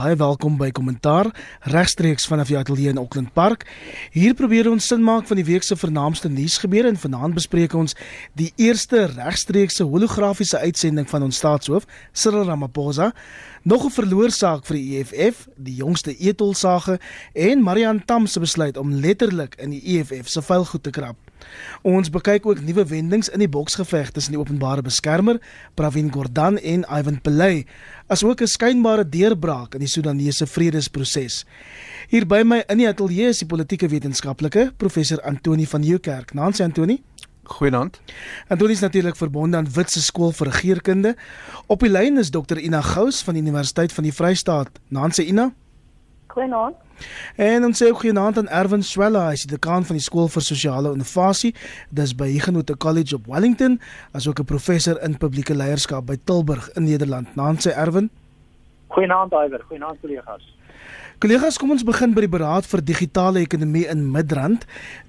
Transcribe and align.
Baie 0.00 0.16
welkom 0.16 0.54
by 0.56 0.70
Kommentaar 0.72 1.28
regstreeks 1.68 2.24
vanaf 2.24 2.48
die 2.48 2.56
ateljee 2.56 2.88
in 2.88 2.96
Auckland 2.96 3.34
Park. 3.36 3.66
Hier 4.14 4.32
probeer 4.32 4.70
ons 4.70 4.86
sin 4.88 5.02
maak 5.04 5.26
van 5.28 5.36
die 5.36 5.44
week 5.44 5.66
se 5.66 5.76
vernaamste 5.76 6.30
nuusgebeure 6.32 6.88
en 6.88 6.96
vanaand 6.96 7.36
bespreek 7.36 7.74
ons 7.76 7.92
die 8.40 8.48
eerste 8.56 9.02
regstreekse 9.12 9.84
holografiese 9.84 10.56
uitsending 10.64 11.04
van 11.10 11.26
ons 11.28 11.42
staatshoof, 11.42 11.84
Cyril 12.16 12.48
Ramaphosa, 12.48 13.10
nog 13.62 13.84
'n 13.84 13.92
verloorsaak 13.98 14.64
vir 14.64 14.76
die 14.76 14.98
EFF, 15.00 15.48
die 15.56 15.76
jongste 15.84 16.16
etolsage 16.16 16.98
en 17.34 17.62
Marian 17.62 18.00
Tam 18.04 18.26
se 18.26 18.40
besluit 18.40 18.76
om 18.76 18.94
letterlik 18.94 19.54
in 19.60 19.70
die 19.70 19.84
EFF 19.84 20.28
se 20.28 20.40
vuilgoed 20.40 20.82
te 20.82 20.90
krap. 20.90 21.29
Ons 21.82 22.10
bekyk 22.10 22.46
ook 22.46 22.60
nuwe 22.60 22.84
wendings 22.86 23.28
in 23.28 23.38
die 23.38 23.48
boksgeveg 23.48 24.10
tussen 24.10 24.32
die 24.32 24.40
openbare 24.40 24.82
beskermer 24.82 25.40
Pravin 25.74 26.12
Gordhan 26.12 26.58
en 26.58 26.84
Ivan 26.88 27.20
Pillay, 27.20 27.66
asook 28.06 28.40
'n 28.40 28.46
skynbare 28.46 29.08
deurbraak 29.08 29.74
in 29.74 29.80
die 29.80 29.88
Sudanese 29.88 30.46
vredesproses. 30.46 31.44
Hier 32.08 32.26
by 32.26 32.42
my 32.42 32.64
in 32.68 32.78
die 32.78 32.88
ateljee 32.88 33.28
is 33.28 33.38
die 33.38 33.46
politieke 33.46 33.88
wetenskaplike 33.88 34.72
professor 34.76 35.20
Antoni 35.22 35.66
van 35.66 35.80
Nieuwkerk. 35.80 36.34
Nancy 36.34 36.62
Antoni. 36.62 37.02
Goeienaand. 37.44 38.00
Antoni 38.48 38.72
is 38.72 38.80
natuurlik 38.80 39.16
verbonde 39.16 39.56
aan 39.56 39.72
Witse 39.72 40.02
Skool 40.02 40.32
vir 40.32 40.46
Regeringskunde. 40.46 41.16
Op 41.66 41.80
die 41.80 41.90
lyn 41.90 42.18
is 42.18 42.30
Dr 42.30 42.58
Ina 42.58 42.80
Gous 42.80 43.22
van 43.22 43.34
die 43.34 43.42
Universiteit 43.42 43.92
van 43.92 44.04
die 44.04 44.14
Vrystaat. 44.14 44.68
Nancy 44.88 45.22
Ina. 45.22 45.52
Goeienaand. 46.30 46.76
En 47.36 47.64
ons 47.64 47.78
sê 47.82 47.88
ook 47.90 48.02
goeienaand 48.04 48.38
aan 48.38 48.48
Erwin 48.48 48.82
Swela, 48.86 49.24
hy 49.26 49.38
is 49.38 49.46
die 49.48 49.56
dekaan 49.56 49.86
van 49.88 49.98
die 49.98 50.04
Skool 50.04 50.28
vir 50.30 50.44
Sosiale 50.46 50.92
Innovasie, 50.94 51.50
dis 51.90 52.12
by 52.14 52.28
Huguenot 52.30 52.70
College 52.78 53.16
op 53.18 53.26
Wellington, 53.26 53.80
asook 54.14 54.38
'n 54.38 54.50
professor 54.52 55.02
in 55.02 55.18
publieke 55.18 55.54
leierskap 55.54 56.06
by 56.06 56.16
Tilburg 56.24 56.70
in 56.76 56.84
Nederland. 56.84 57.34
Naam 57.34 57.58
sê 57.58 57.74
Erwin. 57.74 58.10
Goeienaand 58.88 59.32
Iwer, 59.32 59.62
goeienaand 59.68 59.98
kollegas. 60.00 60.46
Kollegas, 61.20 61.58
kom 61.60 61.68
ons 61.74 61.82
begin 61.84 62.14
by 62.16 62.22
die 62.24 62.30
beraad 62.32 62.64
vir 62.64 62.80
digitale 62.80 63.42
ekonomie 63.44 63.82
in 63.92 64.06
Midrand. 64.08 64.62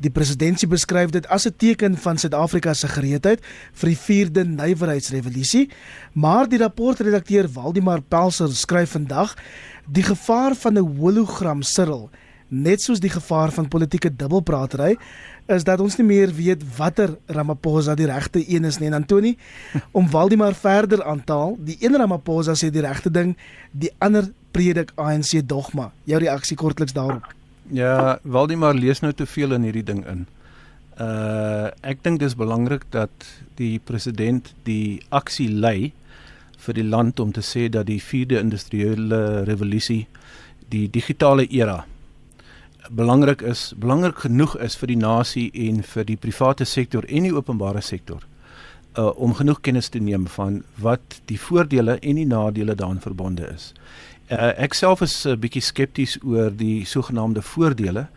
Die 0.03 0.12
presidentsie 0.12 0.68
beskryf 0.68 1.14
dit 1.16 1.28
as 1.31 1.48
'n 1.48 1.56
teken 1.56 1.96
van 1.96 2.18
Suid-Afrika 2.18 2.74
se 2.74 2.88
gereedheid 2.88 3.40
vir 3.80 3.88
die 3.90 3.96
4de 3.96 4.44
nywerheidsrevolusie, 4.44 5.70
maar 6.14 6.50
die 6.50 6.59
rapportredakteur 6.59 7.48
Waldemar 7.53 8.02
Pelser 8.02 8.50
skryf 8.50 8.92
vandag 8.92 9.38
die 9.86 10.04
gevaar 10.04 10.56
van 10.56 10.78
'n 10.78 10.98
hologram 10.98 11.62
Cyril, 11.62 12.10
net 12.48 12.82
soos 12.82 13.00
die 13.00 13.10
gevaar 13.10 13.52
van 13.52 13.68
politieke 13.68 14.16
dubbelpraatery, 14.16 14.98
is 15.48 15.64
dat 15.64 15.80
ons 15.80 15.98
nie 15.98 16.06
meer 16.06 16.32
weet 16.36 16.64
watter 16.78 17.18
Ramaphosa 17.28 17.96
die 17.96 18.06
regte 18.06 18.44
een 18.48 18.66
is 18.66 18.80
nie. 18.80 18.88
En 18.88 19.00
Antoni, 19.00 19.38
om 19.98 20.09
Waldemar 20.12 20.54
verder 20.54 21.04
aan 21.04 21.24
te 21.24 21.32
haal, 21.32 21.56
die 21.59 21.78
een 21.80 21.96
Ramaphosa 21.96 22.56
sê 22.56 22.70
die 22.70 22.82
regte 22.82 23.12
ding, 23.12 23.36
die 23.72 23.92
ander 23.98 24.32
predik 24.52 24.92
ANC 24.96 25.48
dogma. 25.48 25.92
Jou 26.04 26.20
reaksie 26.20 26.58
kortliks 26.58 26.94
daarop. 26.94 27.34
Ja, 27.72 28.20
Waldemar 28.24 28.76
lees 28.76 29.00
nou 29.00 29.14
te 29.14 29.26
veel 29.26 29.56
in 29.56 29.64
hierdie 29.64 29.88
ding 29.88 30.06
in. 30.08 30.28
Uh 31.00 31.72
ek 31.88 32.04
dink 32.04 32.20
dis 32.20 32.36
belangrik 32.36 32.84
dat 32.92 33.09
die 33.56 33.80
president 33.80 34.52
die 34.68 35.02
aksie 35.09 35.48
lei 35.50 35.94
vir 36.66 36.78
die 36.78 36.88
land 36.88 37.20
om 37.20 37.31
te 37.31 37.42
sê 37.42 37.70
dat 37.70 37.88
die 37.90 38.02
4de 38.02 38.40
industriële 38.40 39.44
revolusie 39.50 40.06
die 40.70 40.88
digitale 40.90 41.48
era 41.50 41.86
belangrik 42.90 43.42
is, 43.42 43.73
belangrik 43.78 44.23
genoeg 44.26 44.58
is 44.58 44.76
vir 44.76 44.92
die 44.92 45.00
nasie 45.00 45.48
en 45.68 45.81
vir 45.84 46.06
die 46.08 46.18
private 46.18 46.66
sektor 46.66 47.06
en 47.08 47.28
die 47.28 47.36
openbare 47.36 47.81
sektor 47.81 48.26
uh 49.00 49.12
om 49.23 49.34
genoeg 49.34 49.62
kennis 49.64 49.88
te 49.90 50.00
neem 50.03 50.26
van 50.28 50.64
wat 50.84 51.22
die 51.31 51.40
voordele 51.40 51.95
en 52.00 52.18
die 52.20 52.28
nadele 52.28 52.75
daaraan 52.75 53.00
verbonde 53.00 53.48
is. 53.48 53.72
Uh 54.28 54.52
ek 54.66 54.73
self 54.73 55.02
is 55.02 55.25
'n 55.25 55.31
uh, 55.31 55.38
bietjie 55.40 55.62
skepties 55.62 56.18
oor 56.23 56.52
die 56.52 56.86
sogenaamde 56.86 57.42
voordele 57.42 58.08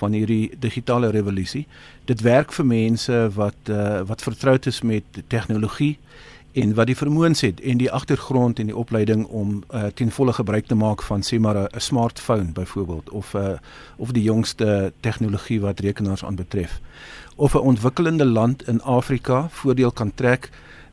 van 0.00 0.12
hierdie 0.12 0.50
digitale 0.58 1.10
revolusie. 1.10 1.66
Dit 2.04 2.20
werk 2.20 2.52
vir 2.52 2.66
mense 2.66 3.30
wat 3.34 3.70
uh 3.70 4.02
wat 4.02 4.22
vertroud 4.22 4.66
is 4.66 4.82
met 4.82 5.04
tegnologie 5.28 5.98
en 6.54 6.74
wat 6.74 6.86
die 6.86 6.96
vermoëns 6.96 7.40
het 7.42 7.60
en 7.60 7.78
die 7.82 7.90
agtergrond 7.90 8.58
en 8.62 8.68
die 8.70 8.76
opleiding 8.76 9.26
om 9.26 9.62
uh, 9.74 9.86
ten 9.94 10.10
volle 10.14 10.32
gebruik 10.32 10.66
te 10.70 10.74
maak 10.78 11.02
van 11.02 11.22
sê 11.26 11.38
maar 11.38 11.56
'n 11.56 11.80
smartphone 11.80 12.52
byvoorbeeld 12.52 13.10
of 13.10 13.34
uh, 13.34 13.58
of 13.96 14.12
die 14.12 14.22
jongste 14.22 14.92
tegnologie 15.00 15.60
wat 15.60 15.80
rekenaars 15.80 16.24
aanbetref. 16.24 16.80
Of 17.36 17.54
'n 17.54 17.58
ontwikkelende 17.58 18.24
land 18.24 18.68
in 18.68 18.82
Afrika 18.82 19.48
voordeel 19.50 19.92
kan 19.92 20.14
trek 20.14 20.50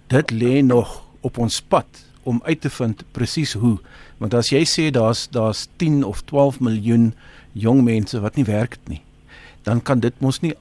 dit 0.07 0.31
lê 0.31 0.63
nog 0.65 1.03
op 1.19 1.37
ons 1.37 1.61
pad 1.61 1.87
om 2.23 2.41
uit 2.43 2.61
te 2.61 2.69
vind 2.69 3.03
presies 3.11 3.53
hoe. 3.53 3.77
Want 4.17 4.33
as 4.33 4.49
jy 4.49 4.65
sê 4.65 4.91
daar's 4.91 5.27
daar's 5.29 5.67
10 5.75 6.03
of 6.03 6.21
12 6.21 6.59
miljoen 6.59 7.13
jong 7.51 7.83
mense 7.83 8.19
wat 8.19 8.35
nie 8.35 8.45
werk 8.45 8.71
het 8.71 8.87
nie 8.87 9.01
dan 9.63 9.81
kan 9.81 9.99
dit 10.01 10.13
mos 10.19 10.39
nie 10.41 10.53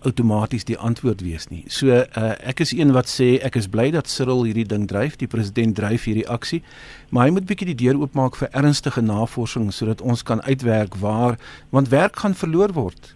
outomaties 0.00 0.64
die 0.64 0.78
antwoord 0.78 1.20
wees 1.20 1.48
nie. 1.52 1.64
So 1.68 1.92
uh, 1.92 2.30
ek 2.40 2.62
is 2.64 2.72
een 2.72 2.94
wat 2.96 3.10
sê 3.12 3.36
ek 3.44 3.58
is 3.60 3.68
bly 3.68 3.90
dat 3.92 4.08
Cyril 4.08 4.46
hierdie 4.48 4.66
ding 4.68 4.86
dryf, 4.88 5.18
die 5.20 5.28
president 5.28 5.76
dryf 5.76 6.06
hierdie 6.08 6.26
aksie, 6.32 6.62
maar 7.10 7.28
hy 7.28 7.36
moet 7.36 7.48
bietjie 7.48 7.68
die 7.74 7.78
deur 7.84 8.00
oopmaak 8.00 8.38
vir 8.40 8.48
ernstige 8.56 9.04
navorsing 9.04 9.68
sodat 9.74 10.00
ons 10.00 10.24
kan 10.24 10.40
uitwerk 10.48 10.96
waar 11.02 11.36
want 11.74 11.92
werk 11.92 12.16
gaan 12.24 12.36
verloor 12.38 12.72
word. 12.76 13.12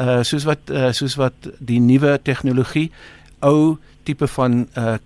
Uh 0.00 0.22
soos 0.26 0.48
wat 0.48 0.70
uh, 0.72 0.90
soos 0.96 1.14
wat 1.20 1.50
die 1.60 1.78
nuwe 1.80 2.18
tegnologie 2.26 2.90
ou 3.46 3.78
tipe 4.08 4.26
van 4.34 4.66
uh 4.74 4.98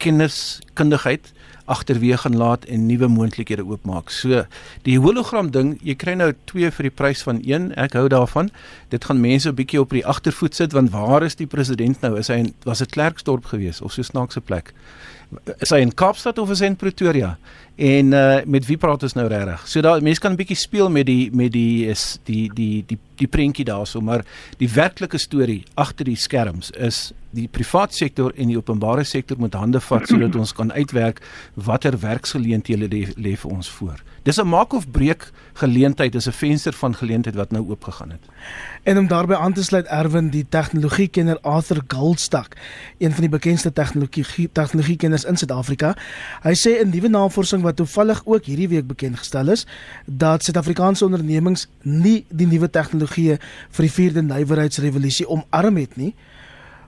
kenniskundigheid 0.00 1.28
agterweë 1.70 2.18
gaan 2.24 2.36
laat 2.36 2.64
en 2.66 2.86
nuwe 2.86 3.08
moontlikhede 3.08 3.64
oopmaak. 3.66 4.10
So 4.10 4.44
die 4.86 4.98
hologram 4.98 5.50
ding, 5.54 5.76
jy 5.86 5.94
kry 6.00 6.16
nou 6.18 6.32
twee 6.50 6.70
vir 6.70 6.88
die 6.88 6.94
prys 7.02 7.22
van 7.26 7.40
een. 7.46 7.70
Ek 7.78 7.94
hou 7.98 8.08
daarvan. 8.10 8.50
Dit 8.90 9.06
gaan 9.06 9.20
mense 9.20 9.48
'n 9.48 9.54
bietjie 9.54 9.80
op 9.80 9.90
die 9.90 10.06
agtervoet 10.06 10.54
sit 10.54 10.72
want 10.72 10.90
waar 10.90 11.22
is 11.22 11.36
die 11.36 11.46
president 11.46 12.00
nou? 12.00 12.18
Is 12.18 12.28
hy 12.28 12.34
in 12.34 12.54
was 12.64 12.78
dit 12.78 12.90
Klerksdorp 12.90 13.44
gewees 13.44 13.80
of 13.80 13.92
so 13.92 14.02
snaakse 14.02 14.40
plek? 14.40 14.74
Is 15.62 15.70
hy 15.70 15.78
in 15.84 15.92
Kaapstad 15.94 16.38
of 16.42 16.50
is 16.50 16.62
hy 16.62 16.72
in 16.72 16.76
Pretoria? 16.78 17.36
En 17.80 18.12
uh 18.16 18.40
met 18.50 18.66
wie 18.66 18.76
praat 18.80 19.04
ons 19.06 19.14
nou 19.14 19.26
regtig? 19.30 19.62
So 19.70 19.80
daai 19.84 20.02
mense 20.02 20.20
kan 20.20 20.32
'n 20.32 20.40
bietjie 20.40 20.58
speel 20.58 20.90
met 20.90 21.06
die 21.06 21.30
met 21.32 21.52
die 21.52 21.86
is 21.86 22.18
die 22.24 22.50
die 22.54 22.84
die 22.86 22.98
die 23.16 23.28
prentjie 23.28 23.64
daarso, 23.64 24.00
maar 24.00 24.24
die 24.58 24.68
werklike 24.68 25.18
storie 25.18 25.64
agter 25.74 26.04
die 26.04 26.16
skerms 26.16 26.70
is 26.70 27.12
die 27.30 27.48
private 27.48 27.94
sektor 27.94 28.32
en 28.36 28.48
die 28.48 28.56
openbare 28.56 29.04
sektor 29.04 29.38
moet 29.38 29.54
hande 29.54 29.80
vat 29.80 30.08
sodat 30.08 30.36
ons 30.36 30.52
kan 30.52 30.72
uitwerk 30.72 31.20
watter 31.54 31.98
werksgeleenthede 31.98 32.88
lê 33.16 33.36
vir 33.36 33.50
ons 33.50 33.68
voor. 33.68 34.00
Dis 34.22 34.36
'n 34.36 34.48
maak 34.48 34.72
of 34.72 34.90
breek 34.90 35.32
geleentheid, 35.52 36.12
dis 36.12 36.26
'n 36.26 36.32
venster 36.32 36.72
van 36.72 36.94
geleentheid 36.94 37.34
wat 37.34 37.50
nou 37.50 37.68
oopgegaan 37.68 38.10
het. 38.10 38.20
En 38.82 38.98
om 38.98 39.06
daarbey 39.06 39.36
aan 39.36 39.52
te 39.52 39.64
sluit 39.64 39.86
Erwin, 39.86 40.28
die 40.28 40.46
tegnologiekenner 40.48 41.40
Arthur 41.40 41.82
Goldstack, 41.88 42.56
een 42.98 43.12
van 43.12 43.20
die 43.20 43.28
bekendste 43.28 43.72
tegnologie 43.72 44.48
tegnologiekenners 44.52 45.24
in 45.24 45.36
Suid-Afrika, 45.36 45.96
hy 46.42 46.54
sê 46.54 46.80
in 46.80 46.90
nuwe 46.90 47.08
navorsing 47.08 47.62
wat 47.62 47.76
toevallig 47.76 48.22
ook 48.24 48.44
hierdie 48.44 48.68
week 48.68 48.86
bekend 48.86 49.18
gestel 49.18 49.48
is, 49.48 49.66
dat 50.04 50.44
Suid-Afrikaanse 50.44 51.04
ondernemings 51.04 51.68
nie 51.82 52.24
die 52.28 52.46
nuwe 52.46 52.70
tegnologieë 52.70 53.38
vir 53.70 53.86
die 53.86 54.10
4de 54.10 54.22
nywerheidsrevolusie 54.22 55.28
omarm 55.28 55.76
het 55.76 55.96
nie. 55.96 56.14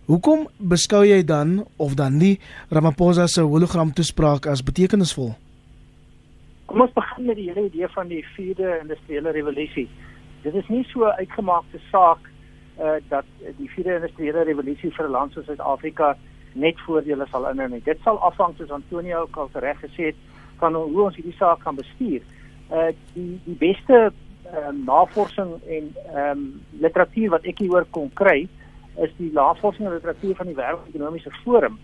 Hoekom 0.04 0.48
beskou 0.58 1.06
jy 1.06 1.24
dan 1.24 1.64
of 1.76 1.94
dan 1.94 2.16
nie 2.16 2.40
Ramaphosa 2.68 3.26
se 3.26 3.40
hologram 3.40 3.92
toespraak 3.92 4.46
as 4.46 4.62
betekenisvol? 4.62 5.36
Kom 6.72 6.80
ons 6.80 6.92
begin 6.96 7.26
met 7.28 7.36
die 7.36 7.50
hele 7.50 7.66
idee 7.66 7.88
van 7.92 8.08
die 8.08 8.22
4de 8.24 8.68
industriële 8.80 9.30
revolusie. 9.36 9.90
Dit 10.40 10.54
is 10.56 10.68
nie 10.72 10.84
so 10.88 11.04
uitgemaakte 11.04 11.76
saak 11.90 12.30
uh 12.80 12.94
dat 13.10 13.28
die 13.58 13.68
4de 13.74 13.98
industriële 13.98 14.44
revolusie 14.48 14.92
vir 14.96 15.04
'n 15.08 15.12
land 15.12 15.32
soos 15.32 15.44
Suid-Afrika 15.44 16.16
net 16.54 16.80
voordele 16.86 17.26
sal 17.28 17.48
inhou 17.50 17.68
nie. 17.68 17.82
Dit 17.84 18.00
sal 18.04 18.22
afhang 18.30 18.56
soos 18.56 18.70
Antonio 18.70 19.20
ook 19.20 19.36
al 19.36 19.50
reg 19.52 19.84
gesê 19.84 20.06
het 20.06 20.16
van 20.64 20.74
hoe 20.74 21.02
ons 21.02 21.16
hierdie 21.16 21.36
saak 21.36 21.60
kan 21.60 21.76
bestuur. 21.76 22.22
Uh 22.70 22.88
die 23.12 23.40
die 23.44 23.58
beste 23.66 24.12
uh, 24.46 24.72
navorsing 24.72 25.52
en 25.68 25.94
ehm 26.14 26.38
um, 26.38 26.60
literatuur 26.80 27.30
wat 27.30 27.44
ek 27.44 27.58
hieroor 27.58 27.86
kon 27.90 28.10
kry 28.14 28.48
is 28.96 29.12
die 29.18 29.32
navorsing 29.32 29.86
en 29.86 29.94
literatuur 29.94 30.34
van 30.34 30.46
die 30.46 30.56
Wêreldekonomiese 30.56 31.36
Forum. 31.44 31.78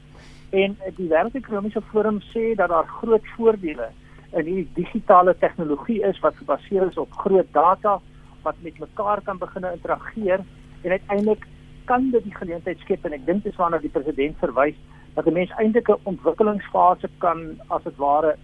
En 0.51 0.79
die 0.97 1.09
Wêreldekonomiese 1.09 1.83
Forum 1.93 2.23
sê 2.33 2.55
dat 2.55 2.69
daar 2.69 2.89
groot 3.01 3.27
voordele 3.37 3.93
in 4.33 4.45
hierdie 4.45 4.69
digitale 4.75 5.35
tegnologie 5.39 6.03
is 6.05 6.19
wat 6.21 6.37
gebaseer 6.37 6.89
is 6.89 6.99
op 6.99 7.13
groot 7.13 7.53
data 7.53 7.99
wat 8.43 8.57
met 8.63 8.79
mekaar 8.79 9.21
kan 9.25 9.39
begin 9.39 9.65
interageer 9.65 10.45
en 10.83 10.91
uiteindelik 10.91 11.47
kan 11.85 12.11
dit 12.11 12.23
die 12.23 12.35
geleentheid 12.35 12.79
skep 12.85 13.05
en 13.05 13.17
ek 13.17 13.27
dink 13.27 13.45
dis 13.45 13.57
waarna 13.57 13.81
die 13.81 13.93
president 13.93 14.37
verwys 14.39 14.77
dat 15.15 15.27
'n 15.27 15.33
mens 15.33 15.51
eintlik 15.59 15.89
'n 15.89 16.01
ontwikkelingsfase 16.05 17.09
kan 17.19 17.61
as 17.69 17.83
dit 17.83 17.97
ware 17.97 18.37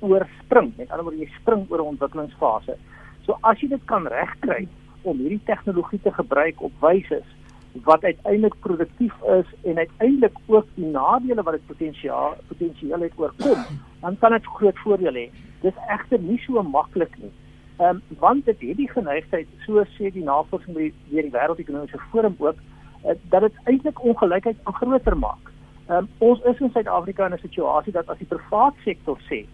oorspring. 0.00 0.72
Met 0.76 0.90
ander 0.90 1.04
woorde 1.04 1.22
jy 1.22 1.30
spring 1.40 1.66
oor 1.70 1.78
'n 1.78 1.92
ontwikkelingsfase. 1.94 2.76
So 3.24 3.38
as 3.40 3.60
jy 3.60 3.68
dit 3.68 3.84
kan 3.84 4.06
regkry 4.06 4.68
om 5.02 5.16
hierdie 5.16 5.44
tegnologie 5.44 6.00
te 6.02 6.12
gebruik 6.12 6.62
op 6.62 6.72
wyse 6.80 7.22
wat 7.72 8.04
uiteindelik 8.04 8.54
produktief 8.60 9.14
is 9.22 9.46
en 9.62 9.76
uiteindelik 9.76 10.36
ook 10.46 10.66
die 10.74 10.86
nadele 10.86 11.42
wat 11.42 11.52
dit 11.52 11.66
potensiaal 11.66 12.34
potensieel 12.48 13.00
het 13.00 13.12
oorkom, 13.16 13.62
dan 14.00 14.18
kan 14.18 14.32
dit 14.32 14.46
groot 14.46 14.78
voordele 14.78 15.18
hê. 15.18 15.30
Dis 15.60 15.78
egter 15.88 16.20
nie 16.20 16.38
so 16.38 16.62
maklik 16.62 17.16
nie. 17.18 17.32
Ehm 17.78 17.88
um, 17.88 18.02
want 18.18 18.44
dit 18.44 18.60
het 18.60 18.76
die 18.76 18.90
geneigtheid, 18.90 19.46
so 19.66 19.84
sê 19.96 20.10
die 20.12 20.24
navorsing 20.24 20.74
by 20.74 20.88
die, 20.88 21.22
die 21.22 21.32
wêreldekonomiese 21.32 22.00
forum 22.10 22.34
ook, 22.38 22.58
uh, 23.04 23.14
dat 23.28 23.40
dit 23.40 23.62
eintlik 23.64 24.02
ongelykheid 24.04 24.56
groter 24.64 25.16
maak. 25.16 25.52
Ehm 25.88 25.96
um, 25.96 26.08
ons 26.18 26.42
is 26.42 26.60
in 26.60 26.70
Suid-Afrika 26.70 27.26
in 27.26 27.34
'n 27.34 27.46
situasie 27.46 27.92
dat 27.92 28.08
as 28.08 28.18
die 28.18 28.26
private 28.26 28.76
sektor 28.84 29.18
sê 29.30 29.46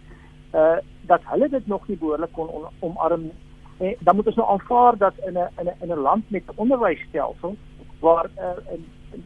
uh 0.53 0.77
dat 1.07 1.21
hulle 1.23 1.49
dit 1.49 1.67
nog 1.67 1.87
nie 1.87 1.97
behoorlik 1.97 2.31
kon 2.31 2.47
on, 2.47 2.63
omarm 2.79 3.21
nie, 3.21 3.35
eh, 3.77 3.97
dan 3.99 4.15
moet 4.15 4.27
ons 4.27 4.35
nou 4.35 4.47
aanvaar 4.49 4.97
dat 4.97 5.13
in 5.27 5.33
'n 5.33 5.49
in 5.59 5.67
'n 5.67 5.75
in 5.81 5.91
'n 5.91 6.01
land 6.07 6.29
met 6.29 6.43
'n 6.47 6.55
onderwysstelsel 6.55 7.55
waar 7.99 8.29
uh, 8.37 8.73
in 8.73 8.85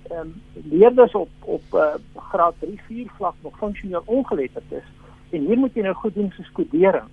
ehm 0.09 0.19
um, 0.19 0.41
leerders 0.53 1.13
op 1.13 1.29
op 1.39 1.63
uh, 1.73 1.93
graad 2.15 2.53
3 2.59 2.81
4 2.87 3.11
vlak 3.15 3.35
nog 3.41 3.57
funksioneel 3.57 4.03
ongeletterd 4.05 4.71
is. 4.71 4.87
En 5.29 5.45
hier 5.45 5.57
moet 5.57 5.73
jy 5.73 5.81
nou 5.81 5.95
goed 5.95 6.13
doen 6.13 6.31
so 6.35 6.43
skodering 6.43 7.09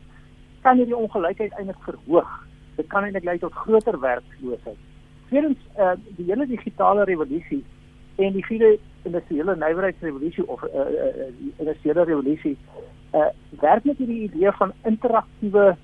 kan 0.69 0.77
hierdie 0.77 0.97
ongelykheid 0.97 1.57
eintlik 1.57 1.81
verhoog? 1.87 2.31
Dit 2.77 2.87
kan 2.93 3.07
eintlik 3.07 3.25
lei 3.25 3.39
tot 3.43 3.57
groter 3.65 3.99
werkloosheid. 4.01 4.79
Tweedens 5.29 5.59
uh, 5.79 5.95
die 6.17 6.29
hele 6.29 6.47
digitale 6.49 7.05
revolusie 7.09 7.65
en 8.17 8.33
die 8.35 8.45
vierde 8.47 8.79
industriële 9.09 9.55
nywerheidsrevolusie 9.57 10.47
of 10.49 10.63
uh, 10.69 10.87
uh, 10.87 11.29
die 11.39 11.53
industriële 11.57 12.05
revolusie 12.05 12.57
uh, 13.15 13.29
werk 13.61 13.85
met 13.85 14.01
hierdie 14.01 14.23
idee 14.27 14.53
van 14.61 14.73
interaktiewe 14.91 15.77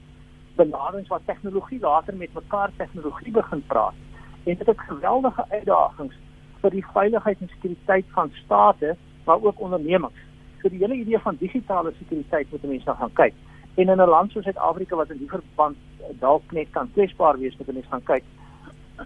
benaderings 0.56 1.08
waar 1.12 1.24
tegnologie 1.26 1.80
later 1.80 2.16
met 2.16 2.34
mekaar 2.34 2.72
tegnologie 2.76 3.32
begin 3.32 3.62
praat 3.66 4.00
en 4.44 4.56
dit 4.56 4.66
het 4.66 4.80
geweldige 4.88 5.44
uitdagings 5.48 6.14
vir 6.60 6.70
die 6.70 6.84
veiligheid 6.92 7.40
en 7.40 7.48
sekuriteit 7.48 8.06
van 8.16 8.30
state 8.44 8.96
maar 9.24 9.42
ook 9.42 9.60
ondernemings. 9.60 10.20
So 10.62 10.68
die 10.68 10.78
hele 10.78 10.94
idee 10.94 11.18
van 11.18 11.36
digitale 11.40 11.92
sekuriteit 11.98 12.50
moet 12.50 12.62
mense 12.62 12.84
nou 12.84 12.96
gaan 12.96 13.12
kyk. 13.12 13.34
En 13.74 13.88
in 13.88 14.00
'n 14.00 14.08
land 14.08 14.32
soos 14.32 14.44
Suid-Afrika 14.44 14.96
wat 14.96 15.10
in 15.10 15.18
die 15.18 15.28
verband 15.28 15.76
eh, 15.76 16.06
dalk 16.20 16.52
net 16.52 16.68
kan 16.70 16.92
kwesbaar 16.92 17.38
wees 17.38 17.56
moet 17.56 17.72
mense 17.72 17.88
gaan 17.88 18.02
kyk. 18.02 18.24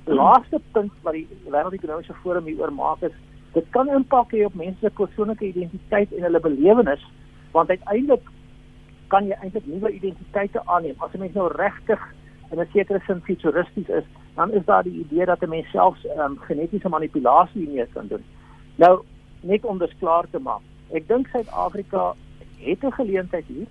Die 0.04 0.14
laaste 0.14 0.60
punt 0.72 0.92
wat 1.02 1.12
die 1.12 1.28
wêreldekonomiese 1.44 2.14
forum 2.22 2.44
hier 2.44 2.60
oor 2.60 2.72
maak 2.72 3.02
is 3.02 3.16
dit 3.52 3.70
kan 3.70 3.88
impak 3.88 4.32
hê 4.32 4.44
op 4.46 4.54
mense 4.54 4.78
se 4.80 4.90
persoonlike 4.90 5.46
identiteit 5.46 6.12
en 6.12 6.26
hulle 6.26 6.40
belewenis 6.40 7.04
want 7.52 7.70
uiteindelik 7.70 8.28
kan 9.12 9.26
jy 9.26 9.38
eintlik 9.40 9.66
nuwe 9.66 9.92
identiteite 9.96 10.62
aanneem 10.64 11.00
as 11.04 11.14
'n 11.14 11.22
mens 11.24 11.34
nou 11.34 11.48
regtig 11.52 12.00
in 12.52 12.60
'n 12.60 12.68
sekere 12.72 13.00
sin 13.06 13.20
futuristies 13.28 13.88
is 13.88 14.04
dan 14.38 14.52
is 14.52 14.64
daar 14.64 14.82
die 14.82 14.98
idee 15.04 15.24
dat 15.26 15.40
'n 15.42 15.48
mens 15.48 15.70
selfs 15.70 16.06
um, 16.16 16.38
genetiese 16.38 16.88
manipulasie 16.88 17.60
hiermee 17.64 17.86
kan 17.92 18.06
doen. 18.06 18.24
Nou 18.74 19.02
net 19.40 19.64
om 19.64 19.78
dit 19.78 19.98
klaar 19.98 20.26
te 20.30 20.38
maak. 20.38 20.62
Ek 20.90 21.08
dink 21.08 21.26
Suid-Afrika 21.26 22.14
het 22.58 22.82
'n 22.84 22.92
geleentheid 23.00 23.44
hier, 23.46 23.66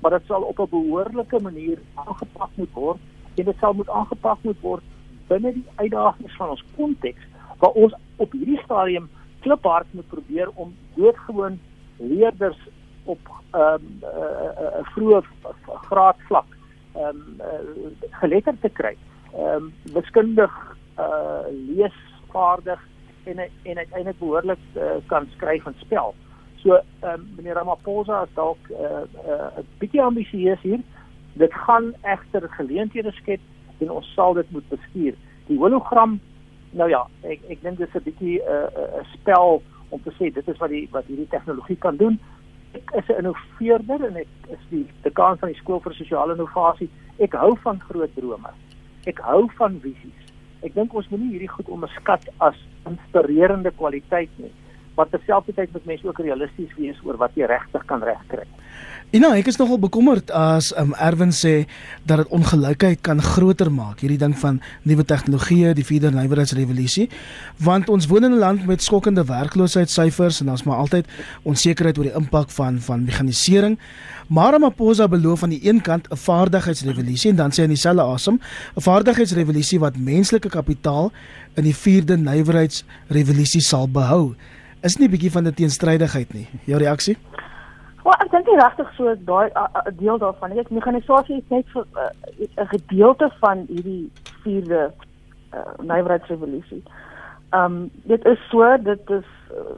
maar 0.00 0.10
dit 0.10 0.22
sal 0.26 0.42
op 0.42 0.58
'n 0.58 0.70
behoorlike 0.70 1.40
manier 1.40 1.78
aangepak 1.94 2.50
moet 2.54 2.72
word 2.72 2.98
en 3.34 3.44
dit 3.44 3.56
sal 3.60 3.72
moet 3.72 3.88
aangepak 3.88 4.38
moet 4.42 4.60
word 4.60 4.82
binne 5.28 5.52
die 5.52 5.66
uitdagings 5.74 6.36
van 6.36 6.48
ons 6.48 6.64
konteks 6.76 7.22
waar 7.58 7.70
ons 7.70 7.94
op 8.16 8.32
hierdie 8.32 8.60
stadium 8.64 9.10
kliphard 9.40 9.86
moet 9.90 10.08
probeer 10.08 10.48
om 10.54 10.74
doodgewoon 10.94 11.60
leerders 11.96 12.58
op 13.04 13.18
'n 13.28 13.58
um, 13.58 13.98
uh, 14.02 14.08
uh, 14.08 14.62
uh, 14.62 14.86
vroeë 14.94 15.22
graad 15.88 16.16
vlak 16.28 16.46
ehm 16.94 17.06
um, 17.06 17.40
uh, 17.40 18.08
geletterd 18.10 18.60
te 18.60 18.68
kry 18.68 18.96
ehm 19.34 19.54
um, 19.56 19.72
wiskundig 19.92 20.52
uh 20.98 21.46
leesvaardig 21.50 22.80
en 23.24 23.38
en 23.38 23.76
uiteindelik 23.76 24.18
behoorlik 24.18 24.58
uh, 24.76 24.82
kan 25.06 25.28
skryf 25.36 25.66
en 25.66 25.74
spel. 25.78 26.14
So 26.62 26.74
ehm 26.74 27.20
um, 27.20 27.28
meneer 27.36 27.54
Ramaphosa 27.54 28.22
is 28.22 28.34
dalk 28.34 28.58
'n 28.68 28.74
uh, 28.74 29.02
uh, 29.28 29.64
bietjie 29.78 30.02
ambisieus 30.02 30.60
hier. 30.60 30.80
Dit 31.32 31.54
gaan 31.54 31.94
egter 32.02 32.48
geleenthede 32.48 33.12
skep 33.12 33.40
en 33.78 33.90
ons 33.90 34.12
sal 34.14 34.34
dit 34.34 34.50
moet 34.50 34.68
bestuur. 34.68 35.14
Die 35.46 35.58
hologram 35.58 36.20
nou 36.70 36.88
ja, 36.88 37.06
ek 37.20 37.40
ek 37.48 37.62
dink 37.62 37.78
dit 37.78 37.88
is 37.88 37.94
'n 37.94 38.04
bietjie 38.04 38.38
'n 38.40 38.68
uh, 38.76 39.00
'n 39.00 39.06
spel 39.12 39.62
om 39.88 40.02
te 40.02 40.12
sê 40.18 40.32
dit 40.32 40.48
is 40.48 40.58
wat 40.58 40.70
die 40.70 40.88
wat 40.90 41.04
hierdie 41.06 41.28
tegnologie 41.28 41.76
kan 41.76 41.96
doen. 41.96 42.18
Ek 42.72 42.90
is 42.94 43.08
'n 43.08 43.18
innoveerder 43.18 44.04
en 44.08 44.16
ek 44.16 44.28
is 44.48 44.64
die 44.70 44.86
dekaan 45.02 45.38
van 45.38 45.48
die 45.48 45.60
skool 45.60 45.80
vir 45.80 45.94
sosiale 45.94 46.32
innovasie. 46.32 46.90
Ek 47.18 47.32
hou 47.32 47.56
van 47.62 47.80
groot 47.80 48.14
drome. 48.14 48.50
Ek 49.10 49.18
hou 49.26 49.46
van 49.58 49.78
visies. 49.82 50.18
Ek 50.62 50.76
dink 50.76 50.92
ons 50.94 51.08
moenie 51.10 51.32
hierdie 51.32 51.50
goed 51.50 51.70
onderskat 51.74 52.28
as 52.46 52.58
inspirerende 52.86 53.72
kwaliteit 53.74 54.30
nie. 54.38 54.52
Maar 54.96 55.08
terselfdertyd 55.08 55.72
moet 55.72 55.84
mense 55.84 56.06
ook 56.06 56.18
realisties 56.18 56.74
wees 56.76 56.98
oor 57.04 57.16
wat 57.16 57.34
jy 57.34 57.46
regtig 57.48 57.84
kan 57.84 58.02
regkry. 58.02 58.46
Ina, 59.12 59.34
ek 59.36 59.50
is 59.50 59.58
nogal 59.60 59.76
bekommerd 59.76 60.30
as 60.32 60.70
um, 60.80 60.94
Erwin 60.96 61.34
sê 61.36 61.66
dat 62.08 62.22
dit 62.22 62.30
ongelykheid 62.32 63.02
kan 63.04 63.18
groter 63.20 63.68
maak, 63.68 64.00
hierdie 64.00 64.16
ding 64.22 64.32
van 64.40 64.56
nuwe 64.88 65.04
tegnologieë, 65.04 65.74
die 65.76 65.84
vierde 65.84 66.08
nywerheidsrevolusie, 66.14 67.10
want 67.60 67.92
ons 67.92 68.08
woon 68.08 68.24
in 68.24 68.32
'n 68.32 68.40
land 68.40 68.64
met 68.64 68.80
skokkende 68.80 69.24
werkloosheidssyfers 69.28 70.40
en 70.40 70.48
daar's 70.48 70.64
maar 70.64 70.80
altyd 70.80 71.04
onsekerheid 71.44 71.98
oor 71.98 72.08
die 72.08 72.16
impak 72.16 72.48
van 72.56 72.80
van 72.80 73.04
mekanisering. 73.04 73.76
Maar 74.32 74.56
Maposa 74.58 75.08
beloof 75.08 75.42
aan 75.42 75.52
die 75.52 75.68
een 75.68 75.82
kant 75.82 76.08
'n 76.08 76.16
vaardigheidsrevolusie 76.16 77.30
en 77.30 77.36
dan 77.36 77.52
sê 77.52 77.56
hy 77.56 77.68
in 77.68 77.76
dieselfde 77.76 78.02
asem 78.02 78.40
'n 78.40 78.80
vaardigheidsrevolusie 78.80 79.78
wat 79.78 79.98
menslike 79.98 80.48
kapitaal 80.48 81.12
in 81.54 81.64
die 81.64 81.76
vierde 81.76 82.16
nywerheidsrevolusie 82.16 83.60
sal 83.60 83.88
behou. 83.88 84.34
Is 84.82 84.98
nie 84.98 85.06
'n 85.06 85.10
bietjie 85.10 85.30
van 85.30 85.46
'n 85.46 85.54
teenstrydigheid 85.54 86.32
nie. 86.34 86.48
Jou 86.66 86.78
reaksie? 86.78 87.16
Wel, 88.02 88.14
ek 88.18 88.30
dink 88.30 88.46
nie 88.46 88.58
regtig 88.58 88.88
so 88.96 89.14
daai 89.14 89.50
deel 89.98 90.18
daarvan. 90.18 90.50
Ek 90.50 90.56
dink 90.56 90.70
mekanisasie 90.70 91.36
is 91.36 91.48
net 91.48 91.66
vir 91.74 91.84
'n 91.84 92.58
uh, 92.58 92.68
gedeelte 92.68 93.30
van 93.40 93.64
hierdie 93.68 94.10
vierde 94.42 94.90
uh, 95.54 95.58
nywerheidsrevolusie. 95.78 96.82
Ehm 97.52 97.64
um, 97.64 97.90
dit 98.04 98.24
is 98.24 98.38
so, 98.50 98.76
dit 98.82 99.10
is 99.10 99.28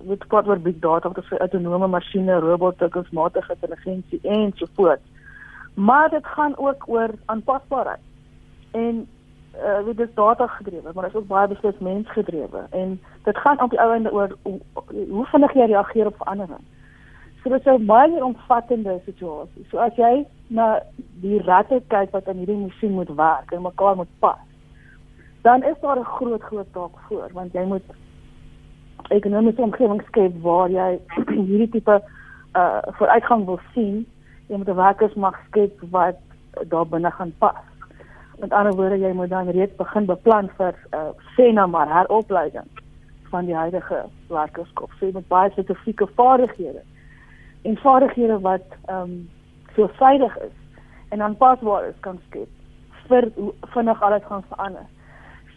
met 0.02 0.22
uh, 0.22 0.28
kwart 0.28 0.46
oor 0.46 0.58
big 0.58 0.78
data, 0.78 1.08
wat 1.08 1.26
vir 1.26 1.38
autonome 1.38 1.86
masjiene, 1.86 2.40
robotte, 2.40 2.88
kunsmatige 2.88 3.52
intelligensie 3.52 4.20
en 4.22 4.52
so 4.54 4.66
voort. 4.74 5.00
Maar 5.74 6.10
dit 6.10 6.26
gaan 6.26 6.56
ook 6.56 6.88
oor 6.88 7.10
aanpasbaarheid. 7.26 8.00
En 8.70 9.06
uh 9.62 9.86
dit 9.86 10.00
is 10.00 10.14
data 10.14 10.46
gedrewe, 10.46 10.90
maar 10.94 11.04
dit 11.04 11.14
is 11.14 11.20
ook 11.20 11.26
baie 11.26 11.48
beslis 11.48 11.78
mensgedrewe 11.78 12.66
en 12.70 13.00
dit 13.22 13.36
gaan 13.36 13.62
op 13.62 13.70
die 13.70 13.80
ou 13.80 13.94
ende 13.94 14.12
oor 14.12 14.36
hoe, 14.42 14.60
hoe 15.08 15.26
vinnig 15.26 15.52
jy 15.52 15.66
reageer 15.66 16.06
op 16.06 16.16
verandering. 16.16 16.64
So 17.42 17.50
dit 17.50 17.66
is 17.66 17.72
'n 17.72 17.86
baie 17.86 18.24
omvattende 18.24 19.00
situasie. 19.04 19.66
So 19.70 19.78
as 19.78 19.94
jy 19.96 20.26
na 20.46 20.80
die 21.20 21.42
ratte 21.42 21.82
kyk 21.88 22.10
wat 22.10 22.28
aan 22.28 22.36
hierdie 22.36 22.56
masjien 22.56 22.92
moet 22.92 23.14
werk 23.16 23.52
en 23.52 23.62
mekaar 23.62 23.96
moet 23.96 24.18
pas, 24.18 24.38
dan 25.42 25.62
is 25.62 25.80
daar 25.80 25.98
'n 25.98 26.04
groot 26.04 26.42
groot 26.42 26.72
taak 26.72 26.98
voor 27.08 27.28
want 27.32 27.52
jy 27.52 27.64
moet 27.64 27.84
ekonomiese 29.08 29.62
omgewing 29.62 30.02
skep 30.06 30.42
waar 30.42 30.70
jy 30.70 31.00
hierdie 31.48 31.70
tipe 31.70 32.02
uh 32.56 32.78
vooruitgang 32.82 33.44
wil 33.44 33.60
sien. 33.72 34.06
Jy 34.46 34.56
moet 34.56 34.68
'n 34.68 34.74
werkersmag 34.74 35.36
skep 35.46 35.80
wat 35.90 36.16
daar 36.68 36.86
binne 36.86 37.10
gaan 37.10 37.34
pas. 37.38 37.73
Met 38.38 38.52
ander 38.52 38.74
woorde, 38.74 38.98
jy 38.98 39.12
moet 39.12 39.30
dan 39.30 39.50
reeds 39.50 39.76
begin 39.76 40.06
beplan 40.06 40.50
vir 40.58 40.74
uh 40.92 41.10
sê 41.36 41.52
nou 41.52 41.68
maar 41.70 41.88
heropleiding 41.88 42.66
van 43.30 43.46
die 43.46 43.54
huidige 43.54 44.04
werkerskop. 44.28 44.90
So 44.98 45.06
jy 45.06 45.12
moet 45.12 45.28
baie 45.28 45.50
spesifieke 45.50 46.08
vaardighede 46.14 46.82
en 47.62 47.76
vaardighede 47.76 48.40
wat 48.40 48.66
ehm 48.86 49.00
um, 49.00 49.14
veelvuldig 49.74 50.36
is 50.48 50.56
en 51.08 51.22
aanpasbaar 51.22 51.88
is 51.88 52.00
kan 52.00 52.20
skep 52.26 52.48
vir 53.08 53.30
vinnig 53.74 54.02
alles 54.02 54.26
gaan 54.28 54.44
verander. 54.48 54.86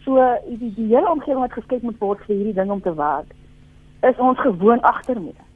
So 0.04 0.22
die, 0.46 0.72
die 0.74 0.88
hele 0.94 1.10
omgewing 1.10 1.40
wat 1.40 1.52
geskep 1.52 1.82
moet 1.82 2.00
word 2.00 2.24
vir 2.26 2.36
hierdie 2.36 2.56
ding 2.56 2.70
om 2.70 2.82
te 2.82 2.94
werk 2.94 3.34
is 4.08 4.18
ons 4.18 4.40
gewoon 4.40 4.80
agtermee. 4.80 5.46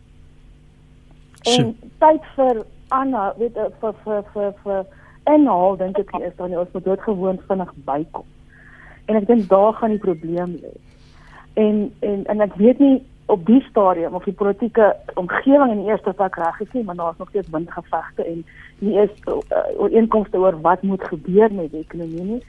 En 1.42 1.76
tyd 1.98 2.26
vir 2.36 2.64
Anna, 2.88 3.32
weet 3.38 3.56
eh, 3.56 3.70
vir 3.80 3.94
vir 4.04 4.24
vir 4.32 4.52
vir 4.64 4.82
en 5.24 5.46
al 5.46 5.76
dink 5.76 5.98
ek 5.98 6.14
is 6.20 6.36
dan 6.36 6.56
ons 6.58 6.72
moet 6.72 6.84
dit 6.84 7.00
gewoon 7.00 7.40
vinnig 7.48 7.72
bykom. 7.86 8.26
En 9.06 9.16
ek 9.16 9.26
dink 9.26 9.48
daar 9.48 9.72
gaan 9.78 9.94
die 9.94 10.02
probleem 10.02 10.58
lê. 10.62 10.74
En 11.54 11.92
en 12.00 12.24
en 12.26 12.40
ek 12.40 12.54
weet 12.54 12.78
nie 12.78 13.02
op 13.32 13.46
die 13.46 13.60
stadium 13.70 14.14
of 14.14 14.24
die 14.24 14.36
politieke 14.36 14.96
omgewing 15.14 15.70
in 15.70 15.82
die 15.82 15.90
eerste 15.90 16.12
plek 16.12 16.36
reg 16.36 16.60
is 16.60 16.72
nie, 16.72 16.84
maar 16.84 16.98
daar's 16.98 17.18
nog 17.18 17.28
steeds 17.28 17.50
windgevegte 17.50 18.24
en 18.24 18.44
nie 18.78 18.98
is 18.98 19.10
uh, 19.26 19.36
ooreenkomste 19.78 20.38
oor 20.38 20.60
wat 20.60 20.82
moet 20.82 21.04
gebeur 21.04 21.52
met 21.54 21.70
die 21.70 21.84
ekonomie 21.84 22.24
nie 22.24 22.42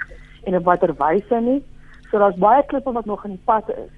en 0.43 0.57
op 0.57 0.63
watter 0.67 0.95
wyse 0.97 1.39
nie. 1.41 1.61
So 2.09 2.19
daar's 2.19 2.39
baie 2.41 2.65
klippe 2.65 2.91
wat 2.91 3.05
nog 3.05 3.23
in 3.25 3.37
die 3.37 3.45
pad 3.45 3.69
is. 3.69 3.91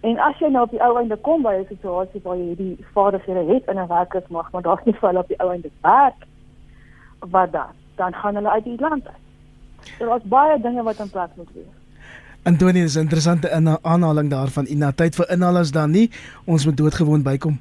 En 0.00 0.18
as 0.18 0.38
jy 0.38 0.48
nou 0.52 0.64
op 0.64 0.72
die 0.72 0.82
ou 0.84 0.96
einde 1.00 1.16
kom 1.16 1.42
by 1.42 1.54
'n 1.60 1.66
situasie 1.68 2.20
waar 2.24 2.36
jy 2.36 2.46
hierdie 2.52 2.86
vaardighede 2.92 3.44
het 3.52 3.68
in 3.68 3.78
'n 3.78 3.88
werkersmag, 3.88 4.52
maar 4.52 4.62
daar's 4.62 4.84
nie 4.84 4.94
vir 4.94 5.18
op 5.18 5.28
die 5.28 5.40
ou 5.40 5.50
einde 5.50 5.70
werk 5.82 6.26
wat 7.20 7.52
dan 7.52 7.72
dan 7.96 8.14
gaan 8.14 8.34
hulle 8.34 8.50
uit 8.50 8.64
die 8.64 8.80
land 8.80 9.06
uit. 9.06 9.22
So 9.98 10.06
daar's 10.06 10.22
baie 10.24 10.60
dinge 10.60 10.82
wat 10.82 11.00
in 11.00 11.10
plek 11.10 11.30
moet 11.36 11.50
wees. 11.54 11.72
Antonie, 12.44 12.82
dis 12.82 12.96
'n 12.96 13.00
interessante 13.00 13.50
aanhaling 13.82 14.30
daarvan. 14.30 14.66
Ina 14.66 14.92
tyd 14.92 15.14
vir 15.14 15.30
inhalers 15.30 15.70
dan 15.70 15.90
nie. 15.90 16.10
Ons 16.44 16.64
moet 16.64 16.76
doodgewoon 16.76 17.22
bykom. 17.22 17.58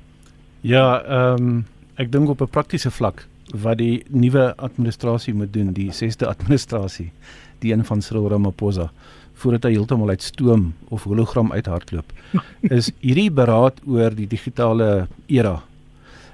Ja, 0.61 1.01
ehm 1.01 1.47
um, 1.47 1.65
ek 1.95 2.11
dink 2.11 2.29
op 2.29 2.41
'n 2.41 2.49
praktiese 2.49 2.91
vlak 2.91 3.27
wat 3.53 3.77
die 3.77 4.03
nuwe 4.09 4.55
administrasie 4.55 5.33
moet 5.33 5.53
doen, 5.53 5.73
die 5.73 5.91
6de 5.91 6.27
administrasie, 6.27 7.11
die 7.59 7.73
een 7.73 7.85
van 7.85 8.01
Cyril 8.01 8.29
Ramaphosa 8.29 8.91
voordat 9.33 9.63
hy 9.63 9.71
heeltemal 9.71 10.09
uit 10.09 10.21
stoom 10.21 10.73
of 10.89 11.03
hologram 11.03 11.51
uithardloop, 11.51 12.13
is 12.77 12.91
hierdie 12.99 13.31
beraad 13.31 13.79
oor 13.85 14.15
die 14.15 14.27
digitale 14.27 15.07
era 15.27 15.63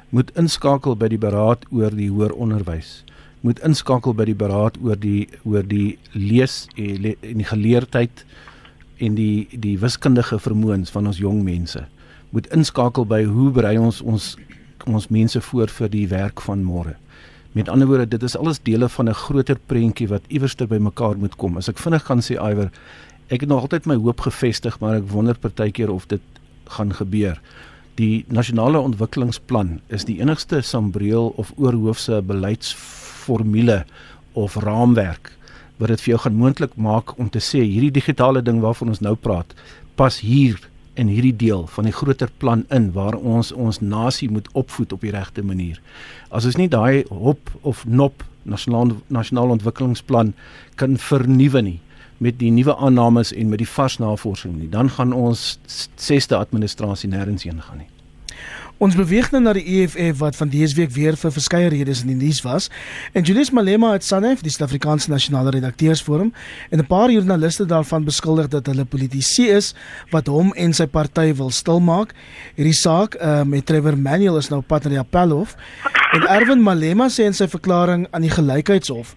moet 0.10 0.32
inskakel 0.38 0.96
by 0.98 1.08
die 1.08 1.22
beraad 1.22 1.66
oor 1.72 1.94
die 1.96 2.10
hoër 2.10 2.34
onderwys 2.34 3.04
moet 3.42 3.60
inskakel 3.64 4.14
by 4.14 4.26
die 4.26 4.36
beraad 4.36 4.78
oor 4.84 5.00
die 5.00 5.28
oor 5.44 5.64
die 5.64 5.98
lees 6.14 6.68
en 6.76 7.38
die 7.38 7.50
geleerdheid 7.52 8.26
en 9.00 9.16
die 9.16 9.48
die 9.52 9.78
wiskundige 9.80 10.40
vermoëns 10.40 10.92
van 10.92 11.08
ons 11.08 11.22
jong 11.24 11.44
mense 11.44 11.86
moet 12.30 12.50
inskakel 12.54 13.08
by 13.10 13.24
hoe 13.26 13.50
berei 13.54 13.78
ons 13.82 14.02
ons 14.02 14.36
ons 14.90 15.10
mense 15.14 15.42
voor 15.50 15.70
vir 15.70 15.90
die 15.92 16.08
werk 16.10 16.42
van 16.42 16.62
môre. 16.66 16.96
Met 17.54 17.70
ander 17.70 17.88
woorde, 17.90 18.08
dit 18.10 18.24
is 18.24 18.38
alles 18.38 18.62
dele 18.64 18.90
van 18.90 19.10
'n 19.10 19.14
groter 19.14 19.58
prentjie 19.68 20.08
wat 20.08 20.24
iewers 20.30 20.56
ter 20.56 20.68
bymekaar 20.68 21.18
moet 21.18 21.36
kom. 21.36 21.58
As 21.58 21.70
ek 21.70 21.78
vinnig 21.78 22.04
kan 22.04 22.20
sê 22.20 22.38
Iwer, 22.38 22.72
ek 23.30 23.42
het 23.42 23.50
nog 23.50 23.62
altyd 23.62 23.86
my 23.86 23.96
hoop 23.96 24.22
gefestig, 24.22 24.80
maar 24.80 24.96
ek 24.96 25.10
wonder 25.10 25.36
partykeer 25.38 25.92
of 25.92 26.08
dit 26.08 26.22
gaan 26.66 26.94
gebeur. 26.94 27.42
Die 27.96 28.26
nasionale 28.28 28.80
ontwikkelingsplan 28.80 29.82
is 29.88 30.06
die 30.06 30.20
enigste 30.20 30.62
sambreel 30.62 31.34
of 31.36 31.54
oorhoofse 31.58 32.22
beleidsformule 33.30 33.86
of 34.34 34.56
raamwerk 34.56 35.38
wat 35.78 35.90
dit 35.94 36.02
vir 36.02 36.12
jou 36.14 36.20
gaan 36.26 36.36
moontlik 36.36 36.76
maak 36.76 37.18
om 37.18 37.30
te 37.30 37.40
sê 37.40 37.62
hierdie 37.64 37.92
digitale 37.92 38.42
ding 38.42 38.60
waarvan 38.62 38.90
ons 38.90 39.02
nou 39.02 39.16
praat 39.16 39.54
pas 39.96 40.20
hier 40.20 40.60
in 41.00 41.08
hierdie 41.08 41.36
deel 41.36 41.68
van 41.68 41.88
die 41.88 41.96
groter 41.96 42.30
plan 42.38 42.66
in 42.70 42.92
waar 42.92 43.16
ons 43.16 43.52
ons 43.52 43.80
nasie 43.80 44.30
moet 44.30 44.50
opvoed 44.54 44.92
op 44.92 45.02
die 45.02 45.14
regte 45.16 45.44
manier. 45.44 45.80
As 46.30 46.46
ons 46.46 46.58
nie 46.58 46.68
daai 46.68 47.06
hop 47.10 47.50
of 47.62 47.86
nop 47.86 48.26
nasionale 48.44 48.98
nasionale 49.08 49.56
ontwikkelingsplan 49.56 50.34
kan 50.76 50.98
vernuwe 50.98 51.62
nie 51.62 51.80
met 52.20 52.40
die 52.40 52.52
nuwe 52.52 52.76
aannames 52.76 53.32
en 53.32 53.50
met 53.50 53.64
die 53.64 53.70
vars 53.78 53.98
navorsing 54.00 54.58
nie, 54.58 54.68
dan 54.68 54.90
gaan 54.92 55.16
ons 55.16 55.60
sesde 55.96 56.36
administrasie 56.36 57.08
nêrens 57.10 57.48
heen 57.48 57.64
gaan 57.64 57.86
nie. 57.86 57.99
Ons 58.80 58.96
beweeg 58.96 59.28
nou 59.34 59.42
na 59.44 59.52
die 59.58 59.66
EFF 59.76 60.22
wat 60.22 60.38
van 60.40 60.48
dese 60.54 60.78
week 60.78 60.94
weer 60.96 61.18
vir 61.20 61.34
verskeie 61.36 61.68
redes 61.74 62.00
in 62.06 62.14
die 62.14 62.20
nuus 62.22 62.38
was. 62.46 62.70
En 63.12 63.26
Julius 63.28 63.50
Malema 63.52 63.90
het 63.92 64.06
Sanef, 64.08 64.40
die 64.40 64.54
Suid-Afrikaanse 64.54 65.12
Nasionale 65.12 65.52
Redakteursforum, 65.52 66.32
en 66.72 66.80
'n 66.80 66.88
paar 66.88 67.12
joernaliste 67.12 67.66
daarvan 67.66 68.06
beskuldig 68.08 68.48
dat 68.48 68.66
hulle 68.72 68.86
politici 68.86 69.50
is 69.50 69.76
wat 70.12 70.28
hom 70.28 70.54
en 70.56 70.74
sy 70.74 70.88
party 70.88 71.34
wil 71.36 71.50
stilmaak. 71.50 72.14
Hierdie 72.56 72.74
saak 72.74 73.16
uh, 73.16 73.44
met 73.44 73.66
Trevor 73.66 73.98
Manuel 73.98 74.38
is 74.38 74.50
nou 74.50 74.62
pad 74.62 74.84
na 74.84 74.90
die 74.90 75.00
Appelhof. 75.00 75.56
En 76.14 76.22
Erwin 76.22 76.64
Malema 76.64 77.10
sê 77.10 77.26
in 77.26 77.34
sy 77.34 77.48
verklaring 77.48 78.08
aan 78.12 78.22
die 78.22 78.32
Gelykheidshof 78.32 79.16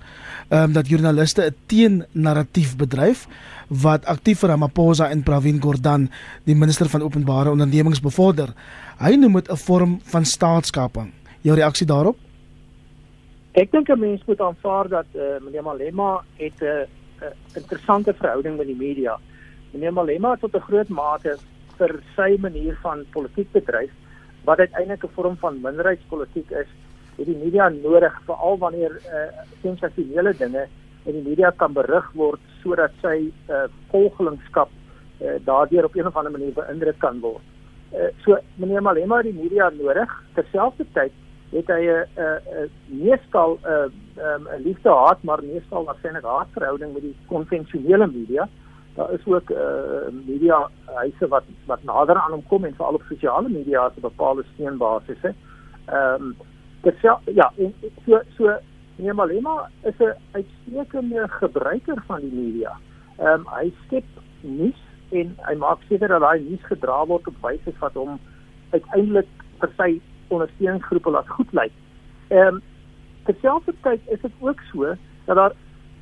um, 0.50 0.72
dat 0.72 0.88
joernaliste 0.88 1.42
'n 1.42 1.54
teen-narratief 1.66 2.76
bedryf 2.76 3.28
wat 3.68 4.04
aktief 4.04 4.42
vir 4.42 4.52
Ramaphosa 4.52 5.08
en 5.08 5.22
Pravin 5.22 5.60
Gordhan, 5.62 6.10
die 6.44 6.56
minister 6.56 6.88
van 6.88 7.02
openbare 7.02 7.50
ondernemings 7.50 8.00
bevorder. 8.00 8.52
Hy 9.02 9.16
noem 9.18 9.32
dit 9.40 9.48
'n 9.50 9.56
vorm 9.56 9.98
van 10.12 10.24
staatskaping. 10.24 11.10
Jou 11.40 11.56
reaksie 11.56 11.86
daarop? 11.86 12.16
Ek 13.52 13.70
dink 13.70 13.88
'n 13.88 13.98
mens 13.98 14.22
moet 14.26 14.40
aanvaar 14.40 14.88
dat 14.88 15.06
eh 15.14 15.20
uh, 15.20 15.40
meneer 15.44 15.62
Malema 15.62 16.24
het 16.36 16.60
'n 16.60 16.64
uh, 16.64 16.86
uh, 17.22 17.28
interessante 17.54 18.14
verhouding 18.14 18.56
met 18.56 18.66
die 18.66 18.76
media. 18.76 19.18
Meneer 19.72 19.92
Malema 19.92 20.36
tot 20.36 20.54
'n 20.54 20.60
groot 20.60 20.88
mate 20.88 21.36
vir 21.78 22.02
sy 22.16 22.36
manier 22.40 22.78
van 22.82 23.04
politiek 23.10 23.52
bedryf 23.52 23.90
wat 24.44 24.58
uiteindelik 24.58 25.04
'n 25.04 25.14
vorm 25.14 25.36
van 25.36 25.60
minderheidspolitiek 25.60 26.50
is, 26.50 26.68
het 27.16 27.26
die 27.26 27.42
media 27.44 27.68
nodig 27.68 28.22
veral 28.24 28.58
wanneer 28.58 28.92
eh 29.04 29.12
uh, 29.12 29.42
sensasionele 29.62 30.36
dinge 30.36 30.68
in 31.04 31.12
die 31.12 31.28
media 31.28 31.50
kan 31.50 31.72
berig 31.72 32.12
word 32.14 32.40
sodat 32.62 32.92
sy 33.00 33.32
uh, 33.48 33.64
volgelingskap 33.90 34.70
uh, 35.20 35.28
daardeur 35.44 35.84
op 35.84 35.94
'n 35.94 36.06
of 36.06 36.16
ander 36.16 36.32
manier 36.32 36.52
beïndruk 36.52 36.98
kan 36.98 37.20
word. 37.20 37.51
Uh, 37.92 38.08
so 38.24 38.38
meneer 38.56 38.82
Malema 38.82 39.16
het 39.16 39.28
die 39.28 39.42
media 39.42 39.70
nodig. 39.70 40.10
Terselfdertyd 40.34 41.12
het 41.52 41.68
hy 41.68 41.82
'n 41.84 42.06
'n 42.16 42.70
meestal 42.86 43.58
'n 43.62 43.92
'n 44.16 44.62
liefde-haat 44.64 45.22
maar 45.22 45.44
meestal 45.44 45.84
waarskynlik 45.84 46.24
haatverhouding 46.24 46.92
met 46.92 47.02
die 47.02 47.16
konvensionele 47.26 48.06
media. 48.06 48.48
Daar 48.94 49.12
is 49.12 49.26
ook 49.26 49.50
uh, 49.50 49.58
media 50.26 50.70
huise 50.84 51.28
wat 51.28 51.44
wat 51.66 51.82
nader 51.82 52.16
aan 52.16 52.30
hom 52.30 52.46
kom 52.48 52.64
en 52.64 52.74
veral 52.74 52.94
op 52.94 53.02
sosiale 53.08 53.48
media 53.48 53.80
as 53.80 53.96
'n 53.96 54.00
bepaalde 54.00 54.44
steunbasis 54.54 55.22
is. 55.22 55.34
Ehm 55.86 56.22
um, 56.22 56.36
dit 56.80 56.94
ja, 57.24 57.52
en 57.56 57.74
so 58.06 58.20
so 58.36 58.56
meneer 58.96 59.14
Malema 59.14 59.70
is 59.82 59.98
'n 59.98 60.16
uitstekende 60.32 61.28
gebruiker 61.28 62.02
van 62.06 62.20
die 62.20 62.32
media. 62.32 62.78
Ehm 63.18 63.28
um, 63.28 63.46
hy 63.48 63.72
skep 63.84 64.04
nuus 64.40 64.80
en 65.12 65.34
hy 65.46 65.54
maak 65.60 65.82
seker 65.88 66.08
dat 66.08 66.24
daai 66.24 66.40
nuus 66.44 66.64
gedra 66.68 67.02
word 67.10 67.28
op 67.30 67.44
wyse 67.44 67.74
wat 67.80 67.96
hom 68.00 68.18
uiteindelik 68.72 69.28
vir 69.60 69.74
sy 69.78 69.90
ondersteuningsgroepe 70.32 71.12
laat 71.12 71.34
goed 71.36 71.52
lyk. 71.58 71.74
Ehm 72.30 72.56
um, 72.56 72.62
terselfdertyd 73.26 74.08
is 74.10 74.20
dit 74.22 74.40
ook 74.40 74.60
so 74.72 74.94
dat 75.26 75.36
daar 75.36 75.52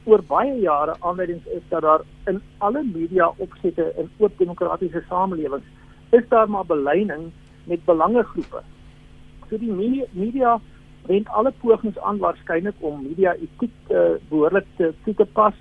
oor 0.09 0.23
baie 0.29 0.55
jare 0.61 0.95
aanwysings 1.01 1.47
is 1.57 1.65
dat 1.69 1.83
daar 1.83 2.05
in 2.33 2.41
alle 2.59 2.83
media 2.83 3.29
opsette 3.37 3.93
in 4.01 4.09
oop 4.19 4.39
demokratiese 4.39 5.03
samelewings 5.09 5.67
is 6.17 6.29
daar 6.29 6.51
maar 6.51 6.67
beleining 6.67 7.31
met 7.65 7.85
belangegroepe. 7.85 8.63
So 9.49 9.59
die 9.59 9.73
media, 9.73 10.07
media 10.13 10.61
wend 11.07 11.29
alle 11.29 11.53
pogings 11.61 11.99
aan 11.99 12.19
waarskynlik 12.19 12.75
om 12.81 13.03
media 13.03 13.35
etiek 13.35 13.75
uh, 13.91 14.17
behoorlik 14.29 14.67
te 14.77 14.93
toe 15.05 15.15
te 15.15 15.27
pas 15.39 15.55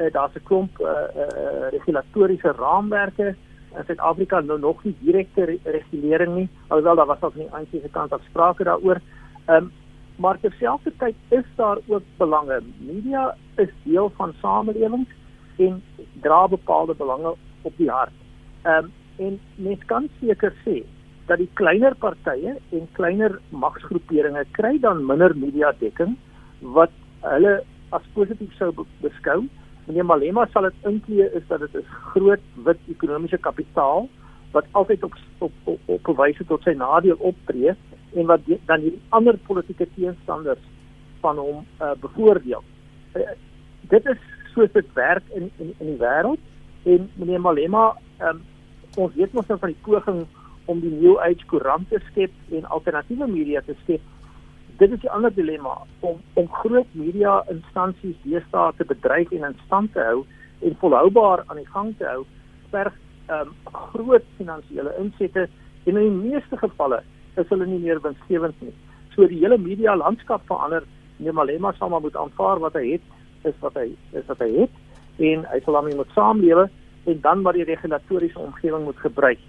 uh, 0.00 0.12
daar's 0.12 0.34
'n 0.34 0.42
klomp 0.44 0.80
uh, 0.80 0.86
uh, 0.88 1.68
regulatoriese 1.70 2.52
raamwerke 2.52 3.34
in 3.76 3.84
Suid-Afrika 3.86 4.40
nou 4.40 4.58
nog 4.58 4.84
nie 4.84 4.96
direkte 5.00 5.44
re 5.44 5.58
regulering 5.64 6.34
nie 6.34 6.48
alhoewel 6.68 6.96
daar 6.96 7.06
was 7.06 7.20
al 7.20 7.30
van 7.30 7.40
die 7.40 7.52
ANC 7.54 7.68
se 7.70 7.90
kant 7.90 8.12
af 8.12 8.22
sprake 8.28 8.64
daaroor. 8.64 9.00
Ehm 9.46 9.56
um, 9.56 9.72
maar 10.20 10.40
terselfdertyd 10.40 11.14
is 11.28 11.44
daar 11.56 11.78
ook 11.86 12.02
belange. 12.16 12.60
Media 12.78 13.36
is 13.56 13.68
deel 13.82 14.12
van 14.16 14.34
samelewings 14.40 15.08
en 15.56 15.82
dra 16.20 16.48
bepaalde 16.48 16.94
belange 16.94 17.34
op 17.62 17.76
die 17.76 17.90
hart. 17.90 18.16
Ehm 18.62 18.84
um, 18.84 18.92
en 19.16 19.40
mens 19.54 19.84
kan 19.84 20.08
seker 20.20 20.52
sê 20.64 20.82
dat 21.26 21.38
die 21.38 21.50
kleiner 21.54 21.94
partye 21.94 22.56
en 22.70 22.88
kleiner 22.92 23.38
magsgroeperinge 23.48 24.44
kry 24.50 24.78
dan 24.80 25.06
minder 25.06 25.36
media 25.36 25.72
dekking 25.78 26.16
wat 26.60 26.90
hulle 27.20 27.60
as 27.90 28.06
positief 28.14 28.52
sou 28.58 28.70
beskou 29.00 29.44
meneer 29.90 30.06
Malema 30.06 30.46
sal 30.52 30.68
dit 30.68 30.88
inklee 30.88 31.28
is 31.34 31.46
dat 31.50 31.62
dit 31.66 31.80
is 31.82 31.94
groot 32.12 32.42
wit 32.66 32.90
ekonomiese 32.94 33.38
kapitaal 33.42 34.08
wat 34.54 34.66
altyd 34.78 35.04
op 35.06 35.14
op 35.38 35.52
op, 35.64 35.80
op 35.94 36.02
bewyse 36.08 36.46
tot 36.46 36.62
sy 36.66 36.74
nadeel 36.78 37.18
optree 37.18 37.74
en 38.14 38.26
wat 38.26 38.44
die, 38.46 38.58
dan 38.66 38.82
die 38.82 38.96
ander 39.14 39.38
politieke 39.46 39.86
teenstanders 39.94 40.62
van 41.22 41.38
hom 41.38 41.62
uh, 41.78 41.92
bevoordeel. 42.02 42.62
Uh, 43.14 43.34
dit 43.92 44.06
is 44.14 44.22
soos 44.54 44.72
dit 44.74 44.94
werk 44.98 45.26
in 45.34 45.50
in 45.58 45.74
in 45.78 45.92
die 45.92 46.00
wêreld 46.02 46.42
en 46.90 47.10
meneer 47.14 47.42
Malema 47.42 47.90
um, 48.30 48.42
ons 48.96 49.14
weet 49.14 49.34
mos 49.34 49.46
nou 49.50 49.58
van 49.58 49.74
die 49.74 49.82
poging 49.86 50.24
om 50.70 50.80
die 50.82 50.94
New 50.94 51.18
Age 51.18 51.46
koerant 51.50 51.88
te 51.90 51.98
skep 52.10 52.54
en 52.54 52.66
alternatiewe 52.76 53.26
media 53.30 53.62
te 53.66 53.74
skep 53.82 54.02
dit 54.80 54.92
is 54.92 55.00
die 55.02 55.10
ander 55.12 55.32
dilemma 55.36 55.74
om 56.00 56.20
om 56.40 56.46
groot 56.62 56.92
media 56.96 57.40
instansies 57.52 58.16
deesdae 58.24 58.72
te 58.78 58.86
bedryf 58.88 59.32
en 59.36 59.44
in 59.50 59.56
stand 59.66 59.92
te 59.92 60.04
hou 60.06 60.22
en 60.64 60.76
volhoubaar 60.82 61.42
aan 61.46 61.60
die 61.60 61.72
gang 61.74 61.90
te 61.98 62.06
hou 62.08 62.22
verg 62.72 62.96
um, 63.34 63.50
groot 63.92 64.24
finansiële 64.38 64.94
insette 65.02 65.48
en 65.84 65.96
in 65.96 66.00
die 66.00 66.30
meeste 66.30 66.56
gevalle 66.62 67.02
is 67.40 67.52
hulle 67.52 67.66
nie 67.68 67.80
meer 67.82 68.00
winsgewend 68.04 68.56
nie. 68.64 68.72
So 69.14 69.28
die 69.28 69.40
hele 69.42 69.58
media 69.58 69.94
landskap 69.96 70.42
verander. 70.48 70.86
Nee 71.20 71.32
Malema 71.36 71.72
sal 71.76 71.92
maar 71.92 72.02
moet 72.04 72.16
aanvaar 72.16 72.62
wat 72.64 72.78
hy 72.80 72.96
het 72.96 73.48
is 73.48 73.56
wat 73.60 73.76
hy 73.76 73.90
is 74.16 74.26
wat 74.32 74.40
hy 74.40 74.50
het 74.62 74.80
en 75.30 75.44
hy 75.52 75.60
sal 75.64 75.76
daarmee 75.76 75.98
moet 76.00 76.16
saamlewe 76.16 76.68
en 77.10 77.20
dan 77.20 77.44
wat 77.44 77.56
die 77.58 77.68
regulatoriese 77.68 78.40
omgewing 78.40 78.88
moet 78.88 79.04
gebruik. 79.04 79.40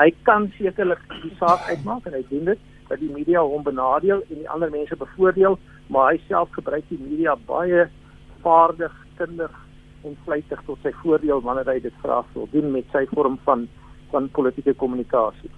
Hy 0.00 0.10
kan 0.26 0.50
sekerlik 0.58 1.02
die 1.22 1.34
saak 1.38 1.70
uitmaak 1.70 2.06
en 2.10 2.18
hy 2.18 2.24
doen 2.30 2.50
dit 2.50 2.70
dat 2.92 3.00
die 3.00 3.12
media 3.12 3.40
hom 3.40 3.64
benadeel 3.64 4.20
en 4.28 4.42
die 4.44 4.50
ander 4.52 4.70
mense 4.70 4.96
bevoordeel, 5.00 5.58
maar 5.88 6.12
hy 6.12 6.20
self 6.28 6.52
gebruik 6.56 6.84
die 6.92 7.00
media 7.00 7.36
baie 7.48 7.88
vaardig, 8.44 8.92
kundig 9.16 9.54
en 10.04 10.16
vlytig 10.26 10.60
tot 10.66 10.80
sy 10.84 10.92
voordeel 11.02 11.40
wanneer 11.46 11.70
hy 11.72 11.78
dit 11.84 11.94
graag 12.02 12.28
wil 12.36 12.48
doen 12.52 12.72
met 12.74 12.88
sy 12.94 13.06
vorm 13.14 13.38
van 13.46 13.68
van 14.12 14.26
politieke 14.36 14.74
kommunikasie. 14.76 15.48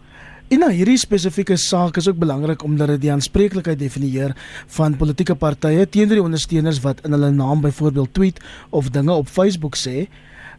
En 0.52 0.60
nou 0.62 0.68
hierdie 0.70 0.98
spesifieke 1.00 1.56
saak 1.58 1.96
is 1.98 2.06
ook 2.06 2.20
belangrik 2.20 2.62
omdat 2.62 2.92
dit 2.92 3.00
die 3.06 3.10
aanspreeklikheid 3.10 3.80
definieer 3.80 4.34
van 4.76 4.94
politieke 5.00 5.34
partye 5.34 5.88
teenoor 5.88 6.20
die 6.20 6.26
ondersteuners 6.28 6.78
wat 6.84 7.00
in 7.08 7.16
hulle 7.16 7.32
naam 7.34 7.64
byvoorbeeld 7.64 8.14
tweet 8.14 8.38
of 8.70 8.92
dinge 8.94 9.12
op 9.12 9.32
Facebook 9.32 9.74
sê. 9.80 10.04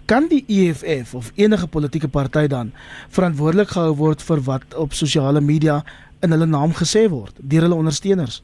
Kan 0.10 0.27
die 0.29 0.44
EFF 0.51 1.13
of 1.15 1.32
enige 1.39 1.67
politieke 1.67 2.10
party 2.12 2.48
dan 2.51 2.74
verantwoordelik 3.13 3.72
gehou 3.77 3.94
word 4.01 4.25
vir 4.25 4.44
wat 4.50 4.75
op 4.75 4.94
sosiale 4.94 5.41
media 5.41 5.79
in 6.22 6.31
hulle 6.31 6.45
naam 6.45 6.74
gesê 6.81 7.07
word 7.10 7.39
deur 7.39 7.67
hulle 7.67 7.81
ondersteuners. 7.81 8.41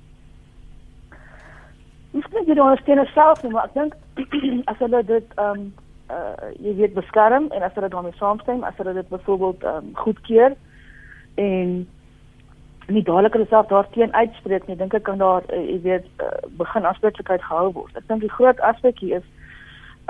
Miskien 2.11 2.47
jy 2.47 2.57
ondersteun 2.59 3.05
self 3.13 3.43
nie, 3.43 3.53
maar 3.53 3.69
ek 3.69 3.77
dink 3.77 3.95
as 4.71 4.83
hulle 4.83 5.03
dit 5.07 5.37
ehm 5.37 5.63
um, 5.63 5.71
uh 6.11 6.51
jy 6.59 6.75
weet 6.75 6.93
beskerm 6.97 7.47
en 7.55 7.63
as 7.63 7.73
hulle 7.77 7.89
daarmee 7.89 8.17
saamstem, 8.19 8.63
as 8.67 8.77
hulle 8.81 8.93
dit 8.99 9.09
byvoorbeeld 9.09 9.63
ehm 9.63 9.77
um, 9.77 9.91
goedkeur 10.03 10.55
en 11.39 11.75
nie 12.91 13.03
dadelik 13.07 13.37
hulle 13.37 13.47
self 13.49 13.67
daarteen 13.67 14.13
uitspreek 14.13 14.67
nie, 14.67 14.75
dink 14.75 14.93
ek 14.97 15.05
kan 15.07 15.21
daar 15.21 15.45
uh, 15.47 15.61
jy 15.69 15.79
weet 15.85 16.09
uh, 16.25 16.33
begin 16.59 16.85
aanspreeklikheid 16.85 17.45
gehou 17.47 17.69
word. 17.77 17.95
Ek 17.95 18.09
dink 18.09 18.25
die 18.25 18.35
groot 18.35 18.59
aspek 18.71 18.99
hier 18.99 19.21
is 19.21 19.29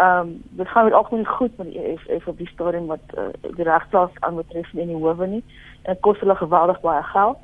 ehm 0.02 0.20
um, 0.26 0.34
dit 0.58 0.68
gaan 0.68 0.90
met 0.90 0.98
algemeen 0.98 1.28
goed 1.28 1.58
met 1.58 1.70
die 1.70 1.86
EFF 1.94 2.28
op 2.28 2.38
die 2.38 2.50
stadium 2.50 2.88
wat 2.90 3.16
uh, 3.18 3.30
die 3.60 3.68
regplaas 3.68 4.18
aanbetref 4.20 4.74
in 4.74 4.90
die 4.90 4.98
howe 4.98 5.28
nie. 5.28 5.44
Dit 5.86 6.00
kos 6.08 6.20
hulle 6.24 6.36
geweldig 6.36 6.82
baie 6.82 7.04
geld. 7.14 7.38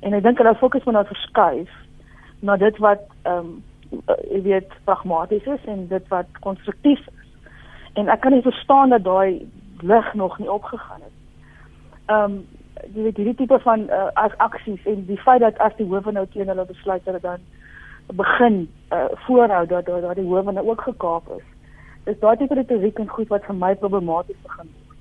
En 0.00 0.12
ek 0.12 0.22
dink 0.22 0.38
hulle 0.38 0.54
fokus 0.60 0.84
moet 0.84 0.98
nou 0.98 1.06
verskuif 1.06 1.72
na 2.40 2.56
dit 2.56 2.78
wat 2.78 3.06
ehm 3.22 3.38
um, 3.38 3.56
jy 4.30 4.40
weet 4.42 4.72
pragmaties 4.84 5.44
is 5.46 5.64
en 5.70 5.84
dit 5.88 6.08
wat 6.10 6.26
konstruktief 6.42 6.98
is 7.06 7.26
en 7.96 8.08
ek 8.12 8.20
kan 8.20 8.34
nie 8.34 8.44
verstaan 8.44 8.90
dat 8.92 9.04
daai 9.04 9.48
lig 9.80 10.14
nog 10.14 10.38
nie 10.38 10.50
opgegaan 10.50 11.00
het. 11.00 11.16
Ehm 12.06 12.22
um, 12.22 12.46
jy 12.94 13.02
weet 13.02 13.16
hierdie 13.16 13.34
tipe 13.34 13.58
van 13.64 13.86
uh, 13.88 14.08
as 14.20 14.34
aksies 14.44 14.84
en 14.84 15.04
die 15.08 15.20
feit 15.24 15.40
dat 15.40 15.58
as 15.64 15.72
die 15.78 15.86
howe 15.88 16.12
nou 16.12 16.26
teen 16.32 16.50
hulle 16.52 16.66
besluit 16.68 17.04
dat 17.04 17.22
dan 17.22 17.44
begin 18.20 18.58
uh, 18.92 19.06
voorhou 19.24 19.66
dat 19.66 19.86
dat, 19.86 20.02
dat 20.02 20.16
die 20.16 20.26
howe 20.26 20.52
nou 20.52 20.66
ook 20.68 20.80
gekaap 20.80 21.30
is. 21.38 21.46
Is 22.04 22.18
daai 22.20 22.36
tipe 22.36 22.54
retoriek 22.54 22.98
en 22.98 23.08
goed 23.08 23.32
wat 23.32 23.48
vir 23.48 23.56
my 23.56 23.74
problematies 23.74 24.42
begin 24.42 24.68
word. 24.74 24.98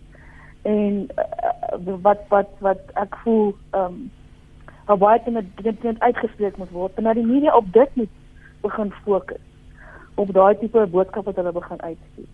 En 0.64 0.94
uh, 1.20 1.98
wat 2.08 2.24
wat 2.30 2.54
wat 2.60 2.94
ek 2.94 3.18
voel 3.24 3.52
ehm 3.72 3.84
um, 3.86 4.12
baie 4.86 5.22
dit 5.26 5.82
dit 5.82 6.00
uitgespreek 6.00 6.58
moet 6.58 6.72
word 6.72 6.92
en 6.96 7.04
dat 7.04 7.16
die 7.16 7.26
media 7.26 7.56
op 7.58 7.74
dit 7.74 7.90
moet 7.96 8.10
begin 8.62 8.94
fokus 9.04 9.42
op 10.16 10.34
daai 10.34 10.56
tipe 10.58 10.88
boodskap 10.92 11.26
wat 11.26 11.36
hulle 11.36 11.52
begin 11.52 11.82
uitstuur 11.82 12.28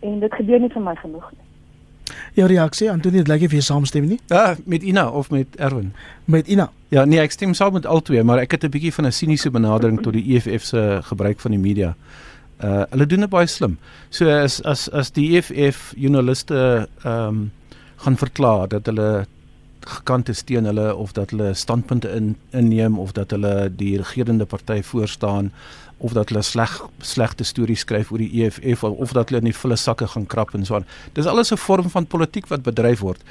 en 0.00 0.20
dit 0.20 0.34
gebeur 0.34 0.60
nie 0.60 0.72
vir 0.72 0.82
my 0.82 0.94
genoeg 1.00 1.30
nie. 1.32 1.44
Jou 2.36 2.46
reaksie, 2.46 2.90
Antonie, 2.90 3.22
dit 3.24 3.28
lyk 3.28 3.46
of 3.48 3.54
jy 3.56 3.60
saamstem 3.64 4.04
nie? 4.06 4.18
Ja, 4.30 4.54
met 4.64 4.82
Ina 4.82 5.08
of 5.08 5.30
met 5.30 5.56
Erwin? 5.56 5.92
Met 6.24 6.46
Ina. 6.46 6.68
Ja, 6.94 7.04
nee, 7.04 7.18
ek 7.18 7.32
stem 7.34 7.54
saam 7.56 7.72
met 7.72 7.86
albei, 7.86 8.22
maar 8.22 8.38
ek 8.38 8.52
het 8.54 8.64
'n 8.64 8.70
bietjie 8.70 8.92
van 8.94 9.06
'n 9.06 9.12
siniese 9.12 9.50
benadering 9.50 10.02
tot 10.02 10.12
die 10.12 10.36
EFF 10.36 10.64
se 10.64 11.00
gebruik 11.02 11.40
van 11.40 11.50
die 11.50 11.60
media. 11.60 11.96
Uh 12.62 12.84
hulle 12.90 13.06
doen 13.06 13.20
dit 13.20 13.30
baie 13.30 13.46
slim. 13.46 13.78
So 14.10 14.28
as 14.28 14.62
as 14.62 14.88
as 14.92 15.10
die 15.10 15.36
EFF 15.36 15.92
joernaliste 15.96 16.88
ehm 17.04 17.28
um, 17.28 17.52
gaan 17.96 18.16
verklaar 18.16 18.68
dat 18.68 18.86
hulle 18.86 19.26
gekant 19.86 20.28
is 20.28 20.42
teen 20.42 20.66
hulle 20.66 20.94
of 20.94 21.12
dat 21.12 21.30
hulle 21.30 21.54
standpunte 21.54 22.10
in 22.10 22.34
inneem 22.50 22.98
of 22.98 23.12
dat 23.12 23.30
hulle 23.30 23.70
die 23.70 23.96
regerende 23.96 24.46
party 24.46 24.82
voorstaan 24.82 25.52
of 25.98 26.12
dat 26.12 26.28
hulle 26.28 26.42
sleg 26.44 26.72
slegte 27.00 27.44
stories 27.44 27.80
skryf 27.86 28.10
oor 28.12 28.20
die 28.20 28.44
EFF 28.44 28.84
of, 28.84 28.98
of 29.06 29.14
dat 29.16 29.30
hulle 29.30 29.40
in 29.40 29.48
die 29.48 29.56
volle 29.56 29.78
sakke 29.80 30.08
gaan 30.12 30.26
krap 30.28 30.52
en 30.54 30.66
so 30.68 30.76
aan. 30.76 30.88
Dis 31.16 31.26
alles 31.26 31.52
'n 31.52 31.56
vorm 31.56 31.90
van 31.90 32.06
politiek 32.06 32.46
wat 32.48 32.62
bedryf 32.62 33.00
word. 33.00 33.22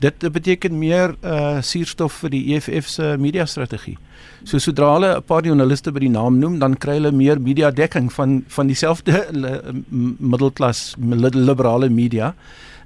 Dit 0.00 0.18
beteken 0.32 0.78
meer 0.78 1.16
uh 1.22 1.60
suurstof 1.60 2.12
vir 2.12 2.30
die 2.30 2.54
EFF 2.54 2.88
se 2.88 3.16
media 3.18 3.46
strategie. 3.46 3.98
So 4.44 4.58
sodra 4.58 4.94
hulle 4.94 5.16
'n 5.16 5.22
paar 5.22 5.42
joernaliste 5.42 5.92
by 5.92 6.00
die 6.00 6.08
naam 6.08 6.38
noem, 6.38 6.58
dan 6.58 6.76
kry 6.76 6.94
hulle 6.94 7.12
meer 7.12 7.40
media 7.40 7.70
dekking 7.70 8.12
van 8.12 8.44
van 8.48 8.66
dieselfde 8.66 9.26
middelklas 10.30 10.94
liberale 10.98 11.88
media 11.88 12.34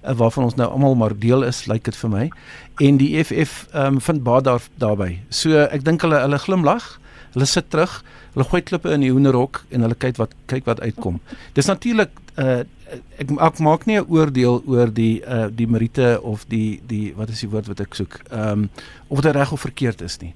uh, 0.04 0.14
waarvan 0.14 0.44
ons 0.44 0.54
nou 0.54 0.68
almal 0.70 0.94
maar 0.94 1.18
deel 1.18 1.42
is, 1.42 1.66
lyk 1.66 1.84
dit 1.84 1.96
vir 1.96 2.10
my. 2.10 2.30
En 2.78 2.96
die 2.96 3.16
EFF 3.18 3.66
ehm 3.72 3.98
um, 3.98 4.00
vind 4.00 4.22
baie 4.22 4.42
daar 4.42 4.62
daarbey. 4.78 5.20
So 5.30 5.66
ek 5.66 5.84
dink 5.84 6.02
hulle 6.06 6.20
hulle 6.24 6.38
glimlag. 6.38 6.98
Hulle 7.34 7.46
sit 7.46 7.70
terug, 7.70 8.02
hulle 8.32 8.46
gooi 8.48 8.62
klippe 8.64 8.92
in 8.94 9.04
die 9.04 9.12
hoenderhok 9.12 9.64
en 9.74 9.84
hulle 9.84 9.96
kyk 9.98 10.16
wat 10.20 10.34
kyk 10.50 10.66
wat 10.68 10.80
uitkom. 10.80 11.20
Dis 11.58 11.68
natuurlik 11.70 12.14
uh 12.38 12.64
ek, 13.18 13.32
ek 13.44 13.58
maak 13.60 13.84
nie 13.86 13.98
'n 13.98 14.06
oordeel 14.08 14.62
oor 14.66 14.88
die 14.94 15.20
uh 15.20 15.48
die 15.50 15.66
meriete 15.66 16.20
of 16.22 16.46
die 16.48 16.80
die 16.86 17.12
wat 17.16 17.28
is 17.28 17.40
die 17.40 17.50
woord 17.50 17.66
wat 17.68 17.80
ek 17.80 17.94
soek. 17.94 18.20
Ehm 18.30 18.50
um, 18.50 18.70
of 19.08 19.20
dit 19.20 19.34
reg 19.34 19.52
of 19.52 19.60
verkeerd 19.60 20.00
is 20.02 20.18
nie. 20.20 20.34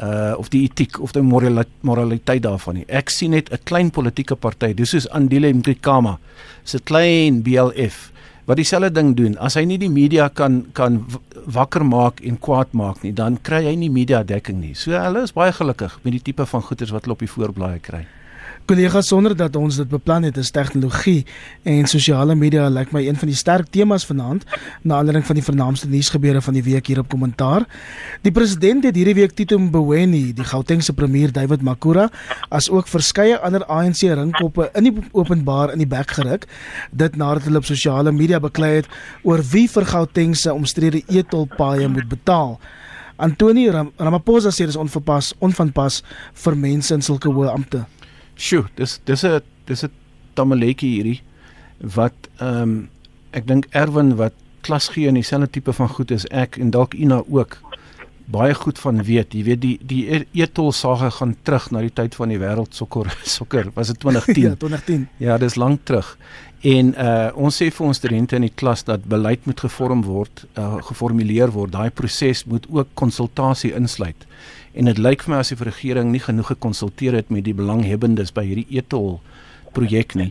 Uh 0.00 0.34
of 0.38 0.48
die 0.48 0.62
etiek 0.62 1.00
of 1.00 1.12
die 1.12 1.22
moraliteit 1.22 2.42
daarvan 2.42 2.74
nie. 2.74 2.84
Ek 2.88 3.10
sien 3.10 3.30
net 3.30 3.50
'n 3.52 3.58
klein 3.64 3.90
politieke 3.90 4.36
party, 4.36 4.74
dis 4.74 4.90
soos 4.90 5.08
Andile 5.08 5.52
Mkama. 5.52 6.18
Dis 6.62 6.74
'n 6.74 6.84
klein 6.84 7.42
BLF 7.42 8.12
wat 8.48 8.60
dieselfde 8.60 8.92
ding 8.94 9.16
doen. 9.16 9.36
As 9.38 9.58
hy 9.58 9.64
nie 9.68 9.78
die 9.80 9.90
media 9.92 10.28
kan 10.28 10.62
kan 10.76 11.02
wakker 11.46 11.84
maak 11.86 12.20
en 12.20 12.38
kwaad 12.38 12.72
maak 12.76 13.02
nie, 13.02 13.12
dan 13.16 13.38
kry 13.42 13.64
hy 13.66 13.74
nie 13.76 13.90
media 13.90 14.22
dekking 14.22 14.60
nie. 14.60 14.74
So 14.74 14.94
hulle 14.96 15.24
is 15.26 15.34
baie 15.36 15.52
gelukkig 15.52 15.98
met 16.04 16.18
die 16.18 16.24
tipe 16.30 16.46
van 16.46 16.64
goederes 16.64 16.94
wat 16.94 17.06
hulle 17.06 17.18
op 17.18 17.26
die 17.26 17.34
voorblaaie 17.34 17.80
kry 17.82 18.06
kollegas 18.70 19.08
sonder 19.10 19.32
dat 19.34 19.56
ons 19.58 19.80
dit 19.80 19.88
beplan 19.90 20.22
het 20.22 20.36
is 20.38 20.52
tegnologie 20.54 21.24
en 21.66 21.88
sosiale 21.90 22.36
media 22.38 22.68
lyk 22.70 22.92
like 22.92 22.94
my 22.94 23.00
een 23.02 23.16
van 23.18 23.26
die 23.26 23.34
sterk 23.38 23.66
temas 23.74 24.04
vanaand 24.06 24.44
na 24.86 25.00
aanleiding 25.00 25.26
van 25.26 25.38
die 25.40 25.42
vernaamste 25.42 25.88
nuusgebeure 25.90 26.38
van 26.44 26.54
die 26.54 26.62
week 26.62 26.86
hier 26.86 27.00
op 27.02 27.08
kommentaar. 27.10 27.66
Die 28.22 28.30
president 28.30 28.86
het 28.86 28.94
hierdie 28.94 29.16
week 29.18 29.34
Tito 29.34 29.58
Mboweni, 29.58 30.30
die 30.38 30.46
Gautengse 30.46 30.94
premier 30.94 31.34
David 31.34 31.66
Makura, 31.66 32.06
as 32.48 32.70
ook 32.70 32.86
verskeie 32.86 33.40
ander 33.42 33.66
ANC 33.66 34.06
ringkoppe 34.06 34.70
in 34.78 34.86
die 34.86 34.94
openbaar 35.18 35.74
in 35.74 35.82
die 35.82 35.90
bek 35.90 36.14
geruk, 36.20 36.46
dit 36.94 37.18
nadat 37.18 37.50
hulle 37.50 37.58
op 37.58 37.66
sosiale 37.66 38.14
media 38.14 38.38
beklei 38.38 38.76
het 38.78 38.90
oor 39.26 39.42
wie 39.50 39.66
vir 39.66 39.92
Gautengse 39.96 40.54
omstrede 40.54 41.02
etolpaaie 41.10 41.90
moet 41.90 42.06
betaal. 42.06 42.60
Antoni 43.18 43.66
Ram 43.66 43.90
Ramaphosa 43.98 44.54
sê 44.54 44.62
dit 44.62 44.76
is 44.76 44.78
onverpas, 44.78 45.34
onvanpas 45.42 46.04
vir 46.44 46.64
mense 46.68 46.94
in 46.94 47.02
sulke 47.02 47.34
hoë 47.34 47.56
amptes. 47.58 47.99
Sjoe, 48.40 48.64
dis 48.76 49.00
dis 49.04 49.24
'n 49.24 49.40
dis 49.68 49.84
'n 49.84 49.92
tamaletjie 50.34 50.94
hierdie 50.96 51.20
wat 51.96 52.28
ehm 52.40 52.62
um, 52.62 52.88
ek 53.32 53.46
dink 53.46 53.66
Erwin 53.70 54.16
wat 54.16 54.34
klas 54.62 54.88
gee 54.88 55.08
in 55.08 55.14
dieselfde 55.14 55.50
tipe 55.50 55.72
van 55.72 55.88
goed 55.88 56.12
as 56.12 56.26
ek 56.30 56.56
en 56.58 56.70
dalk 56.70 56.94
Ina 56.94 57.22
ook 57.28 57.58
baie 58.30 58.54
goed 58.54 58.78
van 58.78 59.02
weet. 59.02 59.34
Jy 59.34 59.42
weet 59.44 59.60
die 59.60 59.78
die 59.82 60.02
e-, 60.14 60.26
etol 60.44 60.72
sage 60.72 61.10
gaan 61.18 61.34
terug 61.42 61.70
na 61.70 61.82
die 61.84 61.92
tyd 61.92 62.14
van 62.14 62.28
die 62.32 62.38
wêreld 62.38 62.74
sokker 62.74 63.10
sokker 63.36 63.70
was 63.74 63.92
dit 63.92 64.00
2010. 64.04 64.42
ja, 64.42 64.54
2010. 64.54 65.08
Ja, 65.18 65.38
dis 65.38 65.58
lank 65.60 65.84
terug. 65.84 66.16
En 66.60 66.94
uh 66.94 67.30
ons 67.34 67.56
sê 67.62 67.70
vir 67.72 67.86
ons 67.86 67.96
studente 67.96 68.36
in 68.36 68.46
die 68.48 68.54
klas 68.62 68.84
dat 68.84 69.04
beleid 69.04 69.46
moet 69.46 69.60
gevorm 69.60 70.02
word, 70.04 70.46
uh 70.56 70.80
geformuleer 70.88 71.52
word. 71.52 71.72
Daai 71.72 71.90
proses 71.90 72.44
moet 72.44 72.66
ook 72.70 72.88
konsultasie 72.94 73.74
insluit 73.76 74.26
en 74.72 74.90
dit 74.90 74.98
lyk 74.98 75.24
vir 75.24 75.34
my 75.34 75.40
as 75.42 75.50
die 75.52 75.58
regering 75.66 76.10
nie 76.12 76.22
genoeg 76.22 76.52
gekonsulteer 76.52 77.16
het 77.18 77.30
met 77.34 77.44
die 77.46 77.56
belanghebbendes 77.56 78.32
by 78.34 78.44
hierdie 78.46 78.68
etol 78.78 79.18
projek 79.74 80.14
nie. 80.18 80.30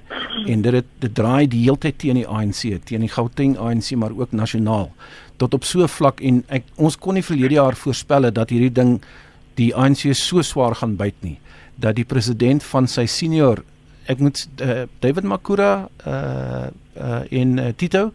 En 0.52 0.64
dit 0.64 0.76
het, 0.76 0.88
dit 1.04 1.14
draai 1.16 1.48
die 1.52 1.64
hele 1.66 1.80
tyd 1.80 2.00
teen 2.02 2.20
die 2.20 2.28
ANC 2.28 2.64
teen 2.88 3.06
die 3.06 3.12
Gauteng 3.12 3.58
ANC 3.60 3.92
maar 4.00 4.16
ook 4.16 4.36
nasionaal. 4.36 4.90
Tot 5.40 5.56
op 5.56 5.68
so 5.68 5.88
vlak 5.88 6.24
en 6.26 6.44
ek 6.52 6.68
ons 6.78 6.98
kon 7.00 7.16
nie 7.16 7.26
verlede 7.26 7.60
jaar 7.60 7.78
voorspel 7.80 8.30
het 8.30 8.36
dat 8.40 8.52
hierdie 8.54 8.74
ding 8.74 8.98
die 9.60 9.72
ANC 9.76 10.08
so 10.16 10.44
swaar 10.44 10.78
gaan 10.80 10.96
byt 11.00 11.20
nie. 11.24 11.38
Dat 11.80 11.98
die 12.00 12.08
president 12.08 12.64
van 12.64 12.88
sy 12.88 13.08
senior 13.08 13.64
ek 14.10 14.24
moet 14.24 14.42
uh, 14.64 14.86
David 15.04 15.28
Makura 15.28 15.74
uh 16.08 16.68
uh 17.00 17.20
in 17.32 17.60
uh, 17.60 17.70
Tito 17.78 18.10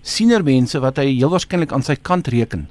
senior 0.00 0.44
mense 0.46 0.78
wat 0.80 1.00
hy 1.00 1.10
heel 1.10 1.32
waarskynlik 1.32 1.72
aan 1.76 1.84
sy 1.84 1.96
kant 2.00 2.28
reken 2.32 2.68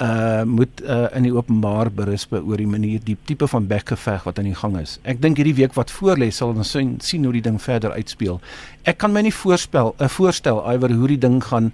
uh 0.00 0.42
moet 0.46 0.82
uh 0.84 1.08
in 1.16 1.26
die 1.26 1.34
openbaar 1.34 1.90
berisp 1.90 2.32
oor 2.32 2.56
die 2.56 2.68
manier 2.70 3.00
die 3.04 3.16
tipe 3.26 3.48
van 3.50 3.66
bekgeveg 3.66 4.24
wat 4.24 4.38
aan 4.38 4.50
die 4.50 4.58
gang 4.58 4.76
is. 4.78 4.98
Ek 5.02 5.22
dink 5.22 5.40
hierdie 5.40 5.56
week 5.58 5.74
wat 5.74 5.90
voorlê 5.90 6.30
sal 6.30 6.54
ons 6.54 6.70
sien, 6.70 6.96
sien 7.02 7.24
hoe 7.24 7.32
die 7.34 7.42
ding 7.42 7.58
verder 7.62 7.96
uitspeel. 7.96 8.40
Ek 8.84 8.98
kan 9.02 9.12
my 9.12 9.24
nie 9.26 9.34
voorspel 9.34 9.94
'n 9.98 10.04
uh, 10.04 10.08
voorstel 10.08 10.62
iwer 10.74 10.92
hoe 10.92 11.08
die 11.08 11.22
ding 11.26 11.42
gaan 11.44 11.72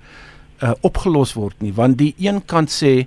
uh 0.63 0.73
opgelos 0.81 1.35
word 1.35 1.55
nie, 1.61 1.73
want 1.73 1.99
die 1.99 2.15
een 2.19 2.41
kant 2.47 2.71
sê 2.71 3.07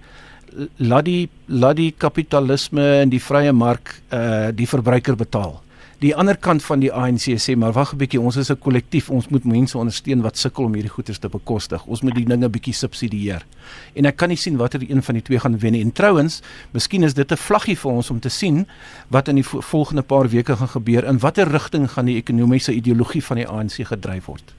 laat 0.77 1.06
die 1.06 1.30
laat 1.47 1.77
die 1.77 1.93
kapitalisme 1.97 3.01
en 3.01 3.10
die 3.10 3.21
vrye 3.21 3.51
mark 3.51 4.01
uh 4.12 4.49
die 4.53 4.67
verbruiker 4.67 5.15
betaal 5.15 5.62
die 6.03 6.13
ander 6.15 6.38
kant 6.38 6.62
van 6.62 6.81
die 6.83 6.91
ANC 6.93 7.25
sê 7.41 7.55
maar 7.57 7.73
wag 7.73 7.93
'n 7.93 7.97
bietjie 7.97 8.21
ons 8.21 8.36
is 8.36 8.51
'n 8.51 8.60
kollektief. 8.60 9.10
Ons 9.10 9.27
moet 9.27 9.43
mense 9.43 9.77
ondersteun 9.77 10.21
wat 10.21 10.38
sukkel 10.38 10.63
om 10.63 10.73
hierdie 10.73 10.91
goederes 10.91 11.17
te 11.19 11.29
bekostig. 11.29 11.86
Ons 11.86 12.01
moet 12.01 12.15
die 12.15 12.25
dinge 12.25 12.49
bietjie 12.49 12.73
subsidieer. 12.73 13.45
En 13.93 14.05
ek 14.05 14.15
kan 14.15 14.29
nie 14.29 14.38
sien 14.38 14.57
watter 14.57 14.81
een 14.88 15.03
van 15.03 15.13
die 15.13 15.23
twee 15.23 15.39
gaan 15.39 15.60
wen 15.60 15.71
nie. 15.71 15.81
En 15.81 15.91
trouens 15.91 16.41
miskien 16.71 17.03
is 17.03 17.13
dit 17.13 17.31
'n 17.31 17.36
vlaggie 17.38 17.77
vir 17.77 17.91
ons 17.91 18.10
om 18.10 18.19
te 18.19 18.29
sien 18.29 18.67
wat 19.07 19.27
in 19.27 19.36
die 19.36 19.43
volgende 19.43 20.01
paar 20.01 20.29
weke 20.29 20.55
gaan 20.55 20.67
gebeur 20.67 21.03
in 21.03 21.19
watter 21.19 21.47
rigting 21.47 21.91
gaan 21.91 22.05
die 22.05 22.15
ekonomiese 22.15 22.73
ideologie 22.73 23.23
van 23.23 23.38
die 23.38 23.47
ANC 23.47 23.88
gedryf 23.88 24.25
word. 24.25 24.53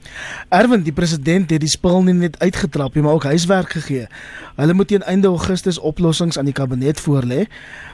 Erwin 0.49 0.83
die 0.83 0.91
president 0.91 1.49
het 1.49 1.59
die 1.59 1.69
spil 1.69 2.03
nie 2.03 2.13
net 2.13 2.39
uitgetrap 2.39 2.95
nie 2.95 3.03
maar 3.03 3.13
ook 3.13 3.23
huiswerk 3.23 3.69
gegee. 3.69 4.07
Hulle 4.55 4.73
moet 4.73 4.87
teen 4.87 5.03
einde 5.03 5.27
Augustus 5.27 5.79
oplossings 5.79 6.37
aan 6.37 6.45
die 6.45 6.53
kabinet 6.53 6.99
voorlê. 6.99 7.47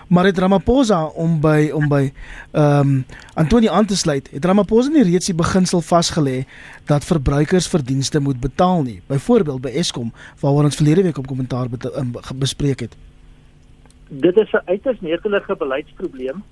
Maar 0.07 0.25
het 0.25 0.37
Ramaphosa 0.37 1.03
om 1.03 1.39
by 1.41 1.71
om 1.73 1.87
by 1.89 2.11
ehm 2.51 2.79
um, 2.79 3.05
Antonie 3.35 3.71
aan 3.71 3.85
te 3.85 3.97
sluit, 3.97 4.29
het 4.31 4.45
Ramaphosa 4.45 4.89
nie 4.89 5.01
reeds 5.03 5.27
die 5.27 5.35
beginsel 5.35 5.81
vasgelê 5.83 6.45
dat 6.87 7.03
verbruikers 7.03 7.67
verdienste 7.67 8.21
moet 8.23 8.39
betaal 8.39 8.85
nie. 8.87 9.01
Byvoorbeeld 9.11 9.61
by 9.65 9.73
Eskom 9.75 10.13
waaroor 10.39 10.69
ons 10.69 10.79
verlede 10.79 11.03
week 11.03 11.19
op 11.19 11.27
kommentaar 11.27 11.67
bespreek 12.39 12.85
het. 12.85 12.95
Dit 14.07 14.37
is 14.37 14.53
'n 14.53 14.63
uiters 14.71 15.01
netelige 15.01 15.55
beleidsprobleem. 15.55 16.43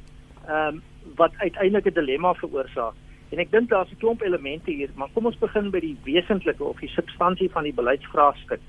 Ehm 0.47 0.67
um, 0.67 0.81
wat 1.15 1.31
uiteindelik 1.37 1.85
'n 1.85 1.93
dilemma 1.93 2.33
veroorsaak. 2.33 2.93
En 3.29 3.39
ek 3.39 3.51
dink 3.51 3.69
daar's 3.69 3.91
'n 3.91 3.97
klomp 3.97 4.21
elemente 4.21 4.71
hier, 4.71 4.89
maar 4.95 5.09
kom 5.13 5.25
ons 5.25 5.37
begin 5.37 5.69
by 5.69 5.79
die 5.79 5.97
wesentlike 6.03 6.63
of 6.63 6.79
die 6.79 6.89
substansie 6.89 7.49
van 7.51 7.63
die 7.63 7.73
beleidsvraagstuk. 7.73 8.59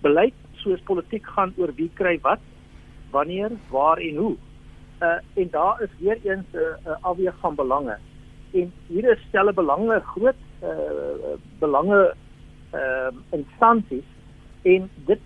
Beleid 0.00 0.34
soos 0.52 0.80
politiek 0.80 1.26
gaan 1.26 1.52
oor 1.56 1.72
wie 1.74 1.90
kry 1.94 2.18
wat, 2.20 2.40
wanneer, 3.10 3.50
waar 3.70 3.96
en 3.96 4.16
hoe. 4.16 4.36
Uh 5.00 5.18
en 5.34 5.48
daar 5.50 5.82
is 5.82 5.88
weer 5.98 6.18
eens 6.22 6.46
'n 6.52 6.56
uh, 6.56 6.62
uh, 6.86 6.96
afweeg 7.00 7.34
van 7.40 7.54
belange. 7.54 7.96
En 8.52 8.72
hier 8.86 9.10
is 9.10 9.24
stelle 9.28 9.52
belange 9.52 10.00
groot 10.00 10.40
uh 10.62 10.68
belange 11.58 12.14
uh 12.74 13.08
instansies 13.30 14.04
en 14.62 14.90
dit 15.04 15.20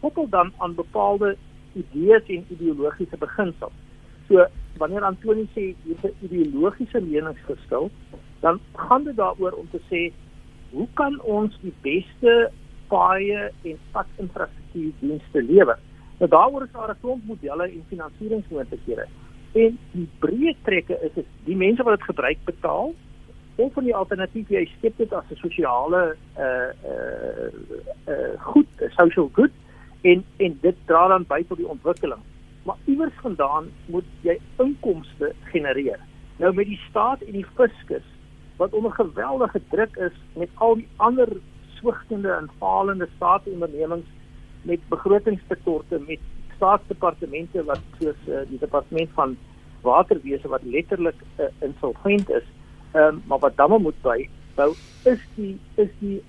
koppel 0.00 0.28
dan 0.28 0.52
aan 0.58 0.74
bepaalde 0.74 1.36
idees 1.72 2.22
en 2.26 2.44
ideologiese 2.48 3.16
beginsels. 3.16 3.72
So 4.28 4.46
wanneer 4.76 5.04
Antoni 5.04 5.48
sê 5.54 5.74
hier's 5.84 6.04
'n 6.04 6.14
ideologiese 6.20 7.00
meningsverskil, 7.00 7.90
dan 8.40 8.60
gaan 8.72 9.04
dit 9.04 9.16
daaroor 9.16 9.52
om 9.52 9.68
te 9.70 9.80
sê 9.90 10.12
hoe 10.70 10.88
kan 10.94 11.20
ons 11.20 11.58
die 11.60 11.74
beste 11.80 12.50
paaie 12.88 13.50
en 13.62 13.78
padinfrastruktuurdienste 13.92 15.42
lewer? 15.42 15.78
Nou 16.24 16.36
daaroor 16.36 16.62
is 16.62 16.72
daar 16.72 16.90
'n 16.90 17.00
klomp 17.00 17.24
modelle 17.26 17.64
en 17.64 17.84
finansieringsmoontlikhede. 17.88 19.06
En 19.52 19.78
die 19.90 20.08
breë 20.18 20.54
trekke 20.62 20.98
is 21.02 21.12
dit 21.14 21.26
die 21.44 21.56
mense 21.56 21.82
wat 21.82 21.98
dit 21.98 22.06
gebruik 22.06 22.38
betaal 22.44 22.94
of 23.54 23.72
van 23.72 23.84
die 23.84 23.94
alternatief 23.94 24.48
jy 24.48 24.64
skep 24.78 24.96
dit 24.96 25.12
as 25.12 25.24
'n 25.30 25.36
sosiale 25.36 26.16
uh 26.38 26.70
uh 26.92 27.48
uh 28.08 28.40
goed, 28.40 28.66
social 28.96 29.30
good 29.32 29.50
en 30.00 30.24
en 30.36 30.58
dit 30.60 30.76
dra 30.84 31.08
dan 31.08 31.24
by 31.28 31.44
tot 31.48 31.56
die 31.56 31.68
ontwikkeling 31.68 32.22
maar 32.64 32.76
iewers 32.84 33.14
vandaan 33.20 33.64
moet 33.86 34.04
jy 34.20 34.38
inkomste 34.56 35.32
genereer. 35.42 36.00
Nou 36.36 36.54
met 36.54 36.66
die 36.66 36.80
staat 36.88 37.20
en 37.20 37.32
die 37.32 37.46
fiskus 37.54 38.08
wat 38.56 38.72
onder 38.72 38.92
geweldige 38.92 39.60
druk 39.68 39.96
is 39.96 40.16
met 40.32 40.48
al 40.54 40.74
die 40.74 40.88
ander 40.96 41.28
swigtende 41.74 42.30
en 42.30 42.50
falende 42.58 43.08
staatsondernemings 43.16 44.06
met 44.64 44.88
begrotingstekorte 44.88 46.00
met 46.06 46.20
staatsdepartemente 46.56 47.64
wat 47.64 47.80
soos 47.98 48.28
uh, 48.28 48.42
die 48.48 48.58
departement 48.58 49.10
van 49.14 49.36
waterwese 49.84 50.48
wat 50.48 50.62
letterlik 50.62 51.20
uh, 51.36 51.50
insolvent 51.60 52.30
is, 52.30 52.46
um, 52.94 53.22
maar 53.26 53.38
wat 53.38 53.56
dan 53.56 53.82
moet 53.82 54.00
by 54.02 54.28
bou 54.54 54.70
is 55.10 55.20
die 55.34 55.58
is 55.74 55.90
die 55.98 56.22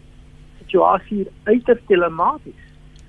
situasie 0.59 1.27
uiters 1.43 1.81
dilematies. 1.87 2.61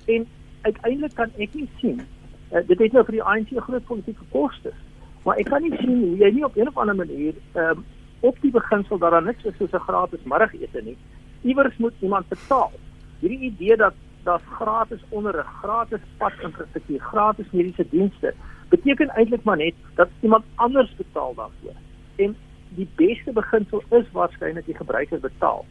En 0.05 0.27
uiteindelik 0.61 1.15
kan 1.15 1.31
ek 1.37 1.53
nie 1.57 1.69
sien 1.81 2.01
uh, 2.01 2.61
dit 2.67 2.79
het 2.79 2.95
nou 2.95 3.03
vir 3.09 3.19
die 3.19 3.23
ANC 3.23 3.53
groot 3.67 3.85
politieke 3.89 4.31
kostes. 4.31 4.77
Maar 5.25 5.41
ek 5.41 5.49
kan 5.51 5.63
nie 5.65 5.75
sien 5.81 5.99
hoe 5.99 6.17
jy 6.21 6.31
nie 6.37 6.45
op 6.47 6.57
of 6.63 6.83
ander 6.83 6.95
manier 6.95 7.35
ehm 7.53 7.77
um, 7.77 7.85
op 8.25 8.37
die 8.41 8.49
beginsel 8.49 8.97
dat 8.97 9.11
daar 9.13 9.21
niks 9.21 9.43
is 9.45 9.53
soos 9.59 9.73
'n 9.77 9.85
gratis 9.85 10.23
middagete 10.25 10.81
nie. 10.81 10.97
Iewers 11.41 11.77
moet 11.77 11.93
iemand 12.01 12.27
betaal. 12.27 12.71
Hierdie 13.19 13.51
idee 13.51 13.75
dat 13.77 13.93
daar 14.27 14.43
gratis 14.59 15.03
onderrig, 15.09 15.47
gratis 15.61 16.03
padinfrastruktuur, 16.17 16.99
gratis 16.99 17.51
mediese 17.51 17.85
dienste 17.89 18.33
beteken 18.69 19.13
eintlik 19.15 19.43
maar 19.43 19.57
net 19.57 19.75
dat 19.95 20.09
iemand 20.19 20.45
anders 20.55 20.91
betaal 20.95 21.33
daarvoor. 21.35 21.77
En 22.15 22.35
die 22.75 22.87
beste 22.95 23.31
beginsel 23.31 23.83
is 23.89 24.11
waarskynlik 24.11 24.65
die 24.65 24.75
gebruiker 24.75 25.19
betaal. 25.19 25.65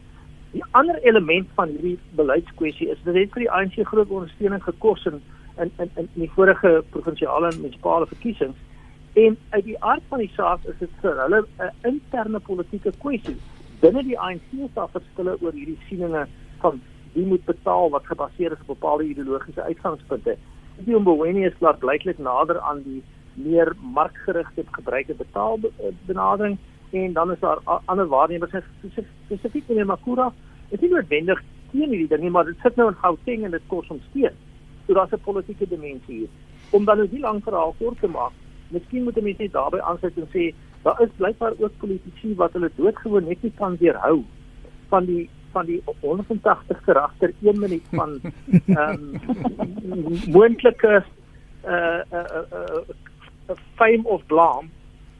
Die 0.51 0.63
ander 0.71 0.97
element 1.03 1.49
van 1.55 1.73
hierdie 1.75 1.99
beleidskwessie 2.19 2.89
is 2.89 3.03
dat 3.03 3.13
dit 3.13 3.33
vir 3.35 3.45
die 3.45 3.51
ANC 3.51 3.77
groot 3.91 4.09
ondersteuning 4.09 4.63
gekos 4.63 5.03
het 5.03 5.19
in 5.57 5.71
in 5.77 5.91
in 5.95 6.09
die 6.13 6.31
vorige 6.33 6.83
provinsiale 6.89 7.51
en 7.51 7.61
munisipale 7.61 8.07
verkiesings 8.07 8.57
en 9.13 9.37
uit 9.49 9.63
die 9.65 9.77
aard 9.83 10.03
van 10.09 10.21
die 10.21 10.31
saak 10.35 10.65
is 10.71 10.77
dit 10.79 10.99
vir 11.01 11.21
hulle 11.21 11.39
'n 11.67 11.87
interne 11.91 12.39
politieke 12.49 12.93
kwessie 13.03 13.37
binne 13.81 14.03
die 14.03 14.19
ANC 14.19 14.53
is 14.65 14.73
daar 14.73 14.89
verskille 14.93 15.37
oor 15.41 15.53
hierdie 15.53 15.79
sieninge 15.89 16.27
van 16.61 16.81
wie 17.17 17.25
moet 17.25 17.45
betaal 17.45 17.89
wat 17.89 18.05
gebaseer 18.05 18.53
is 18.53 18.63
op 18.65 18.73
bepaalde 18.77 19.07
ideologiese 19.09 19.63
uitgangspunte? 19.63 20.37
Die 20.85 20.95
Mboweni 20.95 21.45
is 21.45 21.57
klaar 21.57 21.77
blyklik 21.81 22.19
nader 22.21 22.59
aan 22.59 22.83
die 22.85 23.01
meer 23.33 23.73
markgerigte 23.81 24.65
gebruike 24.71 25.15
betaal 25.17 25.57
eh, 25.63 25.93
benadering. 26.05 26.57
En 26.91 27.13
dan 27.13 27.31
is 27.31 27.39
daar 27.39 27.59
ander 27.85 28.07
waarnemers 28.07 28.53
spesifiek 29.25 29.69
in 29.69 29.85
Makura 29.85 30.31
is 30.69 30.79
nie 30.79 30.89
noodwendig 30.91 31.41
teen 31.71 31.89
hierdie 31.89 32.07
ding 32.11 32.21
nie 32.23 32.31
maar 32.31 32.45
dit 32.47 32.59
sit 32.63 32.75
nou 32.79 32.87
in 32.91 33.01
Gauteng 33.01 33.43
en 33.43 33.55
dit 33.55 33.65
kos 33.71 33.89
ons 33.93 34.03
steeds 34.11 34.45
So 34.87 34.93
daar's 34.93 35.11
'n 35.11 35.19
politieke 35.23 35.67
dimensie 35.67 36.17
hier. 36.17 36.29
Om 36.71 36.85
dan 36.85 36.97
nou 36.97 37.07
nie 37.11 37.19
lank 37.19 37.43
verhaal 37.43 37.75
kort 37.79 37.99
te 37.99 38.07
maak, 38.07 38.31
miskien 38.69 39.03
moet 39.03 39.21
mense 39.21 39.41
net 39.41 39.51
daarbey 39.51 39.81
aansluit 39.81 40.17
en 40.17 40.29
sê 40.31 40.53
daar 40.83 41.01
is 41.01 41.09
blykbaar 41.17 41.53
ook 41.59 41.77
politici 41.77 42.35
wat 42.35 42.53
hulle 42.53 42.71
doodgewoon 42.75 43.27
net 43.27 43.41
nie 43.43 43.51
kan 43.55 43.75
weerhou 43.77 44.23
van 44.87 45.05
die 45.05 45.29
van 45.57 45.65
die 45.65 45.81
180 45.99 46.81
karakter 46.85 47.33
1 47.41 47.59
minuut 47.59 47.85
van 47.99 48.19
ehm 48.77 48.79
um, 48.79 50.17
moontlike 50.37 51.03
uh 51.65 52.01
uh 52.11 52.41
uh 52.53 53.57
fame 53.75 54.03
of 54.03 54.25
blame 54.25 54.69